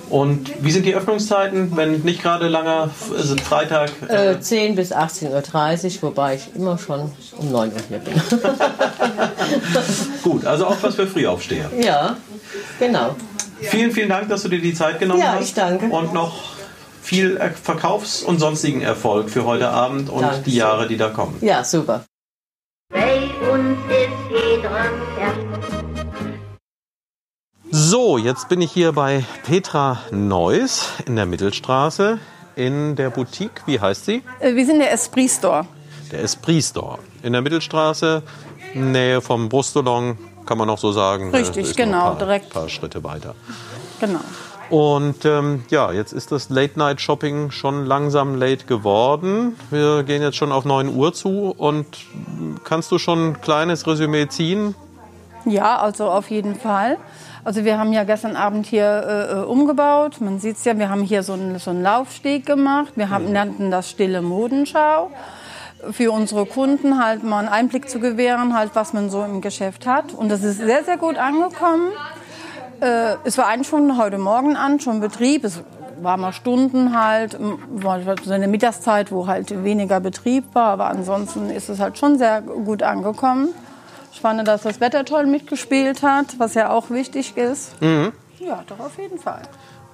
Und 0.10 0.64
wie 0.64 0.72
sind 0.72 0.86
die 0.86 0.96
Öffnungszeiten, 0.96 1.76
wenn 1.76 2.02
nicht 2.02 2.24
gerade 2.24 2.48
langer 2.48 2.90
also 3.16 3.36
Freitag? 3.38 3.92
Äh, 4.08 4.34
äh 4.34 4.40
10 4.40 4.76
bis 4.76 4.92
18.30 4.92 5.98
Uhr, 5.98 6.10
wobei 6.10 6.36
ich 6.36 6.56
immer 6.56 6.78
schon 6.78 7.12
um 7.38 7.52
9 7.52 7.72
Uhr 7.72 7.76
hier 7.88 8.00
bin. 8.00 8.14
Gut, 10.24 10.46
also 10.46 10.68
auch 10.68 10.78
was 10.82 10.96
für 10.96 11.08
Frühaufsteher. 11.08 11.70
Ja, 11.80 12.18
genau. 12.80 13.16
Vielen, 13.62 13.92
vielen 13.92 14.10
Dank, 14.10 14.30
dass 14.30 14.44
du 14.44 14.50
dir 14.50 14.62
die 14.62 14.74
Zeit 14.74 15.00
genommen 15.00 15.20
ja, 15.20 15.34
hast. 15.34 15.36
Ja, 15.36 15.44
ich 15.46 15.54
danke. 15.80 15.86
Und 15.96 16.14
noch 16.14 16.34
viel 17.02 17.40
Verkaufs- 17.62 18.24
und 18.24 18.40
sonstigen 18.40 18.82
Erfolg 18.82 19.30
für 19.30 19.46
heute 19.46 19.70
Abend 19.70 20.10
und 20.10 20.22
Dankeschön. 20.22 20.44
die 20.46 20.56
Jahre, 20.56 20.88
die 20.88 20.98
da 20.98 21.10
kommen. 21.10 21.38
Ja, 21.42 21.64
super. 21.64 22.06
So, 27.72 28.18
jetzt 28.18 28.50
bin 28.50 28.62
ich 28.62 28.72
hier 28.72 28.94
bei 28.94 29.24
Petra 29.44 30.00
Neuss 30.12 30.90
in 31.06 31.16
der 31.16 31.26
Mittelstraße 31.26 32.20
in 32.56 32.96
der 32.96 33.10
Boutique. 33.10 33.62
Wie 33.66 33.80
heißt 33.80 34.06
sie? 34.06 34.24
Äh, 34.40 34.56
wir 34.56 34.66
sind 34.66 34.80
der 34.80 34.92
Esprit 34.92 35.30
Store. 35.30 35.66
Der 36.12 36.24
Esprit 36.24 36.64
Store 36.64 37.00
in 37.22 37.34
der 37.34 37.42
Mittelstraße, 37.42 38.24
Nähe 38.74 39.22
vom 39.22 39.50
Brustolon, 39.50 40.18
kann 40.46 40.58
man 40.58 40.68
noch 40.68 40.80
so 40.80 40.92
sagen. 40.92 41.32
Richtig, 41.32 41.76
genau, 41.76 41.98
ein 41.98 42.04
paar, 42.04 42.18
direkt. 42.18 42.46
Ein 42.48 42.52
paar 42.52 42.70
Schritte 42.70 43.04
weiter. 43.04 43.36
Genau. 44.00 44.20
Und 44.70 45.26
ähm, 45.26 45.64
ja, 45.70 45.92
jetzt 45.92 46.12
ist 46.12 46.32
das 46.32 46.50
Late-Night-Shopping 46.50 47.52
schon 47.52 47.86
langsam 47.86 48.36
late 48.36 48.66
geworden. 48.66 49.56
Wir 49.72 50.04
gehen 50.04 50.22
jetzt 50.22 50.38
schon 50.38 50.52
auf 50.52 50.66
9 50.66 50.96
Uhr 50.96 51.14
zu. 51.14 51.54
Und 51.58 51.86
kannst 52.64 52.92
du 52.92 52.98
schon 53.00 53.30
ein 53.30 53.42
kleines 53.42 53.88
Resümee 53.88 54.28
ziehen? 54.28 54.76
Ja, 55.46 55.78
also 55.78 56.10
auf 56.10 56.30
jeden 56.30 56.56
Fall. 56.56 56.98
Also 57.44 57.64
wir 57.64 57.80
haben 57.80 57.94
ja 57.94 58.04
gestern 58.04 58.36
Abend 58.36 58.66
hier 58.66 58.84
äh, 58.84 59.40
äh 59.40 59.44
umgebaut. 59.44 60.20
Man 60.20 60.40
sieht 60.40 60.58
es 60.58 60.66
ja, 60.66 60.78
wir 60.78 60.90
haben 60.90 61.04
hier 61.04 61.24
so 61.24 61.34
einen, 61.34 61.58
so 61.60 61.72
einen 61.72 61.82
Laufsteg 61.82 62.46
gemacht. 62.46 62.94
Wir 62.96 63.10
haben, 63.10 63.32
nannten 63.32 63.72
das 63.72 63.90
Stille 63.90 64.22
Modenschau. 64.22 65.12
Für 65.92 66.12
unsere 66.12 66.46
Kunden 66.46 67.02
halt 67.02 67.24
mal 67.24 67.40
einen 67.40 67.48
Einblick 67.48 67.90
zu 67.90 68.00
gewähren, 68.02 68.54
halt 68.58 68.72
was 68.74 68.92
man 68.92 69.10
so 69.10 69.24
im 69.24 69.40
Geschäft 69.40 69.88
hat. 69.88 70.14
Und 70.14 70.30
das 70.30 70.44
ist 70.44 70.58
sehr, 70.58 70.84
sehr 70.84 70.98
gut 70.98 71.18
angekommen. 71.18 71.92
Äh, 72.82 73.16
es 73.24 73.38
war 73.38 73.48
eigentlich 73.48 73.70
schon 73.70 73.98
heute 73.98 74.18
Morgen 74.18 74.58
an, 74.58 74.82
schon 74.82 75.00
Betrieb. 75.00 75.46
Es 75.46 75.62
war 76.02 76.18
mal 76.18 76.34
Stunden 76.34 76.98
halt, 76.98 77.38
war 77.70 78.00
so 78.22 78.34
eine 78.34 78.50
Mittagszeit, 78.50 79.12
wo 79.12 79.28
halt 79.28 79.64
weniger 79.64 80.02
Betrieb 80.02 80.44
war. 80.54 80.72
Aber 80.72 80.88
ansonsten 80.88 81.50
ist 81.50 81.70
es 81.70 81.80
halt 81.80 81.98
schon 81.98 82.18
sehr 82.18 82.42
gut 82.42 82.84
angekommen. 82.84 83.50
Ich 84.20 84.22
fand, 84.22 84.46
dass 84.46 84.64
das 84.64 84.82
Wetter 84.82 85.06
toll 85.06 85.28
mitgespielt 85.28 86.04
hat, 86.04 86.26
was 86.40 86.54
ja 86.54 86.72
auch 86.72 86.90
wichtig 86.90 87.38
ist. 87.38 87.82
Mhm. 87.82 88.12
Ja, 88.38 88.66
doch 88.68 88.78
auf 88.78 88.98
jeden 88.98 89.18
Fall. 89.18 89.44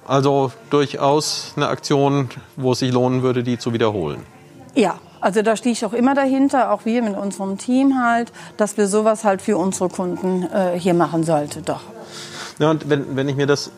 Also 0.04 0.50
durchaus 0.68 1.52
eine 1.54 1.68
Aktion, 1.68 2.30
wo 2.56 2.72
es 2.72 2.80
sich 2.80 2.92
lohnen 2.92 3.22
würde, 3.22 3.44
die 3.44 3.56
zu 3.56 3.72
wiederholen. 3.72 4.26
Ja, 4.74 4.96
also 5.20 5.42
da 5.42 5.54
stehe 5.54 5.74
ich 5.74 5.84
auch 5.84 5.92
immer 5.92 6.16
dahinter, 6.16 6.72
auch 6.72 6.84
wir 6.84 7.02
mit 7.02 7.16
unserem 7.16 7.56
Team 7.56 8.02
halt, 8.02 8.32
dass 8.56 8.76
wir 8.76 8.88
sowas 8.88 9.22
halt 9.22 9.42
für 9.42 9.56
unsere 9.58 9.90
Kunden 9.90 10.42
äh, 10.52 10.76
hier 10.76 10.94
machen 10.94 11.22
sollten, 11.22 11.64
doch. 11.64 11.82
Ja, 12.58 12.72
und 12.72 12.90
wenn, 12.90 13.14
wenn 13.14 13.28
ich 13.28 13.36
mir 13.36 13.46
das 13.46 13.70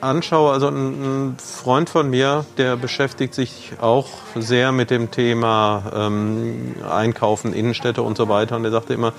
anschaue, 0.00 0.52
also 0.52 0.68
ein, 0.68 1.36
Freund 1.38 1.88
von 1.88 2.10
mir, 2.10 2.44
der 2.58 2.76
beschäftigt 2.76 3.34
sich 3.34 3.72
auch 3.80 4.08
sehr 4.34 4.70
mit 4.72 4.90
dem 4.90 5.10
Thema 5.10 5.82
ähm, 5.94 6.74
Einkaufen, 6.88 7.52
Innenstädte 7.54 8.02
und 8.02 8.16
so 8.16 8.28
weiter. 8.28 8.56
Und 8.56 8.64
der 8.64 8.72
sagte 8.72 8.92
immer, 8.94 9.12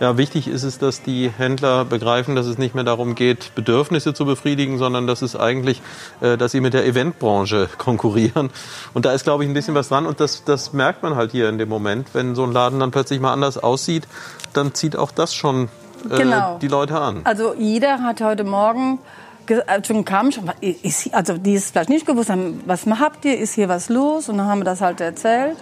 ja, 0.00 0.16
wichtig 0.18 0.48
ist 0.48 0.64
es, 0.64 0.78
dass 0.78 1.02
die 1.02 1.30
Händler 1.36 1.84
begreifen, 1.84 2.34
dass 2.34 2.46
es 2.46 2.58
nicht 2.58 2.74
mehr 2.74 2.82
darum 2.84 3.14
geht, 3.14 3.54
Bedürfnisse 3.54 4.12
zu 4.12 4.24
befriedigen, 4.24 4.76
sondern 4.78 5.06
dass 5.06 5.22
es 5.22 5.36
eigentlich, 5.36 5.80
äh, 6.20 6.36
dass 6.36 6.52
sie 6.52 6.60
mit 6.60 6.74
der 6.74 6.84
Eventbranche 6.84 7.68
konkurrieren. 7.78 8.50
Und 8.92 9.04
da 9.04 9.12
ist, 9.12 9.24
glaube 9.24 9.44
ich, 9.44 9.50
ein 9.50 9.54
bisschen 9.54 9.74
was 9.76 9.88
dran. 9.88 10.04
Und 10.06 10.18
das, 10.20 10.42
das 10.44 10.72
merkt 10.72 11.02
man 11.02 11.14
halt 11.14 11.30
hier 11.30 11.48
in 11.48 11.58
dem 11.58 11.68
Moment, 11.68 12.08
wenn 12.12 12.34
so 12.34 12.42
ein 12.44 12.52
Laden 12.52 12.80
dann 12.80 12.90
plötzlich 12.90 13.20
mal 13.20 13.32
anders 13.32 13.56
aussieht, 13.58 14.08
dann 14.52 14.74
zieht 14.74 14.96
auch 14.96 15.12
das 15.12 15.32
schon 15.34 15.68
äh, 16.10 16.16
Genau. 16.16 16.58
die 16.60 16.68
Leute 16.68 17.00
an. 17.00 17.20
Also 17.24 17.54
jeder 17.56 18.02
hat 18.02 18.20
heute 18.20 18.44
Morgen 18.44 18.98
ge- 18.98 19.04
schon 19.86 20.04
kam 20.04 20.32
schon, 20.32 20.50
also 21.12 21.38
die 21.38 21.54
es 21.54 21.70
vielleicht 21.70 21.90
nicht 21.90 22.06
gewusst 22.06 22.30
haben, 22.30 22.62
was 22.66 22.86
habt 22.86 23.24
ihr, 23.24 23.38
ist 23.38 23.54
hier 23.54 23.68
was 23.68 23.88
los? 23.88 24.28
Und 24.28 24.38
dann 24.38 24.46
haben 24.46 24.60
wir 24.60 24.64
das 24.64 24.80
halt 24.80 25.00
erzählt. 25.00 25.56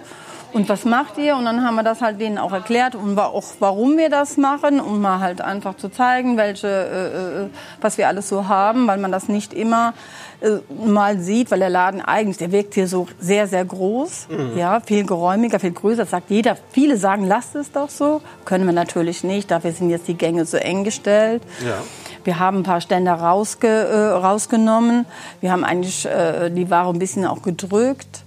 Und 0.53 0.69
was 0.69 0.85
macht 0.85 1.17
ihr? 1.17 1.35
Und 1.35 1.45
dann 1.45 1.63
haben 1.65 1.73
wir 1.73 1.81
das 1.81 2.01
halt 2.01 2.21
denen 2.21 2.37
auch 2.37 2.51
erklärt 2.51 2.93
und 2.93 3.17
auch 3.17 3.43
warum 3.57 3.97
wir 3.97 4.11
das 4.11 4.37
machen, 4.37 4.79
um 4.79 5.01
mal 5.01 5.19
halt 5.19 5.41
einfach 5.41 5.75
zu 5.77 5.89
zeigen, 5.89 6.37
welche, 6.37 6.67
äh, 6.67 7.45
äh, 7.45 7.49
was 7.81 7.97
wir 7.97 8.07
alles 8.07 8.29
so 8.29 8.47
haben, 8.47 8.85
weil 8.85 8.99
man 8.99 9.11
das 9.11 9.27
nicht 9.29 9.51
immer 9.51 9.95
äh, 10.41 10.57
mal 10.85 11.17
sieht, 11.17 11.49
weil 11.49 11.57
der 11.57 11.71
Laden 11.71 12.01
eigentlich, 12.01 12.37
der 12.37 12.51
wirkt 12.51 12.75
hier 12.75 12.87
so 12.87 13.07
sehr, 13.19 13.47
sehr 13.47 13.65
groß, 13.65 14.27
Mhm. 14.29 14.55
ja, 14.55 14.79
viel 14.79 15.07
geräumiger, 15.07 15.59
viel 15.59 15.71
größer, 15.71 16.03
das 16.03 16.11
sagt 16.11 16.29
jeder. 16.29 16.55
Viele 16.71 16.97
sagen, 16.97 17.25
lasst 17.25 17.55
es 17.55 17.71
doch 17.71 17.89
so. 17.89 18.21
Können 18.45 18.67
wir 18.67 18.73
natürlich 18.73 19.23
nicht, 19.23 19.49
dafür 19.49 19.71
sind 19.71 19.89
jetzt 19.89 20.07
die 20.07 20.17
Gänge 20.17 20.45
so 20.45 20.57
eng 20.57 20.83
gestellt. 20.83 21.41
Ja. 21.65 21.77
Wir 22.23 22.39
haben 22.39 22.59
ein 22.59 22.63
paar 22.63 22.81
Ständer 22.81 23.13
rausge, 23.13 23.67
äh, 23.67 24.11
rausgenommen. 24.11 25.05
Wir 25.41 25.51
haben 25.51 25.63
eigentlich 25.63 26.05
äh, 26.05 26.49
die 26.49 26.69
Ware 26.69 26.89
ein 26.89 26.99
bisschen 26.99 27.25
auch 27.25 27.41
gedrückt. 27.41 28.23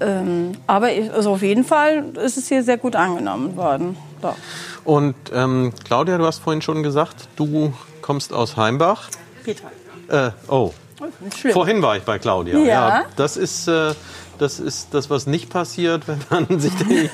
Ähm, 0.00 0.52
aber 0.66 0.92
ich, 0.92 1.12
also 1.12 1.32
auf 1.32 1.42
jeden 1.42 1.64
Fall 1.64 2.04
ist 2.16 2.36
es 2.36 2.48
hier 2.48 2.62
sehr 2.62 2.78
gut 2.78 2.96
angenommen 2.96 3.56
worden. 3.56 3.96
Doch. 4.20 4.36
Und 4.84 5.14
ähm, 5.32 5.72
Claudia, 5.84 6.18
du 6.18 6.26
hast 6.26 6.40
vorhin 6.40 6.62
schon 6.62 6.82
gesagt, 6.82 7.28
du 7.36 7.72
kommst 8.02 8.32
aus 8.32 8.56
Heimbach. 8.56 9.08
Petra. 9.44 9.68
Äh, 10.08 10.30
oh, 10.48 10.72
vorhin 11.52 11.80
war 11.80 11.96
ich 11.96 12.02
bei 12.02 12.18
Claudia. 12.18 12.58
Ja. 12.58 13.04
das 13.16 13.36
ist 13.36 13.68
äh, 13.68 13.94
das 14.38 14.58
ist 14.60 14.88
das, 14.92 15.10
was 15.10 15.26
nicht 15.26 15.50
passiert, 15.50 16.06
wenn 16.08 16.18
man 16.48 16.60
sich 16.60 16.72
die 16.76 17.10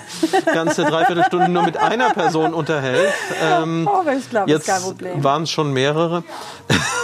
ganze 0.52 0.84
Dreiviertelstunde 0.84 1.48
nur 1.48 1.62
mit 1.64 1.76
einer 1.76 2.10
Person 2.10 2.54
unterhält. 2.54 3.12
Ähm, 3.42 3.88
Oh, 3.90 4.00
aber 4.00 4.14
ich 4.14 4.28
glaube, 4.30 4.50
jetzt 4.50 4.68
ist 4.68 4.74
kein 4.74 4.82
Problem. 4.82 5.24
waren 5.24 5.42
es 5.44 5.50
schon 5.50 5.72
mehrere. 5.72 6.22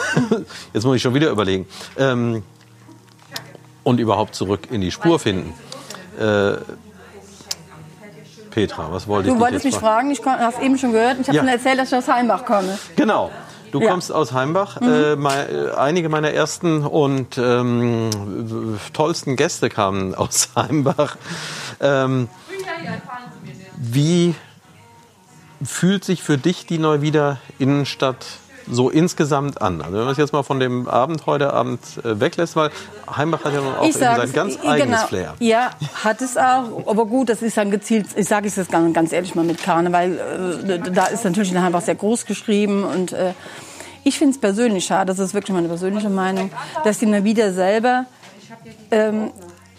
jetzt 0.73 0.85
muss 0.85 0.97
ich 0.97 1.03
schon 1.03 1.15
wieder 1.15 1.31
überlegen. 1.31 1.67
Ähm, 1.99 2.43
und 3.85 4.01
überhaupt 4.01 4.35
zurück 4.35 4.69
in 4.71 4.81
die 4.81 4.91
Spur 4.91 5.19
finden. 5.19 5.55
Äh, 6.19 6.55
Petra, 8.51 8.91
was 8.91 9.07
wollte 9.07 9.29
ich 9.29 9.35
Du 9.35 9.41
wolltest 9.41 9.65
mich 9.65 9.75
fragen? 9.75 10.15
fragen, 10.17 10.39
ich 10.39 10.45
hast 10.47 10.61
eben 10.63 10.79
schon 10.79 10.93
gehört, 10.93 11.19
ich 11.21 11.27
habe 11.29 11.37
Ja. 11.37 11.43
schon 11.43 11.49
erzählt, 11.53 11.79
dass 11.79 11.89
ich 11.93 11.95
aus 11.99 12.09
Heimbach 12.09 12.45
komme. 12.47 12.79
Genau. 12.97 13.31
Du 13.73 13.81
Ja. 13.81 13.91
kommst 13.91 14.13
aus 14.13 14.33
Heimbach. 14.33 14.81
Mhm. 14.81 14.89
Äh, 14.93 15.17
mei- 15.17 15.47
äh, 15.47 15.71
einige 15.73 16.09
meiner 16.09 16.31
ersten 16.31 16.85
und 16.85 17.37
ähm, 17.39 18.11
tollsten 18.93 19.37
Gäste 19.37 19.69
kamen 19.69 20.15
aus 20.17 20.51
Heimbach. 20.57 21.17
Ähm, 21.81 22.29
wie 23.77 24.35
fühlt 25.65 26.05
sich 26.05 26.23
für 26.23 26.39
dich 26.39 26.67
die 26.67 26.79
Neuwieder 26.79 27.39
Innenstadt 27.59 28.27
so 28.71 28.91
insgesamt 28.91 29.61
an? 29.63 29.81
Also 29.81 29.93
wenn 29.97 30.05
man 30.05 30.13
es 30.13 30.19
jetzt 30.19 30.33
mal 30.33 30.43
von 30.43 30.59
dem 30.61 30.89
Abend 30.89 31.27
heute 31.27 31.53
Abend 31.53 31.81
äh, 32.05 32.19
weglässt, 32.21 32.57
weil 32.57 32.71
Heimbach 33.17 33.45
hat 33.45 33.53
ja 33.55 33.61
nun 33.61 33.75
auch 33.75 33.85
eben 33.85 33.93
sein 33.93 34.33
ganz 34.33 34.55
i- 34.57 34.59
eigenes 34.67 34.87
genau. 34.87 35.07
Flair. 35.07 35.35
Ja, 35.39 35.71
hat 36.05 36.21
es 36.23 36.37
auch. 36.37 36.87
Aber 36.87 37.07
gut, 37.07 37.29
das 37.29 37.43
ist 37.43 37.57
dann 37.57 37.71
gezielt, 37.71 38.07
ich 38.17 38.27
sage 38.27 38.49
es 38.49 38.57
jetzt 38.57 38.71
ganz, 38.71 38.93
ganz 38.93 39.13
ehrlich 39.13 39.35
mal 39.35 39.45
mit 39.45 39.63
Karneval, 39.63 40.59
äh, 40.69 40.91
da 40.93 41.07
ist 41.07 41.25
natürlich 41.25 41.53
in 41.53 41.63
Heimbach 41.63 41.83
sehr 41.83 41.95
groß 41.95 42.27
geschrieben 42.27 42.85
und 42.85 43.13
äh, 43.13 43.33
ich 44.05 44.19
finde 44.19 44.35
es 44.35 44.41
persönlich 44.41 44.85
schade, 44.85 45.07
das 45.07 45.19
ist 45.19 45.35
wirklich 45.35 45.53
meine 45.55 45.69
persönliche 45.69 46.09
Meinung, 46.11 46.51
dass 46.85 46.99
die 46.99 47.07
wieder 47.25 47.53
selber 47.53 48.07
ähm, 48.93 49.31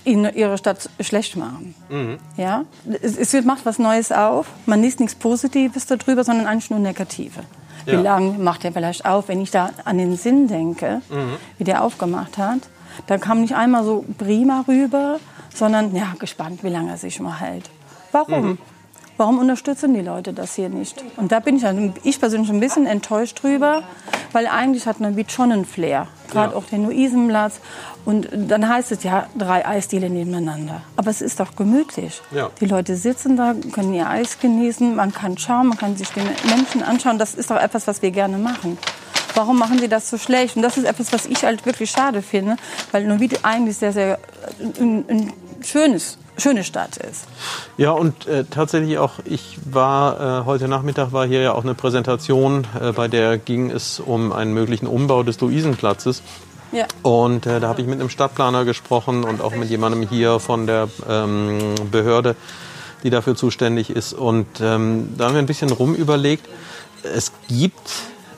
in 0.04 0.24
ihre 0.36 0.58
Stadt 0.58 0.90
schlecht 1.02 1.36
machen. 1.36 1.76
Mhm. 1.90 2.18
Ja? 2.38 2.64
Es, 3.02 3.18
es 3.34 3.46
macht 3.46 3.66
was 3.66 3.80
Neues 3.80 4.12
auf, 4.12 4.48
man 4.66 4.82
liest 4.82 5.00
nichts 5.00 5.16
Positives 5.16 5.86
darüber, 5.86 6.24
sondern 6.24 6.48
eigentlich 6.48 6.70
nur 6.70 6.80
Negative. 6.80 7.42
Wie 7.88 7.94
Ja. 7.94 8.02
lange 8.02 8.38
macht 8.38 8.66
er 8.66 8.74
vielleicht 8.74 9.06
auf, 9.06 9.30
wenn 9.30 9.40
ich 9.42 9.50
da 9.50 9.70
an 9.86 9.98
den 9.98 10.18
Sinn 10.18 10.48
denke, 10.50 11.02
Mhm. 11.10 11.38
wie 11.58 11.64
der 11.64 11.84
aufgemacht 11.84 12.38
hat? 12.38 12.60
Da 13.08 13.18
kam 13.18 13.40
nicht 13.42 13.56
einmal 13.56 13.84
so 13.86 14.04
prima 14.18 14.66
rüber, 14.68 15.20
sondern 15.56 15.96
ja, 15.96 16.14
gespannt, 16.20 16.64
wie 16.66 16.70
lange 16.70 16.92
er 16.92 16.98
sich 16.98 17.20
mal 17.22 17.40
hält. 17.40 17.70
Warum? 18.12 18.46
Mhm. 18.46 18.58
Warum 19.18 19.39
unterstützen 19.39 19.93
die 19.95 20.01
Leute 20.01 20.32
das 20.32 20.53
hier 20.55 20.70
nicht? 20.70 21.03
Und 21.18 21.32
da 21.32 21.39
bin 21.39 21.57
ich, 21.57 21.65
ein- 21.65 21.93
ich 22.03 22.20
persönlich 22.20 22.49
ein 22.51 22.59
bisschen 22.59 22.86
enttäuscht 22.86 23.41
drüber, 23.41 23.82
weil 24.32 24.45
eigentlich 24.47 24.86
hat 24.86 24.99
Neuwied 24.99 25.32
schon 25.32 25.51
einen 25.51 25.65
Flair. 25.65 26.07
Gerade 26.30 26.51
Ja. 26.53 26.57
auch 26.59 26.65
den 26.65 26.86
Luisenplatz. 26.86 27.59
Und 28.05 28.28
dann 28.32 28.70
heißt 28.70 28.91
es 28.91 29.03
ja, 29.03 29.28
drei 29.38 29.65
Eisdiele 29.68 30.09
nebeneinander. 30.09 30.82
Aber 30.95 31.09
es 31.09 31.22
ist 31.22 31.39
doch 31.39 31.55
gemütlich. 31.55 32.22
Ja. 32.32 32.49
Die 32.61 32.65
Leute 32.65 32.95
sitzen 32.95 33.36
da, 33.38 33.53
können 33.74 33.93
ihr 33.93 34.07
Eis 34.07 34.39
genießen, 34.39 34.95
man 34.95 35.11
kann 35.13 35.38
schauen, 35.38 35.68
man 35.68 35.78
kann 35.78 35.97
sich 35.97 36.09
die 36.09 36.22
Menschen 36.47 36.84
anschauen. 36.84 37.18
Das 37.18 37.34
ist 37.34 37.49
doch 37.49 37.57
etwas, 37.57 37.88
was 37.88 38.01
wir 38.01 38.11
gerne 38.11 38.38
machen. 38.38 38.78
Warum 39.34 39.57
machen 39.59 39.80
sie 39.80 39.88
das 39.88 40.09
so 40.09 40.18
schlecht? 40.18 40.55
Und 40.55 40.61
das 40.61 40.78
ist 40.78 40.86
etwas, 40.86 41.11
was 41.11 41.26
ich 41.26 41.43
halt 41.43 41.65
wirklich 41.65 41.89
schade 41.91 42.22
finde, 42.22 42.55
weil 42.91 43.05
Neuwied 43.05 43.39
eigentlich 43.43 43.78
sehr, 43.78 43.91
sehr 43.93 44.20
äh, 44.59 44.82
ein, 44.82 45.05
ein 45.09 45.34
schönes, 45.63 46.18
schöne 46.38 46.64
Stadt 46.64 46.98
ist. 46.98 47.28
Ja, 47.78 47.92
und 47.92 48.28
äh, 48.28 48.46
tatsächlich 48.46 48.98
auch, 48.98 49.14
ich 49.26 49.58
war, 49.66 50.42
äh, 50.42 50.46
heute 50.46 50.68
Nachmittag 50.68 51.12
war 51.12 51.26
hier 51.26 51.42
ja 51.42 51.54
auch 51.54 51.64
eine 51.64 51.74
Präsentation, 51.74 52.66
äh, 52.80 52.92
bei 52.92 53.08
der 53.08 53.38
ging 53.38 53.72
es 53.72 54.00
um 54.00 54.32
einen 54.32 54.54
möglichen 54.54 54.88
Umbau 54.88 55.24
des 55.24 55.40
Luisenplatzes. 55.40 56.22
Ja. 56.72 56.86
Und 57.02 57.46
äh, 57.46 57.60
da 57.60 57.70
habe 57.70 57.82
ich 57.82 57.88
mit 57.88 58.00
einem 58.00 58.10
Stadtplaner 58.10 58.66
gesprochen 58.66 59.24
und 59.24 59.42
auch 59.42 59.56
mit 59.56 59.70
jemandem 59.70 60.08
hier 60.08 60.40
von 60.40 60.68
der 60.68 60.90
ähm, 61.10 61.76
Behörde, 61.92 62.36
die 63.04 63.10
dafür 63.10 63.36
zuständig 63.36 63.90
ist. 63.90 64.14
Und 64.14 64.48
ähm, 64.62 65.10
da 65.18 65.26
haben 65.26 65.34
wir 65.34 65.40
ein 65.40 65.46
bisschen 65.46 65.72
rumüberlegt. 65.72 66.46
Es 67.04 67.32
gibt 67.48 67.92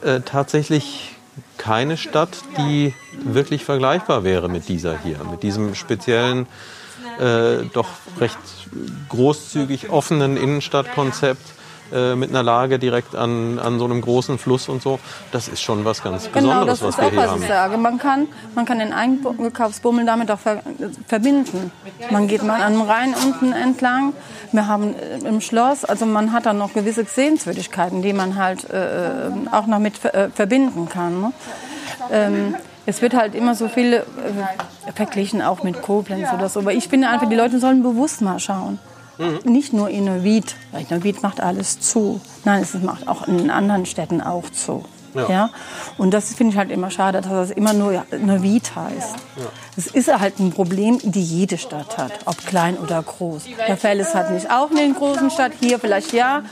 äh, 0.03 0.21
tatsächlich 0.21 1.15
keine 1.57 1.97
Stadt, 1.97 2.29
die 2.57 2.93
wirklich 3.23 3.65
vergleichbar 3.65 4.23
wäre 4.23 4.47
mit 4.47 4.69
dieser 4.69 4.97
hier, 4.97 5.17
mit 5.29 5.43
diesem 5.43 5.75
speziellen, 5.75 6.47
äh, 7.19 7.65
doch 7.73 7.89
recht 8.19 8.37
großzügig 9.09 9.89
offenen 9.89 10.37
Innenstadtkonzept 10.37 11.41
äh, 11.91 12.15
mit 12.15 12.29
einer 12.29 12.43
Lage 12.43 12.77
direkt 12.77 13.15
an, 13.15 13.57
an 13.57 13.79
so 13.79 13.85
einem 13.85 14.01
großen 14.01 14.37
Fluss 14.37 14.69
und 14.69 14.81
so. 14.81 14.99
Das 15.31 15.47
ist 15.47 15.61
schon 15.61 15.85
was 15.85 16.03
ganz 16.03 16.25
Genau, 16.31 16.49
Besonderes, 16.49 16.79
das 16.79 16.81
was 16.81 16.95
ist 16.95 16.99
wir 17.01 17.07
auch, 17.07 17.11
hier 17.11 17.19
was 17.19 17.29
haben. 17.31 17.41
ich 17.41 17.47
sage. 17.47 17.77
Man 17.77 17.97
kann, 17.97 18.27
man 18.53 18.65
kann 18.65 18.79
den 18.79 18.93
Einkaufsbummel 18.93 20.05
damit 20.05 20.29
auch 20.29 20.39
ver 20.39 20.61
verbinden. 21.07 21.71
Man 22.11 22.27
geht 22.27 22.43
mal 22.43 22.61
an 22.61 22.73
dem 22.73 22.81
Rhein 22.83 23.15
unten 23.15 23.53
entlang. 23.53 24.13
Wir 24.51 24.67
haben 24.67 24.93
äh, 24.95 25.27
im 25.27 25.41
Schloss, 25.41 25.83
also 25.83 26.05
man 26.05 26.31
hat 26.31 26.45
dann 26.45 26.59
noch 26.59 26.73
gewisse 26.73 27.05
Sehenswürdigkeiten, 27.05 28.03
die 28.03 28.13
man 28.13 28.35
halt 28.35 28.69
äh, 28.69 29.31
auch 29.51 29.65
noch 29.65 29.79
mit 29.79 29.97
ver 29.97 30.13
äh, 30.13 30.29
verbinden 30.29 30.89
kann. 30.89 31.21
Ne? 31.21 31.33
Ähm, 32.11 32.55
es 32.85 33.01
wird 33.01 33.13
halt 33.13 33.35
immer 33.35 33.55
so 33.55 33.67
viel 33.67 33.93
äh, 33.93 34.03
verglichen, 34.93 35.41
auch 35.41 35.63
mit 35.63 35.81
Koblenz 35.81 36.27
oder 36.33 36.49
so. 36.49 36.61
Aber 36.61 36.73
ich 36.73 36.87
finde 36.87 37.09
einfach, 37.09 37.29
die 37.29 37.35
Leute 37.35 37.59
sollen 37.59 37.83
bewusst 37.83 38.21
mal 38.21 38.39
schauen. 38.39 38.79
Nicht 39.43 39.73
nur 39.73 39.89
in 39.89 40.05
Neuwied, 40.05 40.55
weil 40.71 40.85
Neuwied 40.89 41.21
macht 41.21 41.41
alles 41.41 41.81
zu. 41.81 42.21
Nein, 42.45 42.61
es 42.61 42.73
macht 42.75 43.05
auch 43.09 43.27
in 43.27 43.49
anderen 43.49 43.85
Städten 43.85 44.21
auch 44.21 44.49
zu. 44.49 44.85
Ja. 45.13 45.29
Ja. 45.29 45.49
Und 45.97 46.13
das 46.13 46.33
finde 46.33 46.53
ich 46.53 46.57
halt 46.57 46.71
immer 46.71 46.89
schade, 46.89 47.19
dass 47.19 47.29
das 47.29 47.51
immer 47.51 47.73
nur 47.73 48.05
Neuwied 48.17 48.75
heißt. 48.75 49.15
Das 49.75 49.87
ist 49.87 50.19
halt 50.19 50.39
ein 50.39 50.51
Problem, 50.51 50.99
die 51.03 51.21
jede 51.21 51.57
Stadt 51.57 51.97
hat, 51.97 52.13
ob 52.25 52.45
klein 52.45 52.77
oder 52.77 53.01
groß. 53.01 53.43
Der 53.67 53.75
Fall 53.75 53.99
ist 53.99 54.15
halt 54.15 54.31
nicht 54.31 54.49
auch 54.49 54.71
in 54.71 54.77
den 54.77 54.93
großen 54.93 55.29
Stadt, 55.31 55.51
hier 55.59 55.79
vielleicht 55.79 56.13
ja. 56.13 56.43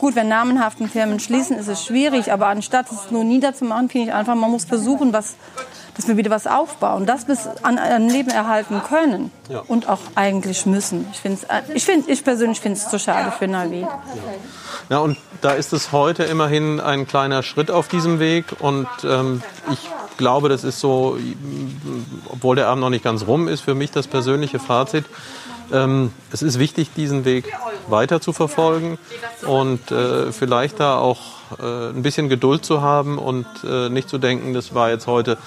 Gut, 0.00 0.16
wenn 0.16 0.28
namenhaften 0.28 0.88
Firmen 0.88 1.20
schließen, 1.20 1.58
ist 1.58 1.68
es 1.68 1.84
schwierig, 1.84 2.32
aber 2.32 2.46
anstatt 2.46 2.86
es 2.90 3.10
nur 3.10 3.22
niederzumachen, 3.22 3.90
finde 3.90 4.08
ich 4.08 4.14
einfach, 4.14 4.34
man 4.34 4.50
muss 4.50 4.64
versuchen, 4.64 5.12
was, 5.12 5.34
dass 5.94 6.08
wir 6.08 6.16
wieder 6.16 6.30
was 6.30 6.46
aufbauen, 6.46 7.04
das 7.04 7.26
bis 7.26 7.46
an 7.62 7.78
einem 7.78 8.08
Leben 8.08 8.30
erhalten 8.30 8.80
können 8.88 9.30
Ja. 9.50 9.62
und 9.68 9.90
auch 9.90 9.98
eigentlich 10.14 10.64
müssen. 10.64 11.06
Ich, 11.12 11.20
find's, 11.20 11.46
ich, 11.74 11.84
find, 11.84 12.08
ich 12.08 12.24
persönlich 12.24 12.60
finde 12.60 12.78
es 12.78 12.88
zu 12.88 12.98
schade 12.98 13.30
für 13.30 13.46
Neuwied. 13.46 13.86
Ja, 14.88 14.98
und 15.00 15.18
da 15.42 15.50
ist 15.50 15.74
es 15.74 15.92
heute 15.92 16.24
immerhin 16.24 16.80
ein 16.80 17.06
kleiner 17.06 17.42
Schritt 17.42 17.70
auf 17.70 17.88
diesem 17.88 18.18
Weg. 18.20 18.46
Und 18.58 18.88
ähm, 19.04 19.42
ich 19.70 19.88
glaube, 20.16 20.48
das 20.48 20.64
ist 20.64 20.80
so, 20.80 21.18
obwohl 22.28 22.56
der 22.56 22.68
Abend 22.68 22.80
noch 22.80 22.90
nicht 22.90 23.04
ganz 23.04 23.26
rum 23.26 23.48
ist, 23.48 23.60
für 23.60 23.74
mich 23.74 23.90
das 23.90 24.06
persönliche 24.06 24.58
Fazit. 24.58 25.04
Ähm, 25.72 26.12
es 26.32 26.42
ist 26.42 26.58
wichtig, 26.58 26.90
diesen 26.94 27.24
Weg 27.24 27.52
weiter 27.88 28.20
zu 28.20 28.32
verfolgen 28.32 28.98
und 29.46 29.90
äh, 29.90 30.32
vielleicht 30.32 30.80
da 30.80 30.98
auch 30.98 31.20
äh, 31.58 31.90
ein 31.90 32.02
bisschen 32.02 32.28
Geduld 32.28 32.64
zu 32.64 32.82
haben 32.82 33.18
und 33.18 33.46
äh, 33.64 33.88
nicht 33.88 34.08
zu 34.08 34.18
denken, 34.18 34.54
das 34.54 34.74
war 34.74 34.90
jetzt 34.90 35.06
heute 35.06 35.38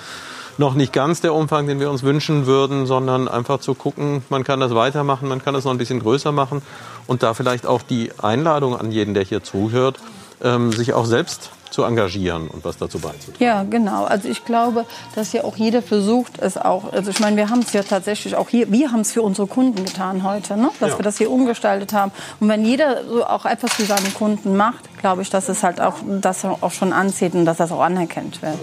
noch 0.57 0.75
nicht 0.75 0.93
ganz 0.93 1.21
der 1.21 1.33
Umfang, 1.33 1.67
den 1.67 1.79
wir 1.79 1.89
uns 1.89 2.03
wünschen 2.03 2.45
würden, 2.45 2.85
sondern 2.85 3.27
einfach 3.27 3.59
zu 3.59 3.73
gucken, 3.73 4.23
man 4.29 4.43
kann 4.43 4.59
das 4.59 4.75
weitermachen, 4.75 5.27
man 5.27 5.43
kann 5.43 5.53
das 5.53 5.63
noch 5.63 5.71
ein 5.71 5.77
bisschen 5.77 5.99
größer 5.99 6.31
machen 6.31 6.61
und 7.07 7.23
da 7.23 7.33
vielleicht 7.33 7.65
auch 7.65 7.81
die 7.81 8.11
Einladung 8.21 8.77
an 8.77 8.91
jeden, 8.91 9.13
der 9.13 9.23
hier 9.23 9.43
zuhört, 9.43 9.99
ähm, 10.43 10.71
sich 10.71 10.93
auch 10.93 11.05
selbst 11.05 11.51
zu 11.73 11.83
engagieren 11.83 12.47
und 12.49 12.63
was 12.63 12.77
dazu 12.77 12.99
beizutragen. 12.99 13.43
Ja, 13.43 13.63
genau. 13.63 14.03
Also 14.05 14.29
ich 14.29 14.45
glaube, 14.45 14.85
dass 15.15 15.33
ja 15.33 15.43
auch 15.43 15.55
jeder 15.57 15.81
versucht, 15.81 16.37
es 16.37 16.55
auch, 16.55 16.93
also 16.93 17.09
ich 17.09 17.19
meine, 17.19 17.35
wir 17.35 17.49
haben 17.49 17.61
es 17.61 17.73
ja 17.73 17.81
tatsächlich 17.81 18.35
auch 18.35 18.47
hier, 18.47 18.71
wir 18.71 18.91
haben 18.91 18.99
es 18.99 19.11
für 19.11 19.23
unsere 19.23 19.47
Kunden 19.47 19.83
getan 19.83 20.23
heute, 20.23 20.55
ne? 20.55 20.69
dass 20.79 20.91
Ja. 20.91 20.99
wir 20.99 21.03
das 21.03 21.17
hier 21.17 21.31
umgestaltet 21.31 21.91
haben. 21.91 22.11
Und 22.39 22.47
wenn 22.47 22.63
jeder 22.63 23.03
so 23.05 23.25
auch 23.25 23.45
etwas 23.45 23.73
für 23.73 23.85
seine 23.85 24.09
Kunden 24.11 24.55
macht, 24.55 24.83
glaube 24.99 25.23
ich, 25.23 25.31
dass 25.31 25.49
es 25.49 25.63
halt 25.63 25.81
auch, 25.81 25.95
das 26.21 26.45
auch 26.45 26.71
schon 26.71 26.93
anzieht 26.93 27.33
und 27.33 27.45
dass 27.45 27.57
das 27.57 27.71
auch 27.71 27.81
anerkannt 27.81 28.43
wird. 28.43 28.59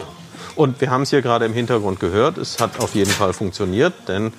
Und 0.55 0.81
wir 0.81 0.91
haben 0.91 1.03
es 1.03 1.11
hier 1.11 1.21
gerade 1.23 1.45
im 1.47 1.53
Hintergrund 1.53 1.99
gehört, 1.99 2.39
es 2.39 2.61
hat 2.61 2.79
auf 2.79 2.95
jeden 2.95 3.11
Fall 3.11 3.33
funktioniert, 3.33 3.93
denn 4.07 4.33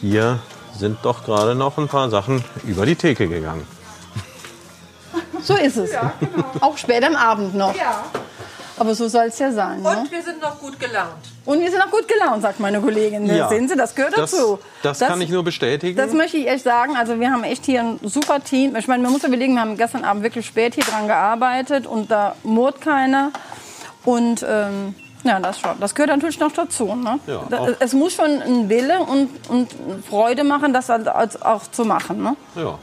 hier 0.00 0.38
sind 0.78 0.98
doch 1.02 1.24
gerade 1.24 1.56
noch 1.56 1.76
ein 1.76 1.88
paar 1.88 2.08
Sachen 2.08 2.44
über 2.66 2.86
die 2.86 2.94
Theke 2.94 3.26
gegangen. 3.26 3.66
So 5.46 5.54
ist 5.56 5.76
es. 5.76 5.90
Auch 6.60 6.76
später 6.76 7.06
am 7.06 7.16
Abend 7.16 7.54
noch. 7.54 7.74
Ja. 7.76 8.04
Aber 8.78 8.94
so 8.94 9.08
soll 9.08 9.26
es 9.26 9.38
ja 9.38 9.50
sein. 9.52 9.80
Ne? 9.80 9.88
Und 9.88 10.10
wir 10.12 10.22
sind 10.22 10.40
noch 10.42 10.58
gut 10.60 10.78
gelaunt. 10.78 11.08
Und 11.46 11.60
wir 11.60 11.70
sind 11.70 11.80
auch 11.80 11.90
gut 11.90 12.06
gelaunt, 12.08 12.42
sagt 12.42 12.60
meine 12.60 12.78
Kollegin. 12.80 13.24
Ja. 13.24 13.48
Sehen 13.48 13.68
Sie, 13.68 13.76
das 13.76 13.94
gehört 13.94 14.18
Das, 14.18 14.32
dazu. 14.32 14.58
das, 14.82 14.98
kann 14.98 15.20
ich 15.22 15.30
nur 15.30 15.44
bestätigen. 15.44 15.96
Das 15.96 16.12
möchte 16.12 16.36
ich 16.36 16.46
echt 16.48 16.64
sagen. 16.64 16.94
Also 16.96 17.18
wir 17.18 17.30
haben 17.30 17.42
echt 17.44 17.64
hier 17.64 17.80
ein 17.80 18.00
super 18.02 18.42
Team. 18.44 18.76
Ich 18.76 18.86
meine, 18.88 19.02
man 19.02 19.12
muss 19.12 19.24
überlegen, 19.24 19.54
wir 19.54 19.62
haben 19.62 19.76
gestern 19.78 20.04
Abend 20.04 20.22
wirklich 20.24 20.44
spät 20.44 20.74
hier 20.74 20.84
dran 20.84 21.06
gearbeitet 21.06 21.86
und 21.86 22.10
da 22.10 22.34
murrt 22.42 22.80
keiner. 22.82 23.30
Und 24.04 24.44
ähm, 24.46 24.94
ja, 25.24 25.40
das 25.40 25.58
schon. 25.58 25.78
Das 25.80 25.94
gehört 25.94 26.10
natürlich 26.10 26.38
noch 26.38 26.52
dazu. 26.52 26.94
Ne? 26.94 27.18
Ja, 27.26 27.42
Da- 27.48 27.68
es 27.80 27.92
muss 27.94 28.12
schon 28.14 28.42
ein 28.42 28.68
Wille 28.68 28.98
und, 29.00 29.30
und 29.48 29.70
Freude 30.10 30.44
machen, 30.44 30.74
das 30.74 30.88
halt 30.90 31.08
auch 31.08 31.62
zu 31.70 31.84
machen. 31.86 32.22
Ne? 32.22 32.36
Ja. 32.56 32.78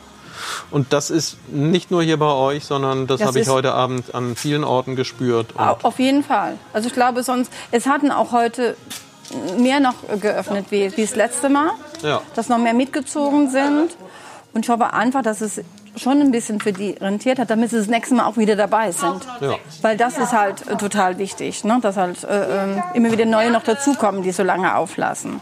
Und 0.71 0.93
das 0.93 1.09
ist 1.09 1.37
nicht 1.49 1.91
nur 1.91 2.03
hier 2.03 2.17
bei 2.17 2.31
euch, 2.31 2.65
sondern 2.65 3.07
das, 3.07 3.19
Das 3.19 3.27
habe 3.27 3.39
ich 3.39 3.47
heute 3.47 3.73
Abend 3.73 4.13
an 4.13 4.35
vielen 4.35 4.63
Orten 4.63 4.95
gespürt. 4.95 5.47
Auf 5.83 5.99
jeden 5.99 6.23
Fall. 6.23 6.57
Also 6.73 6.87
ich 6.87 6.93
glaube 6.93 7.23
sonst, 7.23 7.51
es 7.71 7.85
hatten 7.85 8.11
auch 8.11 8.31
heute 8.31 8.75
mehr 9.57 9.79
noch 9.79 9.95
geöffnet 10.19 10.67
wie, 10.69 10.95
wie 10.95 11.01
das 11.01 11.15
letzte 11.15 11.49
Mal, 11.49 11.71
ja. 12.01 12.21
dass 12.35 12.49
noch 12.49 12.57
mehr 12.57 12.73
mitgezogen 12.73 13.49
sind. 13.49 13.95
Und 14.53 14.65
ich 14.65 14.69
hoffe 14.69 14.93
einfach, 14.93 15.23
dass 15.23 15.41
es 15.41 15.61
schon 15.95 16.21
ein 16.21 16.31
bisschen 16.31 16.59
für 16.59 16.73
die 16.73 16.91
rentiert 16.91 17.39
hat, 17.39 17.49
damit 17.49 17.69
sie 17.69 17.77
das 17.77 17.87
nächste 17.87 18.15
Mal 18.15 18.25
auch 18.25 18.37
wieder 18.37 18.55
dabei 18.55 18.91
sind. 18.91 19.27
Ja. 19.41 19.55
Weil 19.81 19.97
das 19.97 20.17
ist 20.17 20.31
halt 20.31 20.67
äh, 20.67 20.75
total 20.75 21.17
wichtig, 21.17 21.63
ne? 21.63 21.79
dass 21.81 21.97
halt 21.97 22.23
äh, 22.23 22.63
ähm, 22.63 22.83
immer 22.93 23.11
wieder 23.11 23.25
neue 23.25 23.51
noch 23.51 23.63
dazukommen, 23.63 24.23
die 24.23 24.31
so 24.31 24.43
lange 24.43 24.75
auflassen. 24.75 25.39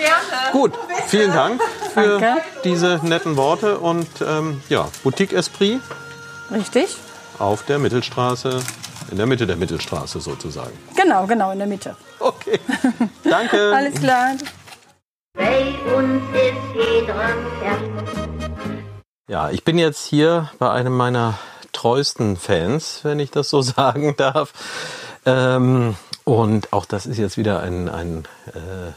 Ne? 0.00 0.52
Gut, 0.52 0.72
vielen 1.06 1.32
Dank 1.32 1.60
für 1.94 2.18
Danke. 2.18 2.42
diese 2.64 3.00
netten 3.02 3.36
Worte 3.36 3.78
und 3.78 4.08
ähm, 4.26 4.62
ja, 4.68 4.88
Boutique 5.02 5.32
Esprit 5.32 5.80
Richtig? 6.50 6.96
auf 7.38 7.64
der 7.64 7.78
Mittelstraße, 7.78 8.62
in 9.10 9.16
der 9.16 9.26
Mitte 9.26 9.46
der 9.46 9.56
Mittelstraße 9.56 10.20
sozusagen. 10.20 10.72
Genau, 10.96 11.26
genau, 11.26 11.50
in 11.52 11.58
der 11.58 11.66
Mitte. 11.66 11.96
Okay. 12.18 12.58
Danke. 13.24 13.72
Alles 13.74 14.00
klar. 14.00 14.34
Bei 15.34 15.74
uns 15.96 16.22
ist 16.34 16.74
jeder 16.74 17.14
Herr. 17.14 17.78
Ja, 19.28 19.50
ich 19.50 19.64
bin 19.64 19.78
jetzt 19.78 20.06
hier 20.06 20.50
bei 20.58 20.70
einem 20.70 20.96
meiner 20.96 21.38
treuesten 21.72 22.36
Fans, 22.36 23.00
wenn 23.04 23.20
ich 23.20 23.30
das 23.30 23.48
so 23.48 23.62
sagen 23.62 24.16
darf. 24.16 24.52
Ähm, 25.24 25.96
und 26.24 26.72
auch 26.72 26.84
das 26.84 27.06
ist 27.06 27.18
jetzt 27.18 27.36
wieder 27.36 27.60
ein, 27.60 27.88
ein 27.88 28.24
äh, 28.48 28.92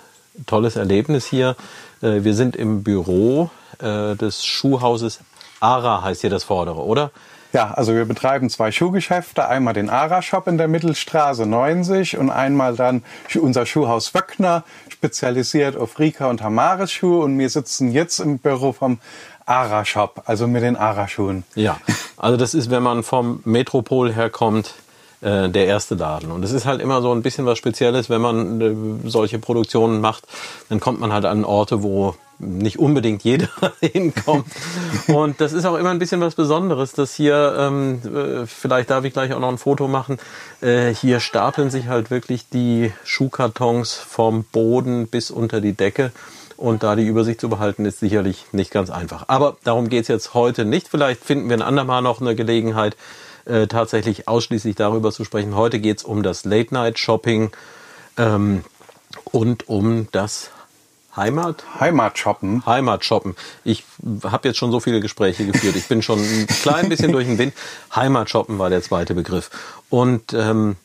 tolles 0.46 0.76
Erlebnis 0.76 1.26
hier. 1.26 1.56
Äh, 2.02 2.24
wir 2.24 2.34
sind 2.34 2.56
im 2.56 2.84
Büro 2.84 3.50
äh, 3.80 4.16
des 4.16 4.46
Schuhhauses 4.46 5.20
Ara, 5.60 6.04
heißt 6.04 6.22
hier 6.22 6.30
das 6.30 6.44
Vordere, 6.44 6.84
oder? 6.84 7.12
Ja, 7.54 7.72
also 7.72 7.94
wir 7.94 8.06
betreiben 8.06 8.50
zwei 8.50 8.72
Schuhgeschäfte. 8.72 9.48
Einmal 9.48 9.76
den 9.76 9.90
Ara-Shop 9.92 10.48
in 10.48 10.58
der 10.58 10.68
Mittelstraße 10.68 11.46
90 11.46 12.18
und 12.18 12.32
einmal 12.32 12.76
dann 12.76 13.04
unser 13.40 13.68
Schuhhaus 13.68 14.16
Wöckner, 14.16 14.64
spezialisiert 14.90 15.78
auf 15.78 16.00
Rika 16.00 16.32
und 16.32 16.42
Hamares 16.42 16.92
Schuhe. 16.92 17.24
Und 17.24 17.38
wir 17.38 17.50
sitzen 17.50 17.92
jetzt 17.92 18.20
im 18.20 18.40
Büro 18.40 18.74
vom 18.74 18.98
Ara-Shop, 19.46 20.24
also 20.26 20.48
mit 20.48 20.64
den 20.64 20.76
Ara-Schuhen. 20.76 21.44
Ja, 21.54 21.78
also 22.18 22.38
das 22.38 22.56
ist, 22.56 22.72
wenn 22.72 22.82
man 22.82 23.04
vom 23.04 23.42
Metropol 23.46 24.12
herkommt, 24.12 24.74
äh, 25.24 25.50
der 25.50 25.66
erste 25.66 25.96
Laden. 25.96 26.32
Und 26.32 26.44
es 26.44 26.52
ist 26.52 26.66
halt 26.66 26.82
immer 26.82 27.02
so 27.02 27.12
ein 27.14 27.22
bisschen 27.22 27.46
was 27.46 27.58
Spezielles, 27.58 28.10
wenn 28.10 28.22
man 28.22 28.62
äh, 28.62 29.10
solche 29.10 29.40
Produktionen 29.40 30.02
macht, 30.02 30.26
dann 30.70 30.80
kommt 30.80 31.00
man 31.00 31.14
halt 31.14 31.26
an 31.26 31.46
Orte, 31.46 31.82
wo 31.82 32.16
nicht 32.40 32.80
unbedingt 32.80 33.24
jeder 33.24 33.50
hinkommt. 33.80 34.48
Und 35.08 35.40
das 35.40 35.54
ist 35.54 35.66
auch 35.66 35.78
immer 35.78 35.92
ein 35.92 36.00
bisschen 36.00 36.22
was 36.22 36.36
Besonderes, 36.36 36.92
dass 36.92 37.14
hier, 37.14 37.56
ähm, 37.58 38.02
äh, 38.04 38.46
vielleicht 38.46 38.90
darf 38.90 39.06
ich 39.06 39.14
gleich 39.14 39.34
auch 39.34 39.40
noch 39.40 39.50
ein 39.50 39.58
Foto 39.58 39.88
machen, 39.88 40.18
äh, 40.62 40.94
hier 40.94 41.20
stapeln 41.20 41.70
sich 41.70 41.88
halt 41.88 42.12
wirklich 42.12 42.50
die 42.50 42.92
Schuhkartons 43.04 43.94
vom 43.94 44.44
Boden 44.44 45.08
bis 45.08 45.32
unter 45.32 45.62
die 45.62 45.74
Decke. 45.74 46.12
Und 46.58 46.84
da 46.84 46.96
die 46.96 47.06
Übersicht 47.06 47.42
zu 47.42 47.50
behalten, 47.50 47.86
ist 47.86 48.00
sicherlich 48.00 48.46
nicht 48.52 48.72
ganz 48.72 48.90
einfach. 48.90 49.26
Aber 49.28 49.58
darum 49.64 49.90
geht's 49.90 50.08
jetzt 50.08 50.34
heute 50.34 50.66
nicht. 50.66 50.88
Vielleicht 50.88 51.24
finden 51.24 51.50
wir 51.50 51.58
ein 51.58 51.62
andermal 51.62 52.02
noch 52.02 52.22
eine 52.22 52.36
Gelegenheit, 52.36 52.96
äh, 53.46 53.68
tatsächlich 53.68 54.28
ausschließlich 54.28 54.76
darüber 54.76 55.12
zu 55.12 55.24
sprechen. 55.24 55.56
Heute 55.56 55.80
geht's 55.80 56.04
um 56.04 56.24
das 56.24 56.46
Late-Night-Shopping 56.46 57.52
ähm, 58.18 58.64
und 59.32 59.70
um 59.70 60.08
das 60.12 60.52
Heimat? 61.16 61.64
Heimatshoppen. 61.80 62.66
Heimatshoppen. 62.66 63.36
Ich 63.64 63.84
habe 64.24 64.48
jetzt 64.48 64.58
schon 64.58 64.72
so 64.72 64.80
viele 64.80 65.00
Gespräche 65.00 65.46
geführt. 65.46 65.76
Ich 65.76 65.88
bin 65.88 66.02
schon 66.02 66.20
ein 66.20 66.48
klein 66.48 66.90
bisschen 66.90 67.12
durch 67.12 67.28
den 67.28 67.38
Wind. 67.38 67.54
Heimatshoppen 67.96 68.58
war 68.58 68.70
der 68.70 68.82
zweite 68.82 69.14
Begriff. 69.14 69.52
Und 69.90 70.34
ähm, 70.34 70.76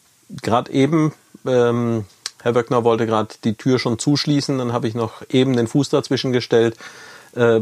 gerade 0.43 0.71
eben, 0.71 1.15
ähm, 1.47 2.05
Herr 2.43 2.55
Wöckner 2.55 2.85
wollte 2.85 3.07
gerade 3.07 3.35
die 3.43 3.55
Tür 3.55 3.79
schon 3.79 3.99
zuschließen, 3.99 4.59
dann 4.59 4.73
habe 4.73 4.87
ich 4.87 4.95
noch 4.95 5.23
eben 5.31 5.57
den 5.57 5.67
Fuß 5.67 5.89
dazwischen 5.89 6.33
gestellt. 6.33 6.77
Äh, 7.35 7.61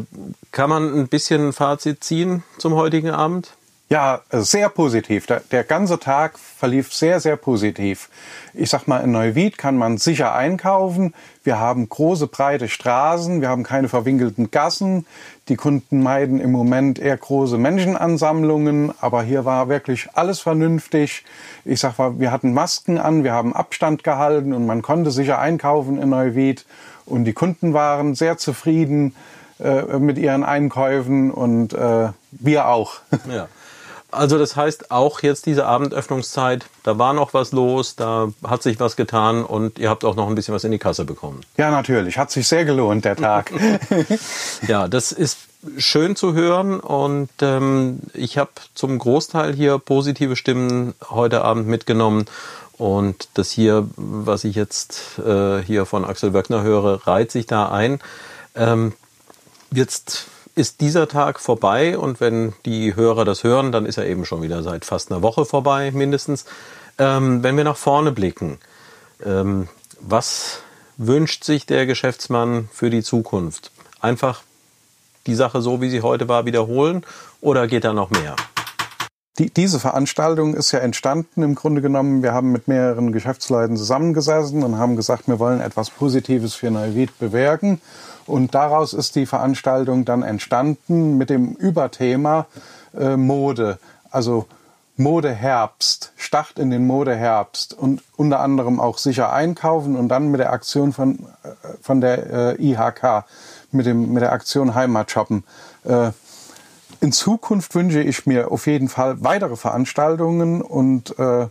kann 0.50 0.70
man 0.70 0.92
ein 0.92 1.08
bisschen 1.08 1.48
ein 1.48 1.52
Fazit 1.52 2.02
ziehen 2.02 2.42
zum 2.58 2.74
heutigen 2.74 3.10
Abend? 3.10 3.52
Ja, 3.88 4.22
sehr 4.32 4.68
positiv. 4.68 5.26
Der, 5.26 5.42
der 5.52 5.62
ganze 5.62 6.00
Tag 6.00 6.40
verlief 6.40 6.92
sehr, 6.92 7.20
sehr 7.20 7.36
positiv. 7.36 8.08
Ich 8.52 8.70
sag 8.70 8.88
mal, 8.88 8.98
in 8.98 9.12
Neuwied 9.12 9.58
kann 9.58 9.76
man 9.76 9.96
sicher 9.96 10.34
einkaufen. 10.34 11.14
Wir 11.44 11.60
haben 11.60 11.88
große, 11.88 12.26
breite 12.26 12.68
Straßen. 12.68 13.40
Wir 13.40 13.48
haben 13.48 13.62
keine 13.62 13.88
verwinkelten 13.88 14.50
Gassen. 14.50 15.06
Die 15.48 15.54
Kunden 15.54 16.02
meiden 16.02 16.40
im 16.40 16.50
Moment 16.50 16.98
eher 16.98 17.16
große 17.16 17.58
Menschenansammlungen. 17.58 18.92
Aber 19.00 19.22
hier 19.22 19.44
war 19.44 19.68
wirklich 19.68 20.08
alles 20.14 20.40
vernünftig. 20.40 21.24
Ich 21.64 21.78
sag 21.78 21.96
mal, 21.96 22.18
wir 22.18 22.32
hatten 22.32 22.52
Masken 22.54 22.98
an. 22.98 23.22
Wir 23.22 23.34
haben 23.34 23.54
Abstand 23.54 24.02
gehalten 24.02 24.52
und 24.52 24.66
man 24.66 24.82
konnte 24.82 25.12
sicher 25.12 25.38
einkaufen 25.38 26.02
in 26.02 26.08
Neuwied. 26.08 26.66
Und 27.04 27.24
die 27.24 27.34
Kunden 27.34 27.72
waren 27.72 28.16
sehr 28.16 28.36
zufrieden 28.36 29.14
äh, 29.60 29.98
mit 30.00 30.18
ihren 30.18 30.42
Einkäufen 30.42 31.30
und 31.30 31.72
äh, 31.72 32.08
wir 32.32 32.66
auch. 32.66 32.94
Ja. 33.30 33.46
Also 34.16 34.38
das 34.38 34.56
heißt 34.56 34.90
auch 34.90 35.20
jetzt 35.22 35.46
diese 35.46 35.66
Abendöffnungszeit, 35.66 36.66
da 36.82 36.98
war 36.98 37.12
noch 37.12 37.34
was 37.34 37.52
los, 37.52 37.96
da 37.96 38.28
hat 38.42 38.62
sich 38.62 38.80
was 38.80 38.96
getan 38.96 39.44
und 39.44 39.78
ihr 39.78 39.90
habt 39.90 40.04
auch 40.04 40.16
noch 40.16 40.28
ein 40.28 40.34
bisschen 40.34 40.54
was 40.54 40.64
in 40.64 40.72
die 40.72 40.78
Kasse 40.78 41.04
bekommen. 41.04 41.40
Ja, 41.56 41.70
natürlich. 41.70 42.18
Hat 42.18 42.30
sich 42.30 42.48
sehr 42.48 42.64
gelohnt, 42.64 43.04
der 43.04 43.16
Tag. 43.16 43.52
Ja, 44.68 44.88
das 44.88 45.12
ist 45.12 45.38
schön 45.76 46.16
zu 46.16 46.32
hören 46.32 46.80
und 46.80 47.28
ähm, 47.40 48.00
ich 48.14 48.38
habe 48.38 48.50
zum 48.74 48.98
Großteil 48.98 49.52
hier 49.54 49.78
positive 49.78 50.36
Stimmen 50.36 50.94
heute 51.10 51.42
Abend 51.42 51.66
mitgenommen 51.66 52.26
und 52.78 53.28
das 53.34 53.50
hier, 53.50 53.88
was 53.96 54.44
ich 54.44 54.54
jetzt 54.54 55.18
äh, 55.18 55.62
hier 55.62 55.86
von 55.86 56.04
Axel 56.04 56.34
Wöckner 56.34 56.62
höre, 56.62 57.06
reiht 57.06 57.30
sich 57.30 57.46
da 57.46 57.70
ein. 57.70 58.00
Ähm, 58.54 58.92
jetzt 59.70 60.26
ist 60.56 60.80
dieser 60.80 61.06
Tag 61.06 61.38
vorbei 61.38 61.98
und 61.98 62.18
wenn 62.18 62.54
die 62.64 62.96
Hörer 62.96 63.24
das 63.26 63.44
hören, 63.44 63.72
dann 63.72 63.84
ist 63.86 63.98
er 63.98 64.06
eben 64.06 64.24
schon 64.24 64.42
wieder 64.42 64.62
seit 64.62 64.86
fast 64.86 65.12
einer 65.12 65.22
Woche 65.22 65.44
vorbei, 65.44 65.90
mindestens. 65.92 66.46
Ähm, 66.98 67.42
wenn 67.42 67.58
wir 67.58 67.64
nach 67.64 67.76
vorne 67.76 68.10
blicken, 68.10 68.58
ähm, 69.24 69.68
was 70.00 70.60
wünscht 70.96 71.44
sich 71.44 71.66
der 71.66 71.84
Geschäftsmann 71.84 72.70
für 72.72 72.88
die 72.88 73.02
Zukunft? 73.02 73.70
Einfach 74.00 74.42
die 75.26 75.34
Sache 75.34 75.60
so, 75.60 75.82
wie 75.82 75.90
sie 75.90 76.00
heute 76.00 76.26
war, 76.26 76.46
wiederholen 76.46 77.04
oder 77.42 77.66
geht 77.66 77.84
da 77.84 77.92
noch 77.92 78.08
mehr? 78.10 78.34
Die, 79.38 79.50
diese 79.50 79.78
Veranstaltung 79.78 80.54
ist 80.54 80.72
ja 80.72 80.78
entstanden 80.78 81.42
im 81.42 81.54
Grunde 81.54 81.82
genommen. 81.82 82.22
Wir 82.22 82.32
haben 82.32 82.52
mit 82.52 82.68
mehreren 82.68 83.12
Geschäftsleuten 83.12 83.76
zusammengesessen 83.76 84.62
und 84.62 84.78
haben 84.78 84.96
gesagt, 84.96 85.28
wir 85.28 85.38
wollen 85.38 85.60
etwas 85.60 85.90
Positives 85.90 86.54
für 86.54 86.70
Neuwied 86.70 87.18
bewirken. 87.18 87.80
Und 88.26 88.54
daraus 88.54 88.94
ist 88.94 89.14
die 89.14 89.26
Veranstaltung 89.26 90.04
dann 90.04 90.22
entstanden 90.22 91.18
mit 91.18 91.28
dem 91.28 91.52
Überthema 91.52 92.46
äh, 92.98 93.16
Mode. 93.16 93.78
Also 94.10 94.46
Modeherbst, 94.96 96.12
Start 96.16 96.58
in 96.58 96.70
den 96.70 96.86
Modeherbst 96.86 97.74
und 97.74 98.02
unter 98.16 98.40
anderem 98.40 98.80
auch 98.80 98.96
sicher 98.96 99.30
einkaufen 99.32 99.94
und 99.96 100.08
dann 100.08 100.30
mit 100.30 100.40
der 100.40 100.52
Aktion 100.52 100.94
von, 100.94 101.26
äh, 101.42 101.48
von 101.82 102.00
der 102.00 102.56
äh, 102.58 102.70
IHK, 102.70 103.26
mit, 103.72 103.84
dem, 103.84 104.14
mit 104.14 104.22
der 104.22 104.32
Aktion 104.32 104.74
Heimat 104.74 105.10
shoppen. 105.10 105.44
Äh, 105.84 106.12
in 107.00 107.12
Zukunft 107.12 107.74
wünsche 107.74 108.02
ich 108.02 108.26
mir 108.26 108.50
auf 108.50 108.66
jeden 108.66 108.88
Fall 108.88 109.22
weitere 109.22 109.56
Veranstaltungen 109.56 110.62
und 110.62 111.18
äh, 111.18 111.48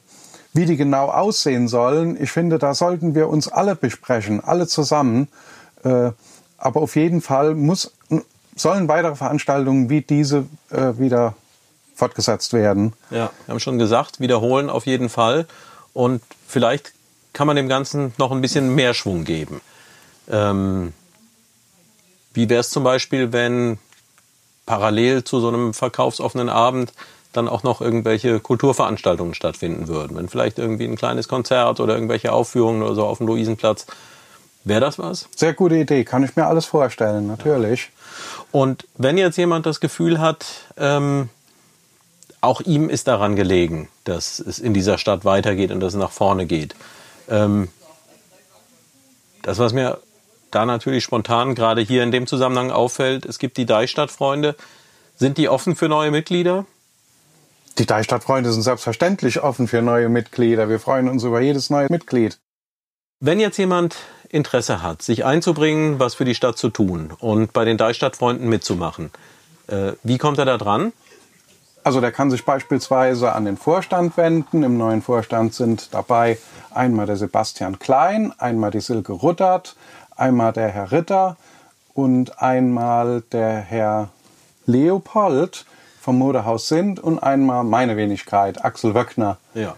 wie 0.53 0.65
die 0.65 0.77
genau 0.77 1.09
aussehen 1.09 1.67
sollen. 1.67 2.21
Ich 2.21 2.31
finde, 2.31 2.59
da 2.59 2.73
sollten 2.73 3.15
wir 3.15 3.29
uns 3.29 3.47
alle 3.47 3.75
besprechen, 3.75 4.43
alle 4.43 4.67
zusammen. 4.67 5.27
Äh, 5.83 6.11
aber 6.57 6.81
auf 6.81 6.95
jeden 6.95 7.21
Fall 7.21 7.55
muss, 7.55 7.91
sollen 8.55 8.87
weitere 8.87 9.15
Veranstaltungen 9.15 9.89
wie 9.89 10.01
diese 10.01 10.45
äh, 10.71 10.97
wieder 10.97 11.35
fortgesetzt 11.93 12.53
werden. 12.53 12.93
Ja, 13.09 13.31
wir 13.45 13.53
haben 13.53 13.59
schon 13.59 13.79
gesagt, 13.79 14.19
wiederholen 14.19 14.69
auf 14.69 14.85
jeden 14.85 15.09
Fall. 15.09 15.47
Und 15.93 16.21
vielleicht 16.47 16.93
kann 17.33 17.47
man 17.47 17.55
dem 17.55 17.69
Ganzen 17.69 18.13
noch 18.17 18.31
ein 18.31 18.41
bisschen 18.41 18.75
mehr 18.75 18.93
Schwung 18.93 19.25
geben. 19.25 19.61
Ähm, 20.29 20.93
wie 22.33 22.49
wäre 22.49 22.61
es 22.61 22.69
zum 22.69 22.83
Beispiel, 22.83 23.31
wenn 23.33 23.77
parallel 24.65 25.23
zu 25.23 25.39
so 25.39 25.47
einem 25.47 25.73
verkaufsoffenen 25.73 26.49
Abend 26.49 26.93
dann 27.33 27.47
auch 27.47 27.63
noch 27.63 27.81
irgendwelche 27.81 28.39
Kulturveranstaltungen 28.39 29.33
stattfinden 29.33 29.87
würden? 29.87 30.17
Wenn 30.17 30.29
vielleicht 30.29 30.57
irgendwie 30.57 30.85
ein 30.85 30.95
kleines 30.95 31.27
Konzert 31.27 31.79
oder 31.79 31.95
irgendwelche 31.95 32.31
Aufführungen 32.31 32.81
oder 32.81 32.95
so 32.95 33.05
auf 33.05 33.19
dem 33.19 33.27
Luisenplatz. 33.27 33.85
Wäre 34.63 34.81
das 34.81 34.97
was? 34.97 35.29
Sehr 35.35 35.53
gute 35.53 35.75
Idee, 35.75 36.03
kann 36.03 36.23
ich 36.23 36.35
mir 36.35 36.47
alles 36.47 36.65
vorstellen, 36.65 37.27
natürlich. 37.27 37.91
Und 38.51 38.87
wenn 38.97 39.17
jetzt 39.17 39.37
jemand 39.37 39.67
das 39.67 39.79
Gefühl 39.79 40.19
hat, 40.19 40.45
ähm, 40.77 41.29
auch 42.41 42.61
ihm 42.61 42.89
ist 42.89 43.07
daran 43.07 43.35
gelegen, 43.35 43.89
dass 44.05 44.39
es 44.39 44.59
in 44.59 44.73
dieser 44.73 44.97
Stadt 44.97 45.25
weitergeht 45.25 45.71
und 45.71 45.81
dass 45.81 45.93
es 45.93 45.99
nach 45.99 46.11
vorne 46.11 46.45
geht. 46.45 46.75
Ähm, 47.29 47.67
das, 49.41 49.59
was 49.59 49.73
mir 49.73 49.99
da 50.55 50.65
natürlich 50.65 51.03
spontan 51.03 51.53
gerade 51.53 51.81
hier 51.81 52.01
in 52.01 52.11
dem 52.11 52.27
Zusammenhang 52.27 52.71
auffällt, 52.71 53.25
es 53.25 53.39
gibt 53.39 53.57
die 53.57 53.65
Deichstadtfreunde. 53.65 54.55
Sind 55.15 55.37
die 55.37 55.49
offen 55.49 55.75
für 55.75 55.89
neue 55.89 56.11
Mitglieder? 56.11 56.65
Die 57.77 57.85
Deichstadtfreunde 57.85 58.51
sind 58.53 58.61
selbstverständlich 58.61 59.43
offen 59.43 59.67
für 59.67 59.81
neue 59.81 60.07
Mitglieder. 60.07 60.69
Wir 60.69 60.79
freuen 60.79 61.09
uns 61.09 61.23
über 61.23 61.41
jedes 61.41 61.69
neue 61.69 61.87
Mitglied. 61.89 62.39
Wenn 63.19 63.39
jetzt 63.39 63.57
jemand 63.57 63.97
Interesse 64.29 64.81
hat, 64.81 65.01
sich 65.01 65.25
einzubringen, 65.25 65.99
was 65.99 66.15
für 66.15 66.25
die 66.25 66.35
Stadt 66.35 66.57
zu 66.57 66.69
tun 66.69 67.11
und 67.19 67.53
bei 67.53 67.65
den 67.65 67.77
Deichstadtfreunden 67.77 68.47
mitzumachen, 68.47 69.11
äh, 69.67 69.93
wie 70.03 70.17
kommt 70.17 70.37
er 70.37 70.45
da 70.45 70.57
dran? 70.57 70.93
Also 71.83 72.01
der 72.01 72.11
kann 72.11 72.31
sich 72.31 72.45
beispielsweise 72.45 73.33
an 73.33 73.45
den 73.45 73.57
Vorstand 73.57 74.17
wenden. 74.17 74.63
Im 74.63 74.77
neuen 74.77 75.01
Vorstand 75.01 75.53
sind 75.53 75.93
dabei 75.93 76.39
einmal 76.71 77.05
der 77.05 77.15
Sebastian 77.15 77.77
Klein, 77.77 78.33
einmal 78.39 78.71
die 78.71 78.79
Silke 78.79 79.11
Ruttert, 79.13 79.75
einmal 80.15 80.53
der 80.53 80.69
Herr 80.69 80.91
Ritter 80.91 81.37
und 81.93 82.41
einmal 82.41 83.23
der 83.31 83.55
Herr 83.57 84.09
Leopold 84.65 85.65
vom 86.01 86.19
Modehaus 86.19 86.67
Sind 86.67 86.99
und 86.99 87.19
einmal 87.19 87.63
meine 87.63 87.97
Wenigkeit, 87.97 88.63
Axel 88.63 88.93
Wöckner. 88.93 89.37
Ja. 89.55 89.75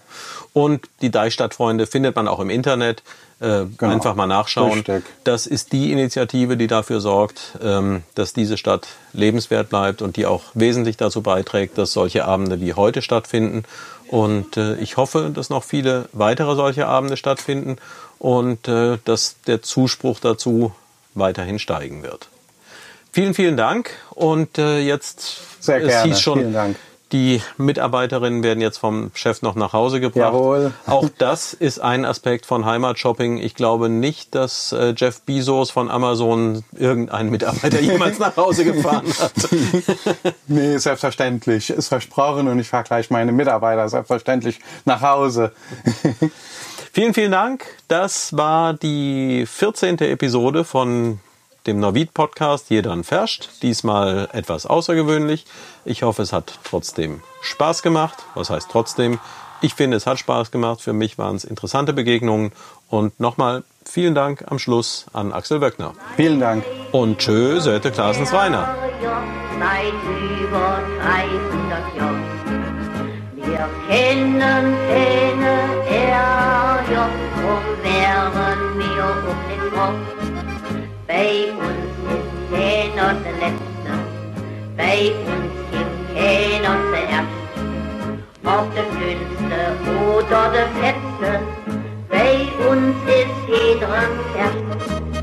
Und 0.53 0.89
die 1.01 1.11
Deichstadtfreunde 1.11 1.87
findet 1.87 2.15
man 2.15 2.27
auch 2.27 2.39
im 2.39 2.49
Internet. 2.49 3.03
Äh, 3.39 3.65
genau. 3.77 3.91
Einfach 3.91 4.15
mal 4.15 4.25
nachschauen. 4.25 4.73
Richtig. 4.73 5.03
Das 5.23 5.45
ist 5.45 5.71
die 5.71 5.91
Initiative, 5.91 6.57
die 6.57 6.65
dafür 6.65 6.99
sorgt, 6.99 7.57
ähm, 7.61 8.03
dass 8.15 8.33
diese 8.33 8.57
Stadt 8.57 8.87
lebenswert 9.13 9.69
bleibt 9.69 10.01
und 10.01 10.17
die 10.17 10.25
auch 10.25 10.43
wesentlich 10.55 10.97
dazu 10.97 11.21
beiträgt, 11.21 11.77
dass 11.77 11.93
solche 11.93 12.25
Abende 12.25 12.59
wie 12.59 12.73
heute 12.73 13.03
stattfinden. 13.03 13.63
Und 14.07 14.57
äh, 14.57 14.75
ich 14.77 14.97
hoffe, 14.97 15.31
dass 15.33 15.49
noch 15.49 15.63
viele 15.63 16.09
weitere 16.13 16.55
solche 16.55 16.87
Abende 16.87 17.15
stattfinden 17.15 17.77
und 18.17 18.67
äh, 18.67 18.97
dass 19.05 19.35
der 19.45 19.61
Zuspruch 19.61 20.19
dazu 20.19 20.73
weiterhin 21.13 21.59
steigen 21.59 22.01
wird. 22.03 22.29
Vielen, 23.11 23.33
vielen 23.33 23.57
Dank. 23.57 23.91
Und 24.11 24.57
äh, 24.57 24.79
jetzt 24.79 25.41
Sehr 25.59 25.79
gerne. 25.79 25.93
es 25.93 26.03
hieß 26.03 26.21
schon, 26.21 26.39
Vielen 26.39 26.53
Dank. 26.53 26.75
Die 27.13 27.41
Mitarbeiterinnen 27.57 28.43
werden 28.43 28.59
jetzt 28.59 28.79
vom 28.79 29.11
Chef 29.13 29.41
noch 29.41 29.55
nach 29.55 29.71
Hause 29.71 30.01
gebracht. 30.01 30.33
Jawohl. 30.33 30.73
Auch 30.87 31.07
das 31.17 31.53
ist 31.53 31.79
ein 31.79 32.03
Aspekt 32.03 32.45
von 32.45 32.65
Heimatshopping. 32.65 33.37
Ich 33.37 33.55
glaube 33.55 33.87
nicht, 33.87 34.35
dass 34.35 34.73
äh, 34.73 34.93
Jeff 34.95 35.21
Bezos 35.21 35.71
von 35.71 35.89
Amazon 35.89 36.65
irgendeinen 36.73 37.29
Mitarbeiter 37.29 37.79
jemals 37.81 38.19
nach 38.19 38.35
Hause 38.35 38.65
gefahren 38.65 39.05
hat. 39.19 39.33
nee, 40.47 40.77
selbstverständlich. 40.77 41.69
Ist 41.69 41.87
versprochen 41.87 42.49
und 42.49 42.59
ich 42.59 42.67
fahre 42.67 42.83
gleich 42.83 43.09
meine 43.09 43.31
Mitarbeiter 43.31 43.87
selbstverständlich 43.87 44.59
nach 44.83 45.01
Hause. 45.01 45.53
vielen, 46.91 47.13
vielen 47.13 47.31
Dank. 47.31 47.65
Das 47.87 48.35
war 48.35 48.73
die 48.73 49.45
14. 49.45 49.99
Episode 49.99 50.65
von 50.65 51.19
dem 51.67 51.79
Norvid-Podcast 51.79 52.69
Jedern 52.69 53.03
Ferscht. 53.03 53.49
Diesmal 53.61 54.29
etwas 54.31 54.65
außergewöhnlich. 54.65 55.45
Ich 55.85 56.03
hoffe, 56.03 56.21
es 56.21 56.33
hat 56.33 56.57
trotzdem 56.63 57.21
Spaß 57.41 57.83
gemacht. 57.83 58.17
Was 58.35 58.49
heißt 58.49 58.69
trotzdem? 58.71 59.19
Ich 59.59 59.73
finde, 59.73 59.97
es 59.97 60.07
hat 60.07 60.17
Spaß 60.17 60.51
gemacht. 60.51 60.81
Für 60.81 60.93
mich 60.93 61.17
waren 61.17 61.35
es 61.35 61.43
interessante 61.43 61.93
Begegnungen. 61.93 62.51
Und 62.89 63.19
nochmal 63.19 63.63
vielen 63.85 64.15
Dank 64.15 64.45
am 64.47 64.59
Schluss 64.59 65.05
an 65.13 65.33
Axel 65.33 65.61
Wöckner. 65.61 65.93
Vielen 66.15 66.39
Dank. 66.39 66.63
Und 66.91 67.19
tschö, 67.19 67.59
Söte 67.59 67.91
Klaasens 67.91 68.31
Rainer. 68.31 68.75
Seit 69.59 69.93
über 70.41 70.79
300 71.01 71.97
Jahren. 71.97 72.23
Wir 73.35 73.69
kennen 73.89 74.75
keine 74.87 75.77
RJ, 75.89 76.93
drum 77.35 77.65
wären 77.83 78.77
wir 78.77 79.05
um 79.29 79.37
den 79.49 79.71
Kopf. 79.73 80.16
Bei 81.17 81.49
uns 81.49 81.95
ist 82.13 82.51
keiner 82.51 83.15
der 83.15 83.31
Letzte, 83.41 83.91
bei 84.77 85.11
uns 85.25 85.55
gibt 85.71 86.15
keiner 86.15 86.77
zuerst. 86.91 87.37
Ob 88.45 88.75
der 88.75 88.83
Dünnste 88.83 89.59
oder 90.15 90.51
der 90.51 90.67
Fetzte, 90.79 91.39
bei 92.07 92.69
uns 92.69 92.95
ist 93.07 93.47
jeder 93.47 94.03
erst. 94.37 95.16